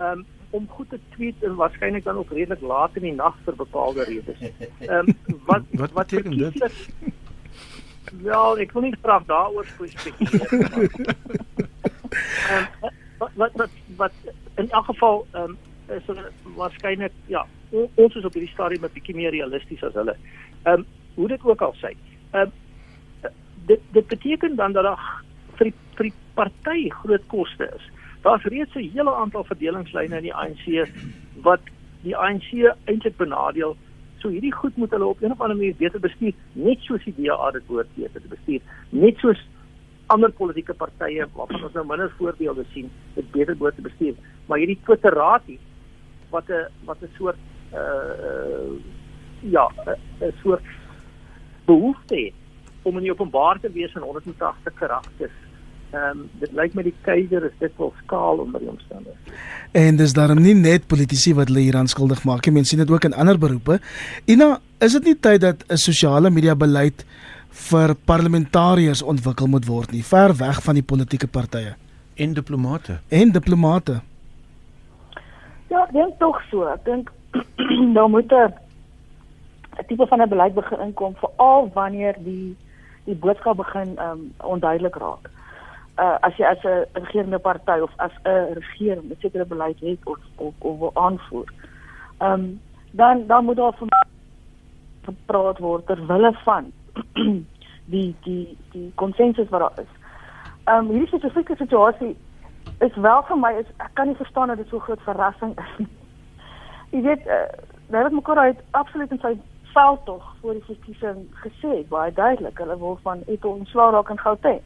um, 0.01 0.25
om 0.49 0.67
goed 0.69 0.89
te 0.89 0.99
tweet 1.15 1.43
en 1.43 1.55
waarskynlik 1.55 2.03
dan 2.03 2.17
ook 2.17 2.31
redelik 2.31 2.61
laat 2.61 2.95
in 2.95 3.01
die 3.01 3.13
nag 3.13 3.35
vir 3.45 3.55
bepaalde 3.55 4.03
redes. 4.03 4.39
Ehm 4.79 5.09
um, 5.09 5.15
wat 5.49 5.63
wat 5.71 5.93
beteken 5.93 6.37
dit? 6.37 6.89
Wel, 8.23 8.59
ek 8.63 8.71
wil 8.71 8.87
nie 8.87 8.95
graag 9.01 9.25
daaroor 9.25 9.65
spesifiek. 9.65 10.15
Ehm 12.51 12.65
wat 13.17 13.31
wat 13.35 13.51
wat 13.55 13.69
wat 13.95 14.13
in 14.55 14.69
elk 14.69 14.85
geval 14.93 15.25
ehm 15.31 15.43
um, 15.43 15.57
is 15.97 16.07
er 16.07 16.31
waarskynlik 16.57 17.15
ja, 17.31 17.45
ons 17.71 18.15
is 18.15 18.25
op 18.25 18.33
hierdie 18.33 18.53
stadium 18.53 18.85
'n 18.85 18.93
bietjie 18.93 19.15
meer 19.15 19.31
realisties 19.31 19.83
as 19.83 19.93
hulle. 19.93 20.15
Ehm 20.63 20.73
um, 20.79 20.85
hoe 21.15 21.27
dit 21.27 21.43
ook 21.43 21.61
al 21.61 21.75
sê. 21.81 21.93
Ehm 22.31 22.41
um, 22.41 22.51
dit 23.65 23.81
dit 23.91 24.07
beteken 24.07 24.55
dan 24.55 24.71
dat 24.73 24.83
daar 24.83 25.23
vir 25.57 25.71
die, 25.71 25.73
vir 25.95 26.03
die 26.03 26.17
party 26.33 26.89
groot 26.89 27.25
koste 27.27 27.71
is. 27.75 27.89
Daar's 28.21 28.43
reeds 28.43 28.75
'n 28.75 28.91
hele 28.93 29.15
aantal 29.15 29.43
verdelingslyne 29.43 30.15
in 30.17 30.29
die 30.29 30.33
ANC 30.33 30.87
wat 31.41 31.61
die 32.01 32.15
ANC 32.15 32.75
eintlik 32.85 33.17
benadeel 33.17 33.77
So 34.21 34.33
hierdie 34.33 34.53
goed 34.53 34.77
moet 34.81 34.91
hulle 34.95 35.05
op 35.05 35.21
'n 35.21 35.31
of 35.31 35.41
ander 35.41 35.57
manier 35.57 35.75
beter 35.77 35.99
bestuur, 35.99 36.33
net 36.53 36.79
soos 36.81 37.03
die 37.03 37.13
DA 37.17 37.51
dit 37.51 37.67
behoort 37.67 37.95
beter 37.95 38.21
te 38.21 38.27
bestuur, 38.27 38.61
net 38.89 39.17
soos 39.17 39.39
ander 40.07 40.31
politieke 40.31 40.73
partye 40.73 41.27
waarvan 41.33 41.63
ons 41.63 41.73
nou 41.73 41.85
minder 41.85 42.11
voorbeelde 42.17 42.65
sien, 42.73 42.89
dit 43.13 43.31
beter 43.31 43.57
behoort 43.57 43.75
te 43.75 43.81
bestuur. 43.81 44.15
Maar 44.45 44.57
hierdie 44.57 44.79
Twitterraadie 44.83 45.59
wat 46.29 46.49
'n 46.49 46.67
wat 46.85 46.97
'n 47.01 47.09
soort 47.17 47.37
uh 47.73 48.73
ja, 49.39 49.71
'n 50.19 50.33
soort 50.41 50.65
behoefte 51.65 52.31
om 52.81 52.97
in 52.97 53.03
die 53.03 53.11
openbaar 53.11 53.59
te 53.59 53.71
wees 53.71 53.93
in 53.95 54.01
180 54.01 54.73
karakters 54.73 55.37
Ehm 55.91 56.19
um, 56.19 56.29
dit 56.39 56.51
lyk 56.51 56.73
my 56.75 56.83
die 56.83 56.95
keiser 57.05 57.45
is 57.47 57.53
dit 57.61 57.71
wel 57.79 57.93
skaal 58.03 58.41
onder 58.43 58.59
die 58.59 58.67
omstandighede. 58.67 59.37
En 59.71 59.95
dis 59.95 60.13
daarom 60.13 60.41
nie 60.43 60.55
net 60.55 60.87
politici 60.91 61.31
wat 61.33 61.47
hulle 61.47 61.63
hieraan 61.63 61.87
skuldig 61.87 62.25
maak 62.27 62.43
nie, 62.45 62.53
mense 62.57 62.73
sien 62.73 62.81
dit 62.83 62.91
ook 62.91 63.07
in 63.07 63.15
ander 63.15 63.39
beroepe. 63.39 63.79
Ina, 64.25 64.59
is 64.83 64.97
dit 64.97 65.07
nie 65.07 65.15
tyd 65.15 65.41
dat 65.41 65.63
'n 65.71 65.79
sosiale 65.79 66.29
media 66.29 66.55
beleid 66.55 67.05
vir 67.69 67.95
parlementariërs 67.95 69.01
ontwikkel 69.01 69.47
moet 69.47 69.65
word 69.65 69.91
nie, 69.91 70.03
ver 70.03 70.35
weg 70.35 70.59
van 70.63 70.75
die 70.75 70.83
politieke 70.83 71.27
partye 71.27 71.75
en 72.15 72.33
diplomate? 72.33 72.99
En 73.07 73.31
diplomate. 73.31 74.01
Ja, 75.67 75.83
ek 75.83 75.91
dink 75.91 76.19
tog 76.19 76.41
so. 76.49 76.67
Ek 76.71 76.85
dink 76.85 77.11
nou 77.97 78.07
moet 78.09 78.31
'n 78.31 78.53
tipe 79.87 80.07
van 80.07 80.21
'n 80.21 80.29
beleid 80.29 80.53
begin 80.53 80.79
inkom 80.79 81.15
veral 81.15 81.71
wanneer 81.73 82.15
die 82.19 82.55
die 83.05 83.15
boodskap 83.15 83.57
begin 83.57 83.99
um 83.99 84.33
onduidelik 84.43 84.95
raak 84.95 85.29
uh, 85.97 86.17
as 86.21 86.37
jy 86.37 86.45
as 86.45 86.63
'n 86.63 86.85
regerende 86.93 87.39
party 87.39 87.79
of 87.81 87.91
as 87.97 88.11
'n 88.23 88.53
regering 88.53 89.09
'n 89.09 89.17
sekere 89.19 89.45
beleid 89.45 89.79
het 89.79 89.99
of 90.03 90.19
of, 90.35 90.53
of 90.59 90.79
wil 90.79 90.91
aanvoer. 90.93 91.53
Um, 92.19 92.61
dan 92.91 93.27
dan 93.27 93.45
moet 93.45 93.55
daar 93.55 93.73
van 93.77 93.89
gepraat 95.03 95.57
word 95.57 95.85
ter 95.85 96.05
wille 96.05 96.33
van 96.33 96.71
die 97.93 98.15
die 98.23 98.57
die 98.71 98.91
konsensus 98.95 99.49
wat 99.49 99.59
daar 99.59 99.79
is. 99.85 99.93
Um, 100.65 100.89
hierdie 100.89 101.07
spesifieke 101.07 101.55
situasie 101.55 102.17
is 102.79 102.95
wel 102.95 103.23
vir 103.27 103.37
my 103.37 103.51
is 103.59 103.69
ek 103.77 103.93
kan 103.93 104.07
nie 104.07 104.15
verstaan 104.15 104.47
dat 104.47 104.57
dit 104.57 104.69
so 104.69 104.79
groot 104.79 105.01
verrassing 105.01 105.53
is 105.59 105.77
nie. 105.77 105.87
Jy 106.91 107.01
weet, 107.01 107.25
uh, 107.27 107.45
nou 107.91 108.03
het 108.03 108.13
mekaar 108.13 108.37
uit 108.37 108.59
absoluut 108.71 109.11
in 109.11 109.19
sy 109.19 109.33
veldtog 109.73 110.35
voor 110.41 110.53
die 110.53 110.63
verkiesing 110.63 111.25
gesê 111.43 111.81
baie 111.89 112.13
duidelik 112.13 112.57
hulle 112.57 112.77
wil 112.77 112.99
van 113.03 113.23
Ethel 113.27 113.51
ontslaa 113.51 113.89
raak 113.91 114.09
in 114.09 114.19
Gauteng. 114.19 114.61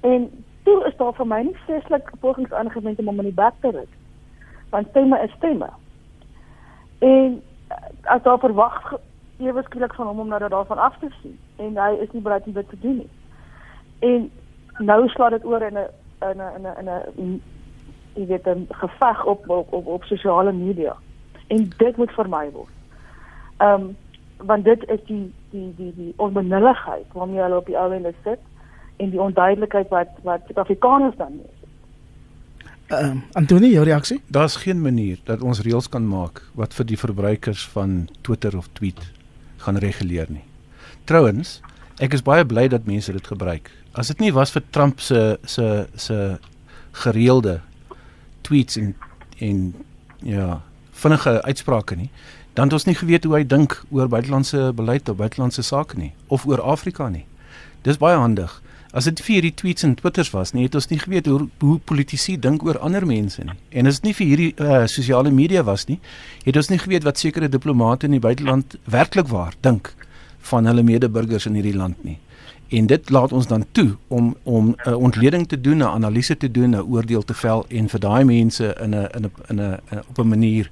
En 0.00 0.30
toe 0.64 0.78
is 0.86 0.96
daar 0.96 1.14
vir 1.18 1.26
my 1.26 1.42
nie 1.42 1.58
vreeslik 1.66 2.10
pogings 2.20 2.52
aangewend 2.52 2.98
om 2.98 3.10
hom 3.12 3.22
in 3.24 3.30
die 3.30 3.38
bek 3.42 3.60
te 3.60 3.70
ruk. 3.76 3.92
Want 4.70 4.88
stemme 4.90 5.20
is 5.24 5.36
stemme. 5.36 5.68
En 6.98 7.42
eh, 7.68 7.76
as 8.14 8.22
daar 8.22 8.38
verwag 8.38 8.94
ewe 9.38 9.62
skielik 9.62 9.94
van 9.94 10.06
hom 10.06 10.20
om 10.20 10.28
nou 10.28 10.48
daarvan 10.48 10.78
af 10.78 10.98
te 10.98 11.08
sien 11.20 11.38
en 11.56 11.78
hy 11.78 11.92
is 12.02 12.10
nie 12.12 12.22
bereid 12.22 12.46
om 12.46 12.52
dit 12.52 12.68
te 12.68 12.78
doen 12.82 12.96
nie. 12.96 13.10
En 13.98 14.30
nou 14.78 15.08
slaat 15.08 15.36
dit 15.36 15.44
oor 15.44 15.62
in 15.62 15.78
'n 15.78 15.90
in 16.20 16.38
'n 16.38 16.50
in 16.56 16.66
'n 16.66 16.76
in 16.78 16.88
'n 17.24 17.42
jy 18.14 18.26
weet 18.26 18.46
'n 18.46 18.66
geveg 18.70 19.24
op 19.24 19.48
op 19.48 19.72
op, 19.72 19.86
op 19.86 20.04
sosiale 20.04 20.52
media. 20.52 20.96
En 21.46 21.70
dit 21.76 21.96
moet 21.96 22.10
vermy 22.10 22.50
word. 22.50 22.74
Ehm 23.56 23.72
um, 23.72 23.96
want 24.36 24.64
dit 24.64 24.88
is 24.88 25.00
die 25.06 25.32
die 25.50 25.74
die 25.76 25.92
die 25.96 26.12
onbenulligheid 26.16 27.06
waarmee 27.12 27.40
hulle 27.40 27.56
op 27.56 27.66
die 27.66 27.78
ou 27.78 27.92
ende 27.94 28.14
sit 28.24 28.38
en 28.96 29.10
die 29.10 29.20
onduidelikheid 29.20 29.88
wat 29.88 30.08
wat 30.22 30.40
Suid-Afrikaners 30.44 31.16
dan 31.16 31.32
is. 31.32 31.58
Ehm 32.86 33.16
uh, 33.16 33.22
Antonie, 33.32 33.70
jou 33.70 33.84
reaksie? 33.84 34.22
Daar's 34.26 34.56
geen 34.56 34.80
manier 34.80 35.18
dat 35.24 35.42
ons 35.42 35.60
reëls 35.60 35.88
kan 35.88 36.08
maak 36.08 36.42
wat 36.54 36.74
vir 36.74 36.86
die 36.86 36.98
verbruikers 36.98 37.68
van 37.68 38.08
Twitter 38.20 38.56
of 38.56 38.68
Tweet 38.72 39.12
gaan 39.56 39.76
reguleer 39.76 40.26
nie. 40.28 40.44
Trouwens, 41.04 41.60
ek 41.98 42.12
is 42.12 42.22
baie 42.22 42.46
bly 42.46 42.68
dat 42.68 42.86
mense 42.86 43.12
dit 43.12 43.26
gebruik. 43.26 43.70
As 43.98 44.06
dit 44.12 44.20
nie 44.22 44.30
was 44.30 44.52
vir 44.54 44.62
Trump 44.70 45.00
se 45.02 45.38
se 45.42 45.88
se 45.96 46.38
gereelde 47.02 47.60
tweets 48.46 48.76
en 48.76 48.94
en 49.38 49.74
ja, 50.22 50.60
vinnige 50.90 51.42
uitsprake 51.42 51.96
nie, 51.96 52.10
dan 52.54 52.64
het 52.66 52.72
ons 52.72 52.84
nie 52.84 52.94
geweet 52.94 53.24
hoe 53.24 53.34
hy 53.36 53.44
dink 53.46 53.76
oor 53.94 54.08
buitelandse 54.10 54.72
beleid 54.74 55.08
of 55.08 55.18
buitelandse 55.18 55.62
sake 55.62 55.98
nie 55.98 56.12
of 56.26 56.46
oor 56.46 56.62
Afrika 56.62 57.08
nie. 57.08 57.24
Dis 57.82 57.98
baie 57.98 58.18
handig. 58.18 58.62
As 58.92 59.04
dit 59.04 59.20
vir 59.20 59.34
hierdie 59.34 59.54
tweets 59.54 59.86
en 59.86 59.94
Twitters 59.98 60.30
was, 60.34 60.54
nie 60.54 60.64
het 60.66 60.78
ons 60.78 60.88
nie 60.90 60.98
geweet 60.98 61.26
hoe 61.26 61.48
hoe 61.62 61.78
politici 61.78 62.38
dink 62.38 62.62
oor 62.66 62.78
ander 62.78 63.06
mense 63.06 63.44
nie. 63.44 63.58
En 63.70 63.86
as 63.86 64.00
dit 64.00 64.10
nie 64.10 64.14
vir 64.20 64.30
hierdie 64.30 64.52
uh, 64.62 64.86
sosiale 64.86 65.34
media 65.34 65.62
was 65.66 65.88
nie, 65.90 65.98
het 66.46 66.56
ons 66.56 66.70
nie 66.70 66.80
geweet 66.82 67.06
wat 67.06 67.18
sekere 67.18 67.50
diplomate 67.50 68.06
in 68.06 68.14
die 68.16 68.22
buiteland 68.22 68.78
werklik 68.86 69.28
waar 69.34 69.58
dink 69.60 69.92
van 70.50 70.70
hulle 70.70 70.86
medeburgers 70.86 71.50
in 71.50 71.58
hierdie 71.58 71.76
land 71.76 71.98
nie 72.06 72.18
en 72.68 72.86
dit 72.86 73.10
laat 73.10 73.32
ons 73.32 73.46
dan 73.46 73.64
toe 73.72 73.96
om 74.08 74.36
om 74.42 74.68
'n 74.68 74.88
uh, 74.88 74.96
ontleding 74.96 75.48
te 75.48 75.60
doen, 75.60 75.76
'n 75.76 75.82
analise 75.82 76.36
te 76.36 76.50
doen, 76.50 76.70
'n 76.70 76.80
oordeel 76.80 77.24
te 77.24 77.34
vel 77.34 77.64
en 77.68 77.88
vir 77.88 78.00
daai 78.00 78.24
mense 78.24 78.76
in 78.80 78.90
'n 78.90 79.08
in 79.16 79.24
'n 79.24 79.32
in 79.48 79.60
'n 79.60 79.80
op 80.08 80.18
'n 80.18 80.28
manier 80.28 80.70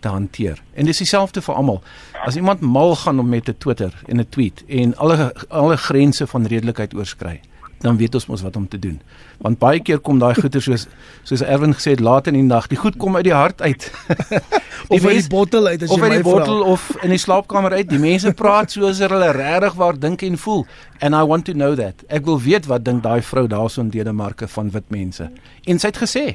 te 0.00 0.08
hanteer. 0.08 0.62
En 0.72 0.84
dis 0.84 0.98
dieselfde 0.98 1.42
vir 1.42 1.54
almal. 1.54 1.82
As 2.24 2.36
iemand 2.36 2.60
mal 2.60 2.96
gaan 2.96 3.18
om 3.18 3.28
met 3.28 3.48
'n 3.48 3.54
Twitter 3.58 3.92
en 4.06 4.20
'n 4.20 4.28
tweet 4.28 4.64
en 4.66 4.96
alle 4.96 5.34
alle 5.48 5.76
grense 5.76 6.26
van 6.26 6.46
redelikheid 6.46 6.94
oorskry, 6.94 7.40
dan 7.80 7.96
weet 7.96 8.14
ons 8.14 8.26
mos 8.26 8.42
wat 8.42 8.56
om 8.56 8.68
te 8.68 8.78
doen. 8.78 8.98
Want 9.38 9.58
baie 9.58 9.80
keer 9.80 10.00
kom 10.02 10.18
daai 10.18 10.34
goeie 10.34 10.60
soos 10.60 10.86
soos 11.22 11.44
Erwin 11.46 11.74
gesê 11.76 11.94
het 11.94 12.02
laat 12.02 12.26
in 12.26 12.34
die 12.38 12.42
nag, 12.46 12.66
die 12.70 12.78
goed 12.78 12.96
kom 12.98 13.16
uit 13.16 13.26
die 13.28 13.34
hart 13.34 13.62
uit. 13.62 13.86
die 14.88 14.98
of 14.98 15.06
uit 15.06 15.20
die 15.20 15.28
bottel 15.30 15.66
uit 15.66 15.82
as 15.86 15.92
jy 15.92 16.00
my 16.00 16.08
vra. 16.08 16.08
Of 16.08 16.10
uit 16.10 16.16
die 16.16 16.30
bottel 16.30 16.62
of 16.62 16.88
in 17.02 17.14
die 17.14 17.20
slaapkamer 17.22 17.78
uit. 17.78 17.88
Die 17.92 18.02
mense 18.02 18.34
praat 18.34 18.74
soos 18.74 18.98
hulle 19.04 19.30
regtig 19.36 19.78
waar 19.78 19.98
dink 19.98 20.26
en 20.26 20.38
voel. 20.38 20.66
And 20.98 21.14
I 21.14 21.22
want 21.22 21.46
to 21.46 21.54
know 21.54 21.76
that. 21.78 22.02
Ek 22.08 22.26
wil 22.26 22.40
weet 22.42 22.66
wat 22.66 22.84
dink 22.88 23.04
daai 23.06 23.22
vrou 23.22 23.46
daarso 23.46 23.84
in 23.84 23.94
Denemarke 23.94 24.50
van 24.50 24.74
wit 24.74 24.90
mense. 24.90 25.30
En 25.66 25.78
sy 25.78 25.92
het 25.92 26.02
gesê 26.02 26.26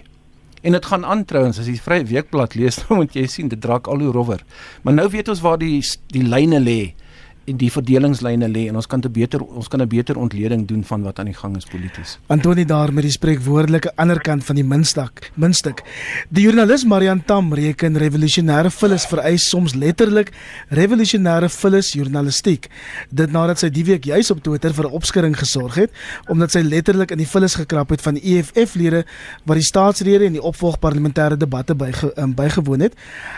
En 0.63 0.71
dit 0.71 0.85
gaan 0.85 1.05
aan 1.05 1.25
trouens 1.27 1.57
as 1.59 1.67
jy 1.67 1.73
Vrye 1.75 2.05
Weekblad 2.07 2.53
lees, 2.55 2.77
dan 2.87 3.01
moet 3.01 3.15
jy 3.17 3.25
sien 3.27 3.49
dit 3.51 3.59
draak 3.61 3.89
al 3.91 3.99
hoe 3.99 4.13
rower. 4.15 4.39
Maar 4.87 4.95
nou 4.95 5.09
weet 5.11 5.27
ons 5.27 5.41
waar 5.43 5.57
die 5.59 5.81
die 6.15 6.23
lyne 6.23 6.61
lê 6.63 6.77
en 6.83 7.02
die 7.45 7.69
verdelingslyne 7.71 8.47
lê 8.47 8.67
en 8.71 8.77
ons 8.79 8.87
kan 8.87 9.01
'n 9.03 9.11
beter 9.11 9.41
ons 9.41 9.67
kan 9.67 9.81
'n 9.81 9.87
beter 9.87 10.15
ontleding 10.17 10.65
doen 10.67 10.83
van 10.83 11.03
wat 11.03 11.19
aan 11.19 11.25
die 11.25 11.33
gang 11.33 11.57
is 11.57 11.65
polities. 11.65 12.17
Antoni 12.27 12.65
daar 12.65 12.93
met 12.93 13.03
die 13.03 13.11
spreekwoordelike 13.11 13.91
ander 13.95 14.21
kant 14.21 14.43
van 14.43 14.55
die 14.55 14.63
muntstuk, 14.63 15.31
muntstuk. 15.35 15.83
Die 16.29 16.43
joernalis 16.43 16.85
Marian 16.85 17.23
Tam 17.25 17.53
reken 17.53 17.97
revolusionêre 17.97 18.71
vullis 18.71 19.05
vereis 19.05 19.49
soms 19.49 19.73
letterlik 19.73 20.31
revolusionêre 20.69 21.49
vullis 21.49 21.93
journalistiek. 21.93 22.69
Dit 23.09 23.31
nadat 23.31 23.59
sy 23.59 23.69
die 23.69 23.83
week 23.83 24.05
juis 24.05 24.31
op 24.31 24.41
Twitter 24.43 24.73
vir 24.73 24.85
'n 24.85 24.91
opskuring 24.91 25.37
gesorg 25.37 25.75
het 25.75 25.91
omdat 26.29 26.51
sy 26.51 26.61
letterlik 26.61 27.11
in 27.11 27.17
die 27.17 27.27
vullis 27.27 27.55
gekrap 27.55 27.89
het 27.89 28.01
van 28.01 28.15
EFF-lede 28.15 29.05
wat 29.45 29.55
die 29.55 29.65
staatsrede 29.65 30.25
en 30.25 30.33
die 30.33 30.41
opvolg 30.41 30.79
parlementêre 30.79 31.37
debatte 31.37 31.75
by 31.75 31.91
um, 32.17 32.33
bygewoon 32.33 32.79
het. 32.79 32.93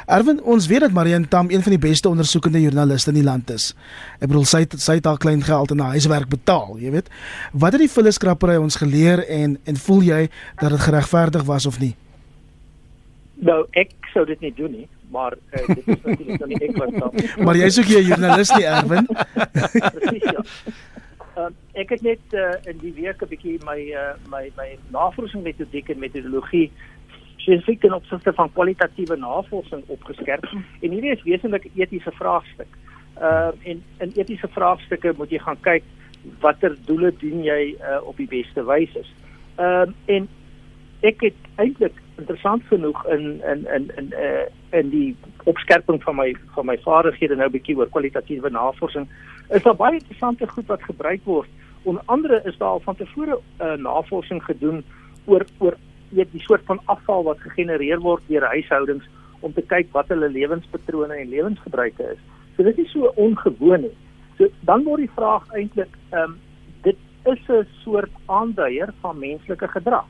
Erwin, 0.06 0.42
ons 0.44 0.68
weet 0.68 0.82
dat 0.82 0.92
Marian 0.92 1.28
Tam 1.28 1.50
een 1.50 1.64
van 1.64 1.72
die 1.72 1.90
beste 1.90 2.10
ondersoekende 2.10 2.62
joernaliste 2.62 3.10
in 3.10 3.16
die 3.16 3.24
land 3.24 3.50
is. 3.50 3.74
Ek 4.20 4.28
bedoel 4.28 4.46
sy 4.46 4.66
sy 4.78 4.98
het 5.00 5.06
al 5.06 5.18
klein 5.18 5.44
geld 5.44 5.72
in 5.72 5.80
haar 5.80 5.96
huiswerk 5.98 6.30
betaal, 6.30 6.78
jy 6.80 6.92
weet. 6.92 7.10
Wat 7.54 7.72
het 7.72 7.82
die 7.82 7.92
vulliskrappery 7.92 8.56
ons 8.62 8.80
geleer 8.82 9.26
en 9.28 9.58
en 9.66 9.78
voel 9.88 10.02
jy 10.02 10.22
dat 10.62 10.70
dit 10.70 10.80
geregverdig 10.88 11.44
was 11.44 11.66
of 11.66 11.80
nie? 11.80 11.96
Nou, 13.36 13.66
ek 13.72 13.92
sou 14.14 14.26
dit 14.26 14.40
nie 14.40 14.54
doen 14.56 14.72
nie, 14.72 14.88
maar 15.12 15.36
uh, 15.36 15.68
dit 15.68 15.88
is 15.88 16.04
natuurlik 16.06 16.40
dan 16.40 16.50
nie 16.50 16.62
ek 16.70 16.78
wat 16.80 16.94
dan. 17.00 17.46
maar 17.46 17.56
jy's 17.60 17.80
ook 17.80 17.92
'n 17.92 18.08
joernalis 18.08 18.52
nie, 18.56 18.66
Erwin. 18.66 19.08
Presies 20.00 20.24
ja. 20.32 20.44
Uh, 21.36 21.50
ek 21.76 21.90
het 21.90 22.02
net 22.02 22.24
uh, 22.32 22.56
in 22.64 22.78
die 22.80 22.94
week 22.96 23.22
'n 23.22 23.28
bietjie 23.28 23.60
my 23.68 23.80
uh, 23.92 24.16
my 24.32 24.52
my 24.56 24.78
navorsingsmetodiek 24.96 25.90
en 25.90 26.00
metodologie 26.00 26.72
spesifiek 27.44 27.84
in 27.84 27.94
opsigte 27.94 28.34
van 28.34 28.52
kwalitatiewe 28.54 29.18
navorsing 29.20 29.84
opgeskerp 29.88 30.48
en 30.82 30.90
hierdie 30.96 31.12
is 31.12 31.24
wesentlik 31.24 31.66
'n 31.66 31.82
etiese 31.82 32.12
vraagstuk. 32.12 32.72
Uh, 33.22 33.52
en 33.64 33.84
in 34.04 34.12
etiese 34.16 34.48
vraagstukke 34.52 35.14
moet 35.18 35.32
jy 35.32 35.40
gaan 35.40 35.60
kyk 35.62 35.84
watter 36.42 36.74
doele 36.86 37.14
dien 37.22 37.44
jy 37.44 37.76
uh, 37.80 38.02
op 38.04 38.18
die 38.18 38.28
beste 38.28 38.64
wyse. 38.66 39.06
Ehm 39.56 39.94
uh, 39.94 40.16
en 40.16 40.28
ek 41.06 41.22
het 41.22 41.38
eintlik 41.62 41.98
interessant 42.18 42.64
genoeg 42.72 43.06
in 43.14 43.42
in 43.52 43.66
in 43.76 43.92
in 43.98 44.14
uh, 44.14 44.46
in 44.80 44.90
die 44.90 45.16
opskerping 45.44 46.04
van 46.04 46.16
my 46.16 46.36
van 46.56 46.66
my 46.66 46.78
vaardighede 46.84 47.36
nou 47.36 47.48
'n 47.48 47.56
bietjie 47.58 47.78
oor 47.78 47.90
kwalitatiewe 47.90 48.50
navorsing 48.50 49.08
is 49.50 49.64
daar 49.64 49.76
baie 49.76 50.00
interessante 50.00 50.48
goed 50.48 50.68
wat 50.68 50.84
gebruik 50.84 51.24
word. 51.24 51.50
Onder 51.84 52.04
andere 52.06 52.42
is 52.44 52.58
daar 52.58 52.70
al 52.70 52.80
van 52.80 52.96
tevore 52.96 53.40
uh, 53.62 53.74
navorsing 53.74 54.44
gedoen 54.44 54.84
oor 55.26 55.46
oor 55.58 55.78
weet 56.10 56.32
die 56.32 56.42
soort 56.42 56.66
van 56.66 56.80
afval 56.86 57.24
wat 57.24 57.40
gegenereer 57.40 58.00
word 58.00 58.24
deur 58.28 58.44
huishoudings 58.44 59.06
om 59.40 59.54
te 59.54 59.62
kyk 59.62 59.92
wat 59.92 60.08
hulle 60.08 60.30
lewenspatrone 60.30 61.14
en 61.14 61.30
lewensgebruike 61.30 62.04
is. 62.12 62.22
So 62.56 62.64
dit 62.64 62.78
is 62.78 62.92
so 62.92 63.12
ongewoon 63.16 63.82
nie. 63.82 63.96
So 64.38 64.48
dan 64.70 64.84
word 64.84 65.06
die 65.06 65.16
vraag 65.16 65.48
eintlik 65.54 65.92
ehm 66.10 66.24
um, 66.24 66.40
dit 66.88 66.98
is 67.26 67.42
'n 67.50 67.68
soort 67.84 68.12
aanduier 68.26 68.94
van 69.02 69.20
menslike 69.20 69.68
gedrag. 69.68 70.06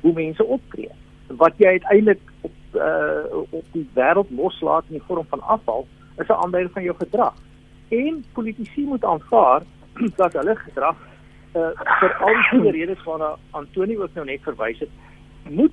Hoe 0.00 0.12
mense 0.12 0.44
optree. 0.44 0.90
Wat 1.28 1.54
jy 1.56 1.66
uiteindelik 1.66 2.20
op 2.40 2.52
uh 2.74 3.42
op 3.50 3.64
die 3.72 3.88
wêreld 3.94 4.30
loslaat 4.30 4.84
in 4.88 4.98
die 4.98 5.06
vorm 5.06 5.26
van 5.28 5.40
afval 5.40 5.86
is 6.18 6.28
'n 6.28 6.42
aanduier 6.42 6.70
van 6.70 6.82
jou 6.82 6.96
gedrag. 6.98 7.34
En 7.88 8.24
politici 8.32 8.84
moet 8.84 9.04
aanvaar 9.04 9.62
dat 10.22 10.32
hulle 10.32 10.56
gedrag 10.56 10.96
uh 11.54 11.70
vir 12.00 12.14
al 12.14 12.62
die 12.62 12.70
redes 12.70 13.02
waarna 13.04 13.36
Antonie 13.50 13.98
ook 13.98 14.14
nou 14.14 14.26
net 14.26 14.42
verwys 14.42 14.78
het, 14.78 14.90
moet 15.50 15.72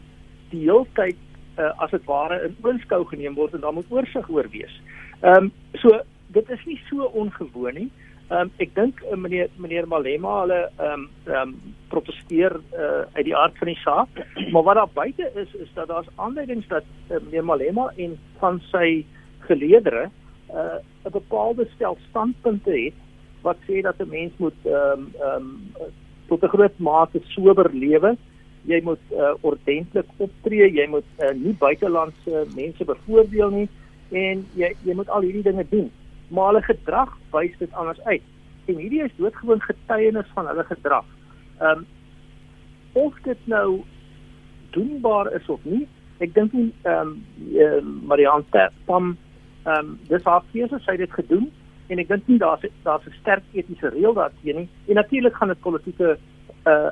die 0.49 0.59
hele 0.59 0.85
tyd 0.93 1.17
uh 1.57 1.71
as 1.77 1.91
dit 1.91 2.05
ware 2.05 2.41
in 2.45 2.55
oënskou 2.61 3.05
geneem 3.05 3.33
word 3.33 3.53
en 3.53 3.59
dan 3.59 3.73
moet 3.73 3.89
oorsig 3.89 4.29
oor 4.29 4.49
wees. 4.49 4.81
Ehm 5.21 5.35
um, 5.35 5.51
so 5.73 6.01
dit 6.31 6.49
is 6.49 6.65
nie 6.65 6.79
so 6.89 7.09
ongewoon 7.23 7.73
nie. 7.73 7.89
Ehm 8.31 8.47
um, 8.47 8.51
ek 8.63 8.75
dink 8.75 9.01
uh, 9.03 9.17
meneer 9.19 9.49
meneer 9.59 9.87
Malema 9.91 10.37
hulle 10.41 10.59
ehm 10.69 10.91
um, 10.93 11.07
ehm 11.27 11.41
um, 11.41 11.75
proteseer 11.91 12.53
uh, 12.71 13.03
uit 13.17 13.25
die 13.27 13.35
aard 13.35 13.57
van 13.59 13.67
die 13.67 13.81
saak, 13.83 14.21
maar 14.53 14.63
wat 14.63 14.79
daar 14.79 14.93
buite 14.93 15.31
is 15.35 15.55
is 15.65 15.73
dat 15.75 15.89
daar's 15.91 16.11
aanduidings 16.15 16.67
dat 16.67 16.87
uh, 17.09 17.19
meneer 17.25 17.43
Malema 17.45 17.89
en 17.97 18.15
van 18.39 18.61
sy 18.71 19.03
geleedere 19.47 20.09
'n 20.51 20.79
uh, 21.07 21.11
bepaalde 21.11 21.67
stel 21.75 21.97
standpunte 22.09 22.71
het 22.71 22.93
wat 23.41 23.57
sê 23.67 23.81
dat 23.81 23.99
'n 23.99 24.09
mens 24.09 24.31
moet 24.37 24.59
ehm 24.63 24.99
um, 24.99 25.11
ehm 25.19 25.35
um, 25.35 25.91
tot 26.27 26.43
'n 26.43 26.53
groot 26.55 26.77
mate 26.79 27.19
sober 27.35 27.69
lewe. 27.73 28.17
Jy 28.63 28.81
moet 28.83 29.03
uh, 29.11 29.33
ordentlik 29.41 30.05
optree, 30.17 30.71
jy 30.71 30.87
moet 30.87 31.09
uh, 31.19 31.33
nie 31.33 31.55
buitelandse 31.59 32.45
mense 32.55 32.85
bevoordeel 32.85 33.49
nie 33.49 33.69
en 34.11 34.45
jy 34.55 34.75
jy 34.85 34.93
moet 34.93 35.09
al 35.09 35.21
hierdie 35.21 35.49
dinge 35.49 35.65
doen. 35.69 35.91
Maar 36.31 36.51
hulle 36.51 36.63
gedrag 36.65 37.15
wys 37.35 37.55
dit 37.59 37.73
anders 37.73 38.01
uit. 38.07 38.23
En 38.65 38.77
hierdie 38.79 39.03
is 39.03 39.15
doodgewoon 39.17 39.61
getuienis 39.61 40.29
van 40.35 40.47
hulle 40.47 40.63
gedrag. 40.69 41.07
Ehm 41.59 41.83
um, 41.83 41.87
of 42.93 43.15
dit 43.23 43.37
nou 43.47 43.81
doenbaar 44.75 45.31
is 45.33 45.45
of 45.47 45.59
nie, 45.63 45.87
ek 46.19 46.33
dink 46.35 46.53
nie 46.53 46.69
ehm 46.83 47.15
um, 47.55 47.91
Marianne 48.07 48.69
Tam 48.85 49.17
ehm 49.63 49.77
um, 49.77 49.99
dis 50.09 50.23
haar 50.23 50.43
keuse 50.51 50.79
sy 50.79 50.97
het 50.97 51.05
dit 51.05 51.17
gedoen 51.19 51.47
en 51.91 51.99
ek 51.99 52.07
dink 52.07 52.27
nie 52.27 52.39
daar's 52.39 52.65
daar's 52.83 53.07
'n 53.07 53.19
sterk 53.19 53.43
etiese 53.53 53.89
reël 53.89 54.13
daarteen 54.13 54.55
nie. 54.55 54.69
En 54.87 54.95
natuurlik 54.95 55.35
gaan 55.35 55.53
dit 55.53 55.59
politieke 55.67 56.17
uh 56.65 56.89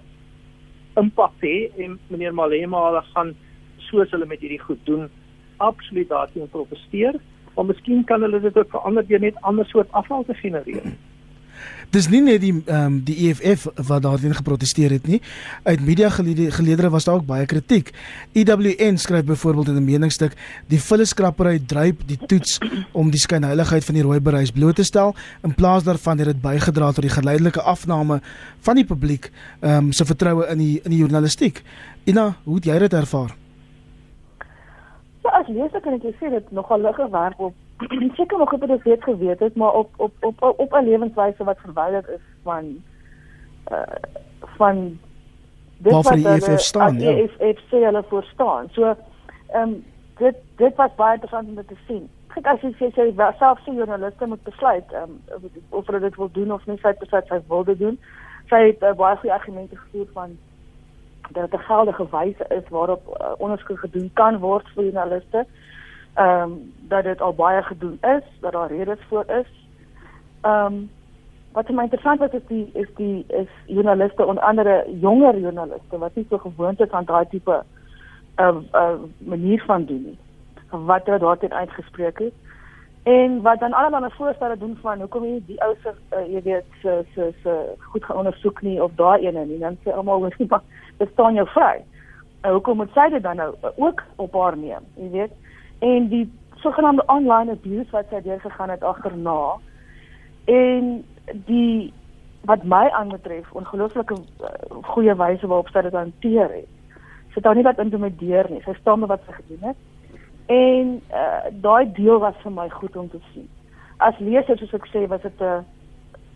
impak 0.98 1.34
hê 1.42 1.72
en 1.78 2.00
meneer 2.08 2.34
Malema 2.34 2.80
hulle 2.86 3.04
gaan 3.14 3.36
soos 3.78 4.12
hulle 4.12 4.26
met 4.26 4.40
hierdie 4.40 4.60
goed 4.60 4.86
doen 4.86 5.10
absoluut 5.60 6.10
daarteen 6.10 6.50
protesteer, 6.50 7.16
maar 7.56 7.66
miskien 7.66 8.04
kan 8.04 8.22
hulle 8.22 8.40
dit 8.40 8.58
ook 8.58 8.70
verander 8.70 9.08
deur 9.08 9.20
net 9.20 9.42
ander 9.42 9.66
soort 9.66 9.92
afval 9.92 10.24
te 10.24 10.34
genereer. 10.34 10.92
Dis 11.90 12.06
nie 12.06 12.20
net 12.22 12.44
die 12.44 12.54
ehm 12.54 12.86
um, 12.86 12.98
die 13.02 13.16
EFF 13.26 13.66
wat 13.88 14.04
daarteen 14.06 14.36
geprotesteer 14.38 14.92
het 14.94 15.08
nie. 15.10 15.22
Uit 15.64 15.82
media 15.82 16.10
geleedere 16.10 16.90
was 16.90 17.04
daar 17.04 17.16
ook 17.16 17.26
baie 17.26 17.46
kritiek. 17.46 17.90
EWN 18.38 18.98
skryf 18.98 19.26
byvoorbeeld 19.26 19.68
in 19.68 19.76
'n 19.76 19.84
meningsstuk: 19.84 20.34
"Die 20.68 20.82
vulleskrappery 20.82 21.60
dryp 21.66 22.02
die 22.06 22.20
toets 22.26 22.60
om 22.92 23.10
die 23.10 23.20
skynheiligheid 23.20 23.86
van 23.86 23.96
die 23.96 24.04
rooi 24.04 24.20
bereis 24.20 24.52
bloot 24.52 24.76
te 24.76 24.84
stel 24.84 25.16
in 25.44 25.56
plaas 25.56 25.84
daarvan 25.84 26.18
het 26.18 26.28
dit 26.28 26.42
bygedra 26.42 26.92
tot 26.92 27.02
die 27.02 27.18
geleidelike 27.18 27.62
afname 27.62 28.22
van 28.60 28.76
die 28.76 28.86
publiek 28.86 29.32
ehm 29.60 29.76
um, 29.76 29.92
se 29.92 30.06
vertroue 30.06 30.48
in 30.48 30.58
die 30.58 30.82
in 30.84 30.92
die 30.92 31.00
journalistiek." 31.00 31.64
Ina, 32.04 32.38
hoe 32.44 32.56
het 32.56 32.66
jy 32.66 32.80
dit 32.80 32.94
ervaar? 32.94 33.36
So 35.30 35.38
as 35.40 35.48
leser 35.48 35.82
kan 35.82 35.94
ek 35.94 36.16
sê 36.20 36.30
dit 36.30 36.52
nogal 36.52 36.82
lig 36.82 36.96
gewerp 36.96 37.40
op 37.40 37.54
seker 38.18 38.38
nog 38.38 38.54
op 38.54 38.68
dit 38.68 38.84
weet 38.84 39.04
geweet 39.04 39.40
het, 39.40 39.56
maar 39.56 39.74
op 39.74 39.90
op 39.98 40.14
op 40.20 40.42
op, 40.44 40.60
op 40.60 40.74
'n 40.74 40.84
lewenswyse 40.84 41.44
wat 41.44 41.60
verwyderd 41.60 42.08
is 42.08 42.26
van 42.44 42.66
uh 43.72 43.84
van 44.58 45.00
dit 45.78 45.94
wat 45.94 46.14
die 46.14 46.28
EFF 46.28 46.60
staan, 46.60 47.00
ja. 47.00 47.12
EFF 47.12 47.60
sê 47.72 47.84
hulle 47.84 48.04
voor 48.10 48.24
staan. 48.24 48.70
So 48.72 48.84
ehm 48.84 49.62
um, 49.62 49.86
dit 50.18 50.36
dit 50.56 50.76
was 50.76 50.96
baie 50.96 51.14
interessant 51.14 51.48
om 51.48 51.66
te 51.66 51.76
sien. 51.88 52.10
Kyk 52.28 52.46
as 52.46 52.62
jy 52.62 52.74
sê 52.78 52.92
jy 52.96 53.32
self 53.38 53.60
sê 53.60 53.74
joernaliste 53.74 54.26
moet 54.26 54.44
besluit 54.44 54.92
ehm 54.92 55.12
um, 55.32 55.52
of 55.70 55.86
hulle 55.86 56.00
dit 56.00 56.16
wil 56.16 56.32
doen 56.32 56.52
of 56.52 56.66
nie, 56.66 56.78
sy 56.78 56.88
het 56.88 57.00
besluit 57.00 57.28
sy 57.28 57.40
wil 57.48 57.64
dit 57.64 57.80
doen. 57.80 58.00
Sy 58.50 58.56
het 58.56 58.82
uh, 58.84 58.94
baie 58.94 59.16
goeie 59.16 59.34
argumente 59.34 59.76
gevoer 59.76 60.08
van 60.14 60.38
dat 61.32 61.52
dit 61.52 61.60
'n 61.60 61.64
geldige 61.64 62.08
wyse 62.12 62.46
is 62.50 62.70
waarop 62.70 63.18
uh, 63.22 63.32
onderskeid 63.38 63.80
gedoen 63.80 64.12
kan 64.14 64.38
word 64.38 64.68
vir 64.74 64.84
joernaliste. 64.84 65.46
Ehm 66.14 66.42
um, 66.42 66.74
dat 66.88 67.04
dit 67.04 67.22
al 67.22 67.34
baie 67.34 67.64
gedoen 67.64 67.98
is, 68.02 68.24
dat 68.40 68.52
daar 68.52 68.72
redes 68.72 69.00
voor 69.10 69.26
is. 69.28 69.68
Ehm 70.42 70.66
um, 70.66 70.90
wat 71.52 71.66
vir 71.66 71.76
my 71.76 71.84
interessant 71.84 72.20
was 72.20 72.32
is 72.38 72.46
die 72.48 72.70
is 72.74 72.88
die 72.96 73.26
is 73.28 73.48
joernaliste 73.66 74.26
onder 74.26 74.44
andere 74.44 74.86
jonger 75.02 75.40
joernaliste 75.40 75.98
wat 75.98 76.16
nie 76.16 76.26
so 76.30 76.38
gewoond 76.38 76.80
is 76.80 76.92
aan 76.92 77.06
daai 77.06 77.26
tipe 77.30 77.64
'n 78.38 78.42
uh, 78.42 78.48
eh, 78.48 78.56
uh, 78.56 78.82
eh, 78.82 79.00
manier 79.18 79.64
van 79.66 79.86
doen 79.86 80.04
nie. 80.04 80.18
Wat 80.70 81.06
hulle 81.06 81.20
daarteen 81.20 81.54
uitgespreek 81.54 82.20
het. 82.20 82.34
En 83.04 83.42
wat 83.42 83.60
dan 83.60 83.74
allerlei 83.74 84.12
voorstelle 84.14 84.58
doen 84.58 84.78
van 84.82 85.00
hoekom 85.00 85.24
jy 85.24 85.42
die 85.46 85.62
ou 85.64 85.76
se 85.84 85.94
uh, 86.12 86.26
jy 86.28 86.42
weet 86.44 86.66
se 86.82 87.06
se 87.14 87.32
se 87.44 87.54
goed 87.92 88.06
gaan 88.06 88.18
ondersoek 88.18 88.62
nie 88.62 88.84
of 88.84 88.92
daai 88.96 89.28
ene 89.28 89.46
nie. 89.46 89.60
Dan 89.60 89.78
sê 89.84 89.94
almal 89.96 90.20
hoor 90.20 90.36
nie 90.38 90.48
maar 90.50 90.66
dit 90.98 91.10
staan 91.12 91.34
jou 91.34 91.48
vry. 91.48 91.80
Uh, 92.44 92.52
hoekom 92.52 92.78
moet 92.78 92.92
sy 92.94 93.08
dit 93.10 93.24
dan 93.24 93.40
nou 93.40 93.54
uh, 93.64 93.72
ook 93.76 94.04
op 94.16 94.34
haar 94.34 94.58
neem, 94.58 94.84
jy 94.96 95.10
weet? 95.10 95.32
En 95.80 96.08
die 96.08 96.26
sogenaamde 96.56 97.06
online 97.08 97.52
abuse 97.52 97.92
wat 97.92 98.12
sy 98.12 98.22
deurgegaan 98.22 98.70
het 98.70 98.84
agterna. 98.84 99.56
En 100.46 101.06
die 101.48 101.94
wat 102.48 102.64
my 102.64 102.88
aanbetref 102.90 103.52
ongelooflike 103.52 104.16
uh, 104.16 104.52
goeie 104.92 105.16
wyse 105.16 105.48
waarop 105.48 105.72
sy 105.72 105.82
dit 105.88 105.96
hanteer 105.96 106.52
het. 106.52 106.70
Sy 107.30 107.40
het 107.40 107.48
daar 107.48 107.56
nie 107.56 107.68
wat 107.68 107.80
intimideer 107.80 108.52
nie. 108.52 108.62
Sy 108.66 108.76
staan 108.80 109.00
met 109.00 109.12
wat 109.12 109.24
sy 109.28 109.40
gedoen 109.40 109.72
het. 109.72 109.88
En 110.50 111.02
uh, 111.14 111.50
daai 111.62 111.92
deel 111.94 112.20
was 112.20 112.38
vir 112.44 112.54
my 112.56 112.70
goed 112.74 112.96
om 112.98 113.10
te 113.10 113.22
sien. 113.34 113.48
As 113.98 114.18
leser 114.20 114.58
soos 114.58 114.74
ek 114.74 114.88
sê, 114.90 115.06
was 115.08 115.22
dit 115.22 115.42
'n 115.42 115.66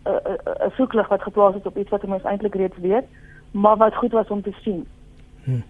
'n 0.06 0.38
'n 0.66 0.72
soeklig 0.76 1.08
wat 1.08 1.22
geplaas 1.22 1.54
het 1.54 1.66
op 1.66 1.78
iets 1.78 1.90
wat 1.90 2.04
ons 2.04 2.22
eintlik 2.22 2.54
reeds 2.54 2.78
weet, 2.78 3.06
maar 3.50 3.76
wat 3.76 3.94
goed 3.94 4.12
was 4.12 4.28
om 4.28 4.42
te 4.42 4.54
sien. 4.62 4.86
Hmm. 5.44 5.64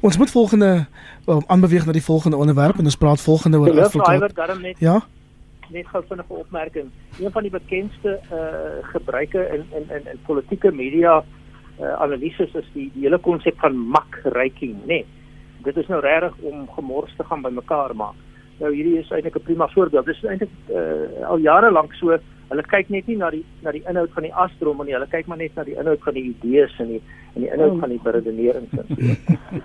Ons 0.00 0.18
moet 0.18 0.30
volgende 0.30 0.86
um, 1.26 1.42
aanbeweeg 1.46 1.86
na 1.86 1.92
die 1.92 2.04
volgende 2.04 2.36
onderwerp 2.36 2.78
en 2.78 2.84
ons 2.84 2.96
praat 2.96 3.20
volgende 3.20 3.58
oor 3.58 3.80
advokaat. 3.80 4.32
Ja 4.78 5.02
net 5.74 5.88
gou 5.88 6.02
vinnige 6.08 6.32
opmerking. 6.32 6.90
Een 7.18 7.32
van 7.32 7.42
die 7.42 7.52
bekendste 7.52 8.20
uh 8.32 8.88
gebruike 8.92 9.48
in 9.54 9.64
in 9.78 9.90
in, 9.96 10.06
in 10.12 10.20
politieke 10.26 10.72
media 10.72 11.24
uh 11.80 11.94
analises 12.00 12.54
is 12.54 12.68
die 12.72 12.90
die 12.94 13.06
hele 13.06 13.18
konsep 13.18 13.58
van 13.58 13.76
mak 13.76 14.20
raking, 14.22 14.76
nê. 14.82 14.86
Nee, 14.86 15.06
dit 15.64 15.76
is 15.76 15.88
nou 15.88 16.00
regtig 16.00 16.36
om 16.50 16.68
gemors 16.76 17.16
te 17.16 17.24
gaan 17.24 17.42
by 17.42 17.50
mekaar 17.50 17.96
maak. 17.96 18.20
Nou 18.60 18.70
hierdie 18.74 18.98
is 18.98 19.10
eintlik 19.10 19.36
'n 19.36 19.46
prima 19.48 19.68
voorbeeld. 19.68 20.06
Dit 20.06 20.16
is 20.16 20.24
eintlik 20.24 20.54
uh 20.70 21.28
al 21.30 21.38
jare 21.38 21.70
lank 21.70 21.94
so 21.94 22.18
hulle 22.50 22.64
kyk 22.68 22.90
net 22.92 23.08
nie 23.08 23.16
na 23.16 23.30
die 23.32 23.42
na 23.64 23.72
die 23.74 23.82
inhoud 23.88 24.12
van 24.14 24.26
die 24.26 24.32
astrom 24.44 24.82
nie, 24.84 24.94
hulle 24.94 25.08
kyk 25.10 25.28
maar 25.30 25.40
net 25.40 25.54
na 25.56 25.64
die 25.66 25.76
inhoud 25.80 26.02
van 26.04 26.14
die 26.14 26.24
idees 26.30 26.74
en 26.82 26.90
die 26.94 27.00
en 27.34 27.42
die 27.42 27.50
inhoud 27.50 27.80
van 27.82 27.90
die 27.90 27.98
beredenering. 27.98 28.68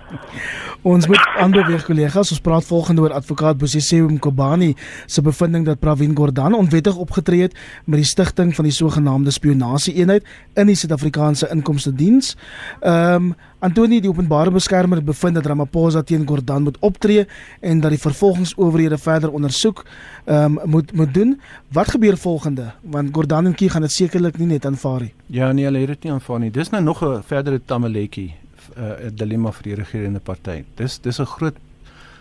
ons 0.92 1.06
moet 1.06 1.36
ander 1.38 1.66
weer 1.68 1.84
kollegas, 1.86 2.32
ons 2.34 2.42
praat 2.42 2.66
volgende 2.66 3.04
oor 3.04 3.14
advokaat 3.14 3.60
Bosisi 3.60 4.00
Mkobani 4.02 4.72
se 5.06 5.22
bevinding 5.22 5.68
dat 5.68 5.78
Pravin 5.78 6.16
Gordhan 6.18 6.56
onwettig 6.58 6.98
opgetree 6.98 7.46
het 7.46 7.54
met 7.84 8.02
die 8.02 8.08
stigting 8.08 8.50
van 8.56 8.66
die 8.66 8.74
sogenaamde 8.74 9.30
spionasie 9.30 9.94
eenheid 10.00 10.26
in 10.58 10.72
die 10.72 10.78
Suid-Afrikaanse 10.82 11.50
Inkomste 11.54 11.94
Diens. 11.94 12.34
Ehm 12.80 13.30
um, 13.30 13.32
Antoni 13.60 13.98
die 14.00 14.08
openbare 14.08 14.48
beskermer 14.48 15.02
bevind 15.04 15.36
dat 15.36 15.46
Ramaphosa 15.50 16.00
teen 16.02 16.22
Gordhan 16.24 16.62
moet 16.64 16.78
optree 16.80 17.26
en 17.60 17.80
dat 17.84 17.92
die 17.92 18.00
vervolgingsowerhede 18.00 18.96
verder 18.98 19.32
ondersoek 19.36 19.82
um, 20.24 20.56
moet 20.64 20.92
moet 20.96 21.12
doen. 21.14 21.34
Wat 21.68 21.90
gebeur 21.92 22.16
volgende? 22.16 22.70
Want 22.80 23.12
Gordhan 23.12 23.46
en 23.46 23.54
Kie 23.54 23.68
gaan 23.68 23.84
dit 23.84 23.92
sekerlik 23.92 24.38
nie 24.38 24.46
net 24.46 24.64
aanvaar 24.64 25.00
nie. 25.00 25.12
Ja 25.26 25.52
nee, 25.52 25.66
hulle 25.68 25.82
het 25.82 25.92
dit 25.92 26.06
nie 26.08 26.12
aanvaar 26.12 26.40
nie. 26.40 26.50
Dis 26.50 26.70
nou 26.72 26.82
nog 26.82 27.02
'n 27.04 27.20
verdere 27.22 27.60
tamaletjie 27.64 28.32
'n 28.76 28.80
uh, 28.80 29.10
dilemma 29.12 29.52
vir 29.52 29.62
die 29.62 29.74
regerende 29.74 30.20
party. 30.20 30.64
Dis 30.76 30.98
dis 30.98 31.20
'n 31.20 31.26
groot 31.26 31.56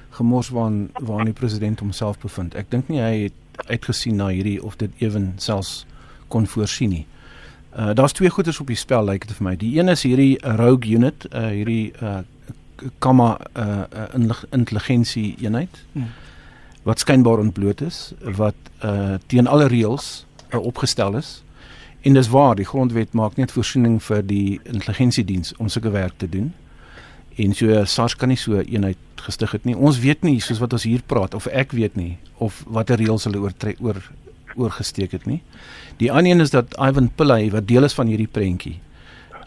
gemors 0.09 0.49
waarin 0.49 0.89
waarin 0.99 1.31
die 1.31 1.39
president 1.39 1.79
homself 1.79 2.19
bevind. 2.19 2.55
Ek 2.55 2.69
dink 2.69 2.89
nie 2.89 2.99
hy 2.99 3.23
het 3.23 3.67
uitgesien 3.67 4.15
na 4.15 4.27
hierdie 4.27 4.63
of 4.63 4.75
dit 4.75 4.91
ewen 4.97 5.33
selfs 5.37 5.85
kon 6.27 6.47
voorsien 6.47 6.89
nie. 6.89 7.05
Uh 7.07 7.18
daar's 7.73 8.11
twee 8.17 8.29
goeders 8.29 8.59
op 8.59 8.67
die 8.67 8.75
spel 8.75 9.03
lyk 9.05 9.11
like 9.11 9.27
dit 9.27 9.37
vir 9.37 9.45
my. 9.45 9.55
Die 9.55 9.77
een 9.77 9.89
is 9.89 10.03
hierdie 10.03 10.37
rogue 10.41 10.89
unit, 10.89 11.27
uh 11.33 11.49
hierdie 11.53 11.93
uh 12.01 12.19
kamma 12.99 13.37
uh, 13.59 13.83
uh 13.91 14.35
intelligensie 14.55 15.35
eenheid 15.41 15.81
hmm. 15.91 16.07
wat 16.83 16.99
skynbaar 16.99 17.39
ontbloot 17.39 17.81
is 17.81 18.13
wat 18.23 18.55
uh 18.83 19.17
teen 19.27 19.47
alle 19.47 19.67
reëls 19.67 20.25
uh, 20.53 20.59
opgestel 20.59 21.15
is. 21.15 21.43
En 22.01 22.13
dis 22.13 22.27
waar, 22.27 22.55
die 22.55 22.65
grondwet 22.65 23.13
maak 23.13 23.35
net 23.35 23.51
voorsiening 23.51 23.99
vir 24.03 24.23
die 24.23 24.59
intelligensiediens 24.63 25.53
om 25.57 25.67
sulke 25.67 25.91
werk 25.91 26.15
te 26.17 26.29
doen. 26.29 26.53
En 27.35 27.53
so 27.53 27.83
SARS 27.85 28.15
kan 28.15 28.31
nie 28.31 28.39
so 28.39 28.59
eenheid 28.59 28.97
gestig 29.15 29.51
het 29.51 29.65
nie. 29.67 29.75
Ons 29.75 29.99
weet 29.99 30.23
nie 30.23 30.39
soos 30.43 30.61
wat 30.63 30.73
ons 30.73 30.87
hier 30.87 31.03
praat 31.05 31.35
of 31.35 31.47
ek 31.51 31.75
weet 31.75 31.95
nie 31.99 32.17
of 32.39 32.63
watter 32.67 32.99
reëls 32.99 33.27
hulle 33.27 33.43
oortree 33.43 33.75
oor 33.83 33.99
oorgesteek 34.59 35.11
het 35.15 35.25
nie. 35.25 35.41
Die 35.97 36.11
ander 36.11 36.31
een 36.31 36.45
is 36.45 36.53
dat 36.53 36.75
Ivan 36.77 37.09
Pillay 37.15 37.49
wat 37.51 37.67
deel 37.67 37.83
is 37.87 37.97
van 37.97 38.07
hierdie 38.07 38.31
prentjie 38.31 38.79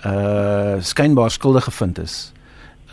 uh 0.07 0.81
skynbaar 0.83 1.31
skuldig 1.31 1.65
gevind 1.65 1.99
is 1.99 2.33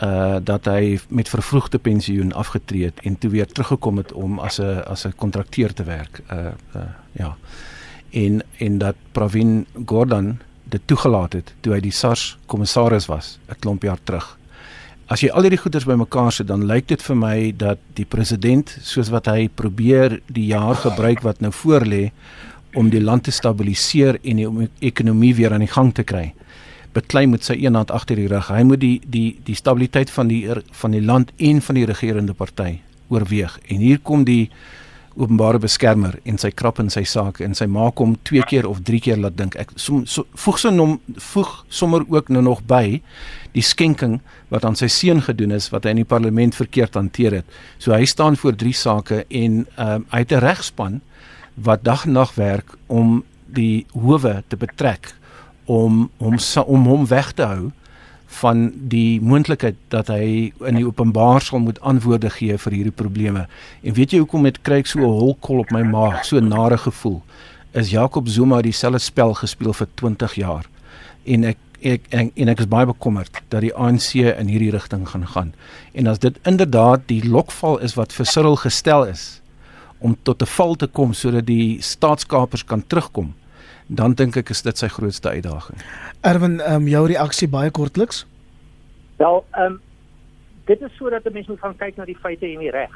uh 0.02 0.38
dat 0.42 0.68
hy 0.70 0.98
met 1.08 1.28
vervroegde 1.28 1.78
pensioen 1.78 2.32
afgetree 2.32 2.84
het 2.84 3.00
en 3.02 3.18
toe 3.18 3.30
weer 3.30 3.46
teruggekom 3.46 3.96
het 3.96 4.12
om 4.12 4.38
as 4.38 4.60
'n 4.60 4.82
as 4.86 5.06
'n 5.06 5.16
kontrakteur 5.16 5.74
te 5.74 5.84
werk. 5.84 6.22
Uh 6.32 6.54
uh 6.76 6.82
ja 7.12 7.36
en 8.10 8.42
en 8.58 8.78
dat 8.78 8.94
Pravin 9.12 9.66
Gordhan 9.86 10.38
dit 10.64 10.80
toegelaat 10.84 11.32
het 11.32 11.54
toe 11.60 11.72
hy 11.72 11.80
die 11.80 11.92
SARS 11.92 12.38
kommissaris 12.46 13.06
was 13.06 13.38
'n 13.48 13.58
klomp 13.58 13.82
jaar 13.82 13.98
terug. 14.04 14.38
As 15.10 15.24
jy 15.24 15.32
al 15.34 15.42
hierdie 15.42 15.58
goeders 15.58 15.88
bymekaar 15.90 16.30
sit, 16.30 16.46
dan 16.46 16.68
lyk 16.70 16.86
dit 16.92 17.02
vir 17.02 17.16
my 17.18 17.36
dat 17.58 17.80
die 17.98 18.04
president, 18.06 18.70
soos 18.86 19.08
wat 19.10 19.26
hy 19.26 19.48
probeer 19.50 20.20
die 20.30 20.44
jaar 20.52 20.78
gebruik 20.78 21.24
wat 21.26 21.40
nou 21.42 21.50
voorlê 21.50 22.12
om 22.78 22.92
die 22.92 23.00
land 23.02 23.24
te 23.26 23.34
stabiliseer 23.34 24.20
en 24.22 24.38
die 24.38 24.68
ekonomie 24.86 25.32
weer 25.34 25.56
aan 25.56 25.64
die 25.64 25.72
gang 25.72 25.90
te 25.96 26.04
kry, 26.06 26.28
beklei 26.94 27.24
met 27.26 27.42
sy 27.42 27.56
een 27.58 27.74
hand 27.74 27.90
agter 27.90 28.22
die 28.22 28.28
rug. 28.30 28.52
Hy 28.54 28.62
moet 28.68 28.82
die 28.84 29.00
die 29.02 29.40
die 29.48 29.58
stabiliteit 29.58 30.14
van 30.14 30.30
die 30.30 30.44
van 30.78 30.94
die 30.94 31.02
land 31.02 31.34
en 31.42 31.58
van 31.58 31.80
die 31.80 31.88
regerende 31.90 32.38
party 32.38 32.76
oorweeg. 33.10 33.58
En 33.66 33.82
hier 33.82 33.98
kom 33.98 34.22
die 34.22 34.46
openbare 35.16 35.58
beskermer 35.58 36.18
en 36.24 36.38
sy 36.38 36.50
krap 36.50 36.78
in 36.82 36.90
sy 36.92 37.02
saak 37.08 37.40
en 37.40 37.54
sy 37.54 37.66
maak 37.66 37.98
hom 37.98 38.16
twee 38.28 38.42
keer 38.46 38.68
of 38.68 38.82
drie 38.86 39.00
keer 39.02 39.18
laat 39.18 39.36
dink. 39.38 39.56
Ek 39.58 39.72
som, 39.76 40.04
so, 40.06 40.26
voeg 40.38 40.60
sy 40.62 40.72
nom 40.74 40.98
voeg 41.32 41.50
sommer 41.68 42.06
ook 42.08 42.30
nou 42.30 42.42
nog 42.46 42.62
by 42.68 43.00
die 43.56 43.64
skenking 43.66 44.20
wat 44.50 44.64
aan 44.64 44.78
sy 44.78 44.88
seun 44.92 45.22
gedoen 45.26 45.54
is 45.56 45.70
wat 45.74 45.84
hy 45.84 45.96
in 45.96 46.02
die 46.02 46.08
parlement 46.08 46.54
verkeerd 46.54 46.98
hanteer 46.98 47.40
het. 47.40 47.58
So 47.78 47.94
hy 47.94 48.06
staan 48.06 48.38
voor 48.38 48.58
drie 48.58 48.76
sake 48.76 49.24
en 49.28 49.64
ehm 49.76 50.02
um, 50.02 50.06
hy 50.10 50.18
het 50.24 50.32
'n 50.32 50.44
regspan 50.44 51.00
wat 51.54 51.84
dag 51.84 52.06
en 52.06 52.12
nag 52.12 52.34
werk 52.34 52.76
om 52.86 53.24
die 53.46 53.86
howe 53.92 54.42
te 54.48 54.56
betrek 54.56 55.14
om 55.66 56.10
om 56.18 56.38
om 56.66 56.86
hom 56.86 57.06
weg 57.06 57.32
te 57.32 57.42
hou 57.42 57.70
van 58.30 58.70
die 58.88 59.20
moontlikheid 59.20 59.76
dat 59.88 60.08
hy 60.12 60.52
in 60.68 60.78
die 60.78 60.86
openbaar 60.86 61.42
sal 61.42 61.58
moet 61.58 61.80
antwoorde 61.80 62.30
gee 62.30 62.58
vir 62.58 62.76
hierdie 62.76 62.94
probleme. 62.94 63.46
En 63.82 63.96
weet 63.96 64.14
jy 64.14 64.20
hoekom 64.22 64.46
dit 64.46 64.60
kry 64.62 64.78
ek 64.84 64.86
so 64.86 65.00
'n 65.00 65.18
holkol 65.20 65.58
op 65.64 65.72
my 65.72 65.82
maag, 65.82 66.24
so 66.24 66.36
'n 66.36 66.48
nare 66.48 66.78
gevoel? 66.78 67.22
Is 67.72 67.90
Jacob 67.90 68.28
Zuma 68.28 68.62
dieselfde 68.62 68.98
spel 68.98 69.34
gespeel 69.34 69.72
vir 69.72 69.88
20 69.94 70.34
jaar? 70.34 70.64
En 71.24 71.44
ek 71.44 71.58
ek 71.82 72.06
en, 72.10 72.30
en 72.34 72.48
ek 72.48 72.60
is 72.60 72.68
baie 72.68 72.86
bekommerd 72.86 73.40
dat 73.48 73.62
die 73.64 73.74
ANC 73.74 74.14
in 74.14 74.48
hierdie 74.48 74.70
rigting 74.70 75.08
gaan 75.08 75.26
gaan. 75.26 75.52
En 75.92 76.06
as 76.06 76.18
dit 76.18 76.36
inderdaad 76.44 77.06
die 77.06 77.22
lokval 77.24 77.78
is 77.78 77.94
wat 77.94 78.12
vir 78.12 78.26
Cyril 78.26 78.56
gestel 78.56 79.06
is 79.08 79.40
om 79.98 80.16
tot 80.22 80.42
'n 80.42 80.46
val 80.46 80.74
te 80.74 80.86
kom 80.86 81.12
sodat 81.12 81.46
die 81.46 81.80
staatskapers 81.80 82.64
kan 82.64 82.86
terugkom, 82.86 83.34
dan 83.90 84.14
dink 84.14 84.36
ek 84.38 84.52
is 84.54 84.62
dit 84.62 84.78
sy 84.78 84.88
grootste 84.88 85.28
uitdaging. 85.34 85.78
Erwin, 86.22 86.60
ehm 86.60 86.82
um, 86.82 86.88
jou 86.88 87.06
reaksie 87.10 87.48
baie 87.50 87.70
kortliks? 87.70 88.24
Wel, 89.18 89.44
ehm 89.50 89.72
um, 89.72 89.80
dit 90.70 90.82
is 90.86 90.96
sodat 90.96 91.26
'n 91.26 91.32
mens 91.32 91.46
moet 91.46 91.60
gaan 91.60 91.76
kyk 91.76 91.96
na 91.96 92.04
die 92.04 92.20
feite 92.22 92.46
en 92.46 92.58
die 92.58 92.70
reg. 92.70 92.94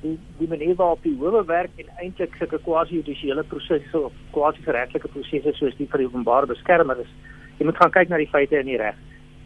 Die 0.00 0.18
die 0.38 0.48
manier 0.48 0.74
waarop 0.74 1.02
die 1.02 1.16
howe 1.18 1.44
werk 1.44 1.70
en 1.76 1.88
eintlik 2.00 2.34
sulke 2.38 2.58
quasi-judisiële 2.58 3.44
prosesse 3.44 3.98
of 4.00 4.12
quasi-regtelike 4.30 5.08
prosesse 5.08 5.52
soos 5.52 5.76
die 5.76 5.88
vir 5.90 5.98
die 5.98 6.06
openbare 6.06 6.46
beskermer 6.46 6.98
is. 7.00 7.12
Jy 7.58 7.64
moet 7.64 7.76
gaan 7.76 7.90
kyk 7.90 8.08
na 8.08 8.16
die 8.16 8.32
feite 8.32 8.56
en 8.56 8.66
die 8.66 8.80
reg. 8.80 8.96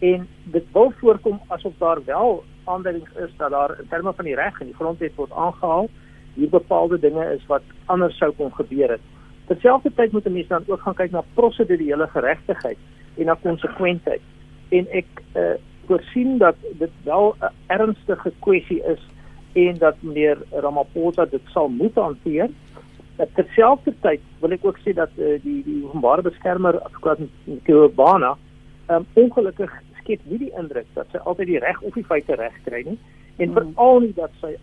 En 0.01 0.28
dit 0.45 0.64
wil 0.72 0.93
voorkom 1.01 1.41
asof 1.49 1.72
daar 1.78 2.05
wel 2.05 2.45
aanduidings 2.64 3.11
is 3.16 3.30
dat 3.37 3.51
daar 3.51 3.80
in 3.80 3.89
terme 3.89 4.12
van 4.12 4.24
die 4.24 4.34
reg 4.34 4.61
en 4.61 4.66
die 4.66 4.78
grondwet 4.78 5.14
word 5.16 5.32
aangehaal 5.32 5.91
hier 6.34 6.49
bepaalde 6.49 6.99
dinge 6.99 7.24
is 7.34 7.47
wat 7.47 7.62
anders 7.84 8.16
sou 8.18 8.32
kon 8.32 8.55
gebeur 8.55 8.91
het. 8.91 9.01
Terselfdertyd 9.47 10.12
moet 10.12 10.26
'n 10.26 10.32
mens 10.32 10.49
dan 10.49 10.64
ook 10.66 10.80
gaan 10.80 10.94
kyk 10.94 11.11
na 11.11 11.24
prosedurele 11.34 12.07
geregtigheid 12.07 12.78
en 13.16 13.24
na 13.24 13.36
konsekwentheid. 13.42 14.20
En 14.68 14.86
ek 14.90 15.07
uh, 15.34 15.55
voorsien 15.86 16.38
dat 16.38 16.57
dit 16.78 16.90
wel 17.05 17.36
'n 17.40 17.53
ernstige 17.66 18.32
kwessie 18.38 18.82
is 18.84 19.03
en 19.53 19.78
dat 19.78 19.97
meneer 20.01 20.38
Ramaphosa 20.51 21.24
dit 21.24 21.40
sal 21.44 21.68
moet 21.68 21.94
hanteer. 21.94 22.51
Terselfdertyd 23.34 24.20
wil 24.40 24.51
ek 24.51 24.64
ook 24.64 24.78
sê 24.78 24.92
dat 24.92 25.11
uh, 25.16 25.38
die 25.42 25.62
die 25.64 25.84
openbare 25.84 26.22
beskermer 26.22 26.80
advokaat 26.80 27.18
Kobana 27.64 28.36
um, 28.90 29.07
ongelukkig 29.12 29.72
skep 30.01 30.20
nie 30.24 30.38
die 30.38 30.53
indruk 30.59 30.86
dat 30.94 31.07
sy 31.12 31.18
altyd 31.18 31.47
die 31.47 31.59
reg 31.59 31.80
of 31.82 31.94
die 31.94 32.05
feite 32.05 32.34
reg 32.34 32.55
kry 32.64 32.82
nie 32.86 32.99
en 33.36 33.49
mm. 33.49 33.55
veral 33.55 34.01
nie 34.01 34.12
dat 34.14 34.34
sy 34.40 34.57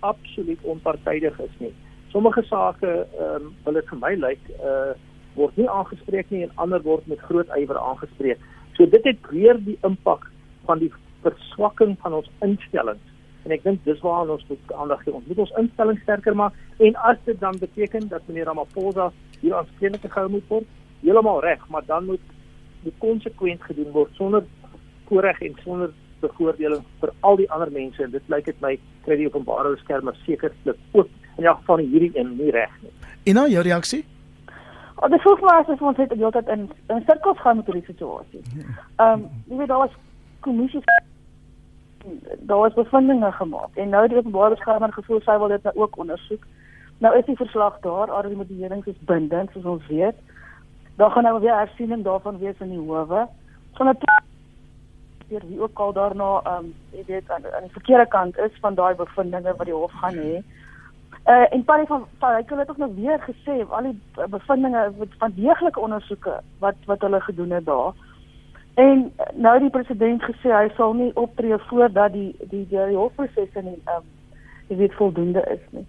absoluut 0.00 0.62
onpartydig 0.62 1.40
is 1.40 1.56
nie. 1.58 1.74
Sommige 2.10 2.42
sake 2.42 3.06
ehm 3.18 3.34
um, 3.34 3.54
wil 3.64 3.78
dit 3.78 3.88
vir 3.92 3.98
my 3.98 4.14
lyk 4.14 4.50
uh 4.58 4.92
word 5.38 5.56
nie 5.56 5.68
aangespreek 5.70 6.30
nie 6.34 6.42
en 6.42 6.56
ander 6.64 6.82
word 6.82 7.06
met 7.06 7.20
groot 7.28 7.50
ywer 7.56 7.78
aangespreek. 7.78 8.40
So 8.74 8.86
dit 8.86 9.04
het 9.06 9.30
weer 9.30 9.60
die 9.62 9.78
impak 9.86 10.26
van 10.66 10.82
die 10.82 10.90
verswakking 11.22 11.96
van 12.02 12.16
ons 12.18 12.30
instellings. 12.46 13.06
En 13.44 13.54
ek 13.54 13.62
dink 13.64 13.84
dis 13.84 14.02
waar 14.04 14.28
ons 14.28 14.42
moet 14.48 14.72
aandag 14.74 15.04
gee. 15.04 15.14
Ons 15.14 15.28
moet 15.30 15.44
ons 15.46 15.54
instellings 15.62 16.02
sterker 16.02 16.36
maak 16.36 16.56
en 16.78 16.98
as 17.12 17.22
dit 17.28 17.38
dan 17.40 17.56
beteken 17.62 18.08
dat 18.10 18.26
meneer 18.26 18.50
Ramaphosa 18.50 19.10
hier 19.40 19.54
aanspreeklik 19.56 20.10
gehou 20.10 20.28
moet 20.34 20.50
word, 20.50 20.66
heeltemal 21.04 21.40
reg, 21.46 21.62
maar 21.72 21.86
dan 21.86 22.10
moet 22.10 22.26
dit 22.84 22.98
konsekwent 22.98 23.62
gedoen 23.62 23.92
word 23.94 24.18
sonder 24.18 24.44
voorreg 25.08 25.40
en 25.46 25.56
sonder 25.64 25.94
bevoordeling 26.20 26.84
vir 27.00 27.12
al 27.26 27.38
die 27.40 27.48
ander 27.54 27.72
mense 27.72 28.02
en 28.04 28.12
dit 28.12 28.28
lyk 28.32 28.50
dit 28.50 28.60
my 28.64 28.74
kry 29.06 29.16
die 29.20 29.28
openbare 29.28 29.72
beskermer 29.74 30.16
sekerlik 30.26 30.80
ook 30.92 31.08
in 31.40 31.48
elk 31.48 31.62
geval 31.62 31.84
hierdie 31.84 32.12
een 32.14 32.36
nie 32.36 32.50
reg 32.54 32.72
nie. 32.84 32.92
En 33.30 33.38
nou 33.40 33.48
jou 33.50 33.62
reaksie? 33.64 34.04
Oh, 35.00 35.08
dit 35.10 35.22
voel 35.24 35.36
maar 35.40 35.62
asof 35.62 35.82
ons 35.82 35.96
net 35.96 36.12
heeltyd 36.12 36.48
in 36.52 36.66
in 36.92 37.02
sirkels 37.06 37.40
gaan 37.40 37.56
met 37.56 37.68
hierdie 37.70 37.88
situasie. 37.88 38.42
Ehm 38.44 39.12
um, 39.12 39.28
jy 39.48 39.56
weet 39.62 39.72
daar 39.72 39.84
was 39.86 39.96
kommissies 40.40 40.84
daar 42.38 42.58
was 42.58 42.74
bevindinge 42.74 43.32
gemaak 43.32 43.74
en 43.74 43.88
nou 43.88 44.06
die 44.08 44.16
openbare 44.16 44.54
beskermer 44.54 44.92
gevoel 44.92 45.20
sy 45.24 45.36
wil 45.38 45.52
dit 45.52 45.62
nou 45.68 45.74
ook 45.84 45.96
ondersoek. 46.04 46.44
Nou 47.00 47.16
is 47.16 47.24
die 47.24 47.36
verslag 47.36 47.78
daar, 47.80 48.10
al 48.12 48.28
die 48.28 48.36
motivering 48.36 48.84
is 48.86 49.04
bindend 49.08 49.52
soos 49.52 49.64
ons 49.64 49.86
weet. 49.88 50.16
Daar 51.00 51.10
gaan 51.10 51.24
nou 51.24 51.40
weer 51.40 51.56
hersiening 51.56 52.04
daarvan 52.04 52.38
wees 52.38 52.60
in 52.60 52.74
die 52.74 52.78
howe. 52.78 53.26
Sonder 53.76 53.96
deur 55.28 55.46
wie 55.48 55.60
ook 55.60 55.78
al 55.78 55.92
daarna 55.92 56.30
ehm 56.44 56.64
um, 56.64 56.74
jy 56.92 57.04
weet 57.06 57.30
aan, 57.30 57.44
aan 57.54 57.68
die 57.68 57.76
verkeerde 57.78 58.08
kant 58.08 58.38
is 58.38 58.60
van 58.60 58.74
daai 58.74 58.94
bevindinge 58.94 59.54
wat 59.56 59.68
die 59.68 59.76
hof 59.76 59.92
gaan 60.02 60.18
hê. 60.18 60.42
Uh 61.30 61.46
en 61.54 61.64
party 61.64 61.86
van 61.86 62.06
hy 62.20 62.42
het 62.46 62.70
ook 62.70 62.76
nog 62.76 62.94
weer 62.94 63.20
gesê 63.20 63.56
al 63.68 63.82
die 63.82 64.26
bevindinge 64.30 64.92
van 65.18 65.32
deeglike 65.34 65.80
ondersoeke 65.80 66.40
wat 66.58 66.74
wat 66.86 67.00
hulle 67.00 67.20
gedoen 67.20 67.50
het 67.50 67.64
daar. 67.64 67.92
En 68.74 69.12
nou 69.34 69.58
die 69.58 69.70
president 69.70 70.22
gesê 70.22 70.50
hy 70.50 70.68
sal 70.76 70.92
nie 70.92 71.10
optree 71.14 71.58
voordat 71.58 72.12
die 72.12 72.34
die 72.38 72.66
die, 72.66 72.86
die 72.88 72.96
hofproses 72.96 73.54
in 73.54 73.66
ehm 73.66 74.02
um, 74.68 74.76
weet 74.78 74.94
voldoende 74.94 75.44
is 75.54 75.64
nie. 75.70 75.86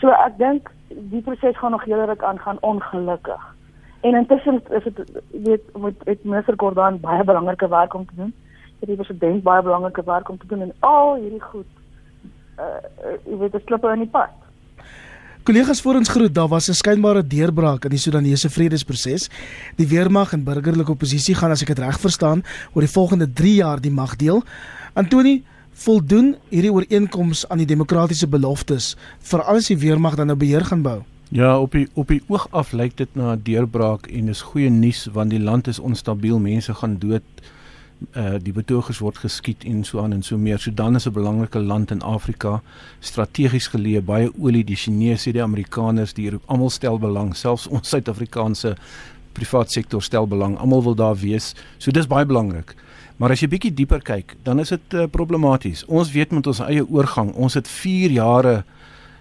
So 0.00 0.08
ek 0.08 0.38
dink 0.38 0.72
die 0.88 1.22
proses 1.22 1.58
gaan 1.58 1.70
nog 1.70 1.84
hele 1.84 2.04
ruk 2.04 2.22
aangaan 2.22 2.58
ongelukkig. 2.60 3.54
En 4.00 4.14
intussen 4.14 4.62
is 4.70 4.84
dit 4.84 5.22
weet 5.30 5.76
moet 5.76 6.04
met 6.04 6.24
minister 6.24 6.54
Gordhan 6.56 7.00
baie 7.00 7.24
belangrike 7.24 7.68
werk 7.68 7.94
om 7.94 8.06
te 8.06 8.14
doen 8.14 8.34
het 8.78 8.88
die 8.88 8.96
president 8.96 9.42
baie 9.42 9.62
belangrike 9.62 10.02
werk 10.04 10.28
om 10.28 10.38
te 10.38 10.46
doen 10.46 10.60
en 10.60 10.74
al 10.80 11.14
hierdie 11.14 11.42
goed 11.42 11.66
uh 12.58 13.16
jy 13.24 13.38
weet 13.38 13.52
dit 13.52 13.64
klippe 13.64 13.90
in 13.92 14.04
die 14.04 14.12
pad. 14.14 14.47
Kollegas 15.42 15.80
voor 15.80 15.94
ons 15.94 16.08
groet, 16.08 16.34
daar 16.34 16.48
was 16.48 16.68
'n 16.68 16.74
skynbare 16.74 17.26
deurbraak 17.26 17.84
in 17.84 17.90
die 17.90 17.98
Sudanese 17.98 18.50
vredesproses. 18.50 19.28
Die 19.76 19.86
weermag 19.86 20.32
en 20.32 20.44
burgerlike 20.44 20.90
oppositie 20.90 21.34
gaan 21.34 21.50
as 21.50 21.62
ek 21.62 21.68
dit 21.68 21.78
reg 21.78 22.00
verstaan 22.00 22.42
oor 22.72 22.82
die 22.82 22.90
volgende 22.90 23.32
3 23.32 23.54
jaar 23.54 23.80
die 23.80 23.90
mag 23.90 24.16
deel. 24.16 24.42
Antoni 24.92 25.42
voldoen 25.72 26.36
hierdie 26.48 26.72
ooreenkoms 26.72 27.48
aan 27.48 27.58
die 27.58 27.66
demokratiese 27.66 28.26
beloftes 28.26 28.96
vir 29.20 29.42
alles 29.42 29.66
die 29.66 29.78
weermag 29.78 30.14
dan 30.14 30.26
nou 30.26 30.36
beheer 30.36 30.64
gaan 30.64 30.82
bou. 30.82 31.02
Ja, 31.28 31.60
op 31.60 31.72
die 31.72 31.88
op 31.94 32.08
die 32.08 32.22
oog 32.28 32.46
af 32.50 32.72
lyk 32.72 32.96
dit 32.96 33.08
na 33.14 33.32
'n 33.32 33.42
deurbraak 33.42 34.06
en 34.06 34.26
dis 34.26 34.40
goeie 34.40 34.70
nuus 34.70 35.08
want 35.12 35.30
die 35.30 35.40
land 35.40 35.66
is 35.66 35.78
onstabiel, 35.78 36.38
mense 36.38 36.74
gaan 36.74 36.98
dood 36.98 37.22
uh 38.14 38.36
die 38.42 38.52
betogers 38.52 39.00
word 39.02 39.18
geskiet 39.18 39.64
en 39.64 39.84
so 39.84 40.00
aan 40.00 40.12
en 40.12 40.22
so 40.22 40.38
meer. 40.38 40.58
Sudan 40.58 40.94
is 40.94 41.06
'n 41.06 41.12
belangrike 41.12 41.58
land 41.58 41.90
in 41.90 42.02
Afrika, 42.02 42.62
strategies 43.00 43.68
geleë, 43.68 44.02
baie 44.02 44.30
olie, 44.38 44.64
die 44.64 44.76
Chinese, 44.76 45.32
die 45.32 45.42
Amerikaners, 45.42 46.12
die 46.12 46.24
Europe, 46.24 46.44
almal 46.46 46.70
stel 46.70 46.98
belang, 46.98 47.36
selfs 47.36 47.66
ons 47.66 47.88
Suid-Afrikaanse 47.88 48.76
privaat 49.32 49.70
sektor 49.70 50.02
stel 50.02 50.26
belang. 50.26 50.58
Almal 50.58 50.82
wil 50.82 50.94
daar 50.94 51.16
wees. 51.16 51.54
So 51.78 51.90
dis 51.90 52.06
baie 52.06 52.26
belangrik. 52.26 52.74
Maar 53.18 53.34
as 53.34 53.40
jy 53.40 53.48
bietjie 53.48 53.74
dieper 53.74 54.02
kyk, 54.06 54.36
dan 54.46 54.60
is 54.62 54.68
dit 54.68 54.94
uh, 54.94 55.06
problematies. 55.10 55.84
Ons 55.86 56.12
weet 56.14 56.30
met 56.30 56.46
ons 56.46 56.60
eie 56.60 56.84
oorgang, 56.86 57.32
ons 57.34 57.54
het 57.54 57.68
4 57.68 58.10
jare 58.14 58.64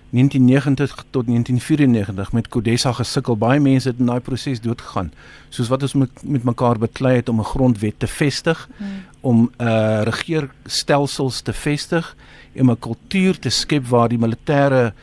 1990 0.09 1.05
tot 1.09 1.25
1994 1.27 2.31
met 2.31 2.47
Kodessa 2.47 2.91
gesukkel. 2.91 3.37
Baie 3.37 3.59
mense 3.59 3.89
het 3.89 3.99
in 3.99 4.05
daai 4.05 4.19
proses 4.19 4.61
doodgegaan. 4.61 5.11
Soos 5.49 5.67
wat 5.67 5.81
ons 5.81 5.93
met, 5.93 6.23
met 6.23 6.43
mekaar 6.43 6.79
beklei 6.79 7.15
het 7.15 7.29
om 7.29 7.39
'n 7.39 7.51
grondwet 7.53 7.99
te 7.99 8.07
vestig, 8.07 8.69
hmm. 8.77 8.87
om 9.21 9.51
'n 9.57 9.63
uh, 9.63 10.01
regeerstelsels 10.03 11.41
te 11.41 11.53
vestig 11.53 12.15
en 12.53 12.71
'n 12.71 12.79
kultuur 12.79 13.39
te 13.39 13.49
skep 13.49 13.87
waar 13.87 14.09
die 14.09 14.19
militêre 14.19 14.93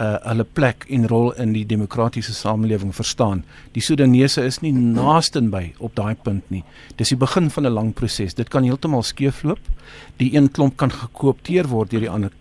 uh 0.00 0.16
hulle 0.24 0.44
plek 0.44 0.86
en 0.88 1.06
rol 1.08 1.32
in 1.42 1.52
die 1.52 1.66
demokratiese 1.66 2.32
samelewing 2.34 2.94
verstaan. 2.94 3.44
Die 3.72 3.82
Sudanese 3.82 4.44
is 4.44 4.60
nie 4.64 4.72
naaste 4.72 5.42
by 5.52 5.74
op 5.78 5.94
daai 5.94 6.14
punt 6.14 6.48
nie. 6.48 6.62
Dis 6.96 7.12
die 7.12 7.18
begin 7.20 7.50
van 7.50 7.66
'n 7.66 7.72
lang 7.72 7.92
proses. 7.94 8.34
Dit 8.34 8.48
kan 8.48 8.64
heeltemal 8.64 9.02
skeefloop. 9.02 9.60
Die 10.16 10.36
een 10.36 10.50
klomp 10.50 10.76
kan 10.76 10.90
gekoopteer 10.90 11.68
word 11.68 11.90
deur 11.90 12.00
die 12.00 12.10
ander 12.10 12.32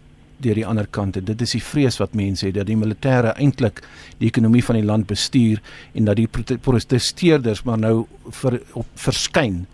deur 0.43 0.55
die 0.55 0.65
ander 0.65 0.87
kant 0.87 1.17
en 1.19 1.25
dit 1.27 1.41
is 1.41 1.55
die 1.57 1.63
vrees 1.63 1.99
wat 2.01 2.15
mense 2.17 2.45
het 2.47 2.55
dat 2.55 2.69
die 2.69 2.77
militêre 2.79 3.33
eintlik 3.37 3.81
die 4.19 4.29
ekonomie 4.29 4.63
van 4.63 4.79
die 4.79 4.85
land 4.87 5.07
bestuur 5.09 5.61
en 5.93 6.09
dat 6.09 6.19
die 6.19 6.27
protesteerders 6.57 7.63
maar 7.67 7.79
nou 7.79 8.07
vir 8.41 8.61
op 8.73 8.87
verskyn 8.95 9.65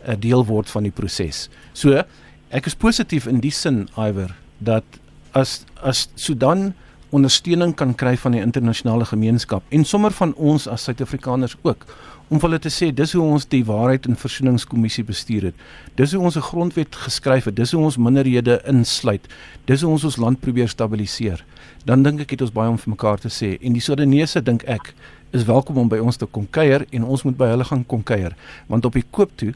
'n 0.00 0.12
uh, 0.12 0.16
deel 0.16 0.46
word 0.46 0.70
van 0.70 0.82
die 0.82 0.92
proses. 0.92 1.48
So 1.72 2.02
ek 2.50 2.66
is 2.66 2.74
positief 2.74 3.26
in 3.26 3.40
die 3.40 3.50
sin 3.50 3.88
iwer 3.96 4.34
dat 4.58 4.84
as 5.32 5.64
as 5.82 6.08
Sudan 6.14 6.74
ondersteuning 7.10 7.74
kan 7.74 7.94
kry 7.94 8.16
van 8.16 8.32
die 8.32 8.42
internasionale 8.42 9.04
gemeenskap 9.04 9.62
en 9.70 9.84
sommer 9.84 10.10
van 10.10 10.34
ons 10.34 10.66
as 10.68 10.84
Suid-Afrikaners 10.84 11.56
ook 11.62 11.86
om 12.30 12.38
hulle 12.40 12.58
te 12.62 12.70
sê 12.70 12.92
dis 12.94 13.12
hoe 13.12 13.24
ons 13.26 13.46
die 13.50 13.64
waarheid 13.66 14.06
en 14.06 14.18
versoeningskommissie 14.18 15.04
bestuur 15.04 15.48
het. 15.50 15.62
Dis 15.98 16.12
hoe 16.14 16.22
ons 16.22 16.36
'n 16.36 16.46
grondwet 16.46 16.96
geskryf 16.96 17.44
het. 17.44 17.56
Dis 17.56 17.72
hoe 17.72 17.82
ons 17.82 17.96
minderhede 17.96 18.60
insluit. 18.66 19.26
Dis 19.66 19.82
hoe 19.82 19.90
ons 19.90 20.04
ons 20.04 20.16
land 20.16 20.40
probeer 20.40 20.68
stabiliseer. 20.68 21.44
Dan 21.84 22.02
dink 22.02 22.20
ek 22.20 22.30
het 22.30 22.42
ons 22.42 22.52
baie 22.52 22.70
om 22.70 22.78
vir 22.78 22.90
mekaar 22.90 23.18
te 23.18 23.28
sê 23.28 23.58
en 23.60 23.72
die 23.72 23.82
Sudanese 23.82 24.42
dink 24.42 24.62
ek 24.62 24.94
is 25.32 25.44
welkom 25.44 25.76
om 25.78 25.88
by 25.88 25.98
ons 25.98 26.16
te 26.16 26.26
kom 26.26 26.46
kuier 26.50 26.86
en 26.90 27.04
ons 27.04 27.22
moet 27.22 27.36
by 27.36 27.46
hulle 27.46 27.64
gaan 27.64 27.86
kom 27.86 28.02
kuier 28.02 28.34
want 28.66 28.84
op 28.84 28.92
die 28.92 29.04
koop 29.10 29.30
toe 29.36 29.54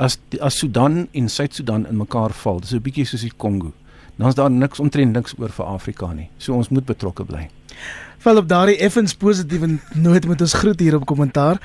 as 0.00 0.18
as 0.40 0.58
Sudan 0.58 1.08
en 1.12 1.28
Suid-Sudan 1.28 1.86
in 1.86 1.96
mekaar 1.96 2.32
val, 2.32 2.60
dis 2.60 2.72
'n 2.72 2.80
bietjie 2.80 3.04
soos 3.04 3.20
die 3.20 3.32
Kongo. 3.36 3.72
Dan 4.16 4.28
is 4.28 4.34
daar 4.34 4.50
niks 4.50 4.80
omtrent 4.80 5.12
niks 5.12 5.34
oor 5.38 5.48
vir 5.48 5.66
Afrika 5.66 6.12
nie. 6.12 6.28
So 6.38 6.54
ons 6.54 6.68
moet 6.68 6.84
betrokke 6.84 7.24
bly. 7.24 7.48
Val 8.20 8.36
op 8.36 8.48
daardie 8.48 8.76
effens 8.84 9.14
positiewe 9.16 9.78
noot 9.96 10.26
met 10.28 10.40
ons 10.44 10.52
groet 10.60 10.80
hier 10.80 10.98
op 10.98 11.06
kommentaar. 11.08 11.56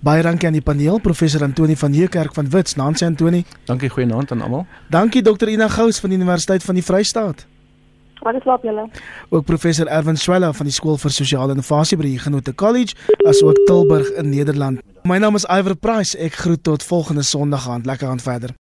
Baie 0.00 0.22
dankie 0.22 0.46
aan 0.46 0.54
die 0.54 0.62
paneel, 0.62 1.00
professor 1.02 1.42
Antoni 1.42 1.74
van 1.76 1.92
Heekerk 1.92 2.34
van 2.34 2.50
Wits, 2.50 2.76
Nancy 2.78 3.04
Antoni. 3.04 3.44
Dankie 3.66 3.90
goeienaand 3.90 4.30
aan 4.30 4.44
almal. 4.46 4.66
Dankie 4.94 5.22
dokter 5.22 5.50
Ina 5.50 5.68
Gous 5.68 5.98
van 5.98 6.14
die 6.14 6.18
Universiteit 6.18 6.62
van 6.62 6.78
die 6.78 6.86
Vrystaat. 6.86 7.46
Wat 8.22 8.34
is 8.34 8.44
laat 8.44 8.62
julle? 8.62 8.88
Ook 9.28 9.44
professor 9.44 9.86
Erwin 9.86 10.16
Swela 10.16 10.52
van 10.52 10.70
die 10.70 10.74
Skool 10.74 10.96
vir 11.02 11.12
Sosiale 11.12 11.52
Innovasie 11.52 11.98
by 11.98 12.06
die 12.06 12.18
Genote 12.18 12.54
College, 12.54 12.94
asook 13.26 13.58
Tilburg 13.66 14.14
in 14.14 14.30
Nederland. 14.30 14.80
My 15.04 15.18
naam 15.18 15.34
is 15.34 15.44
Iver 15.50 15.74
Price. 15.76 16.14
Ek 16.16 16.38
groet 16.46 16.62
tot 16.64 16.86
volgende 16.86 17.26
Sondag 17.26 17.68
aan. 17.68 17.82
Lekker 17.84 18.08
aan 18.08 18.22
verder. 18.22 18.54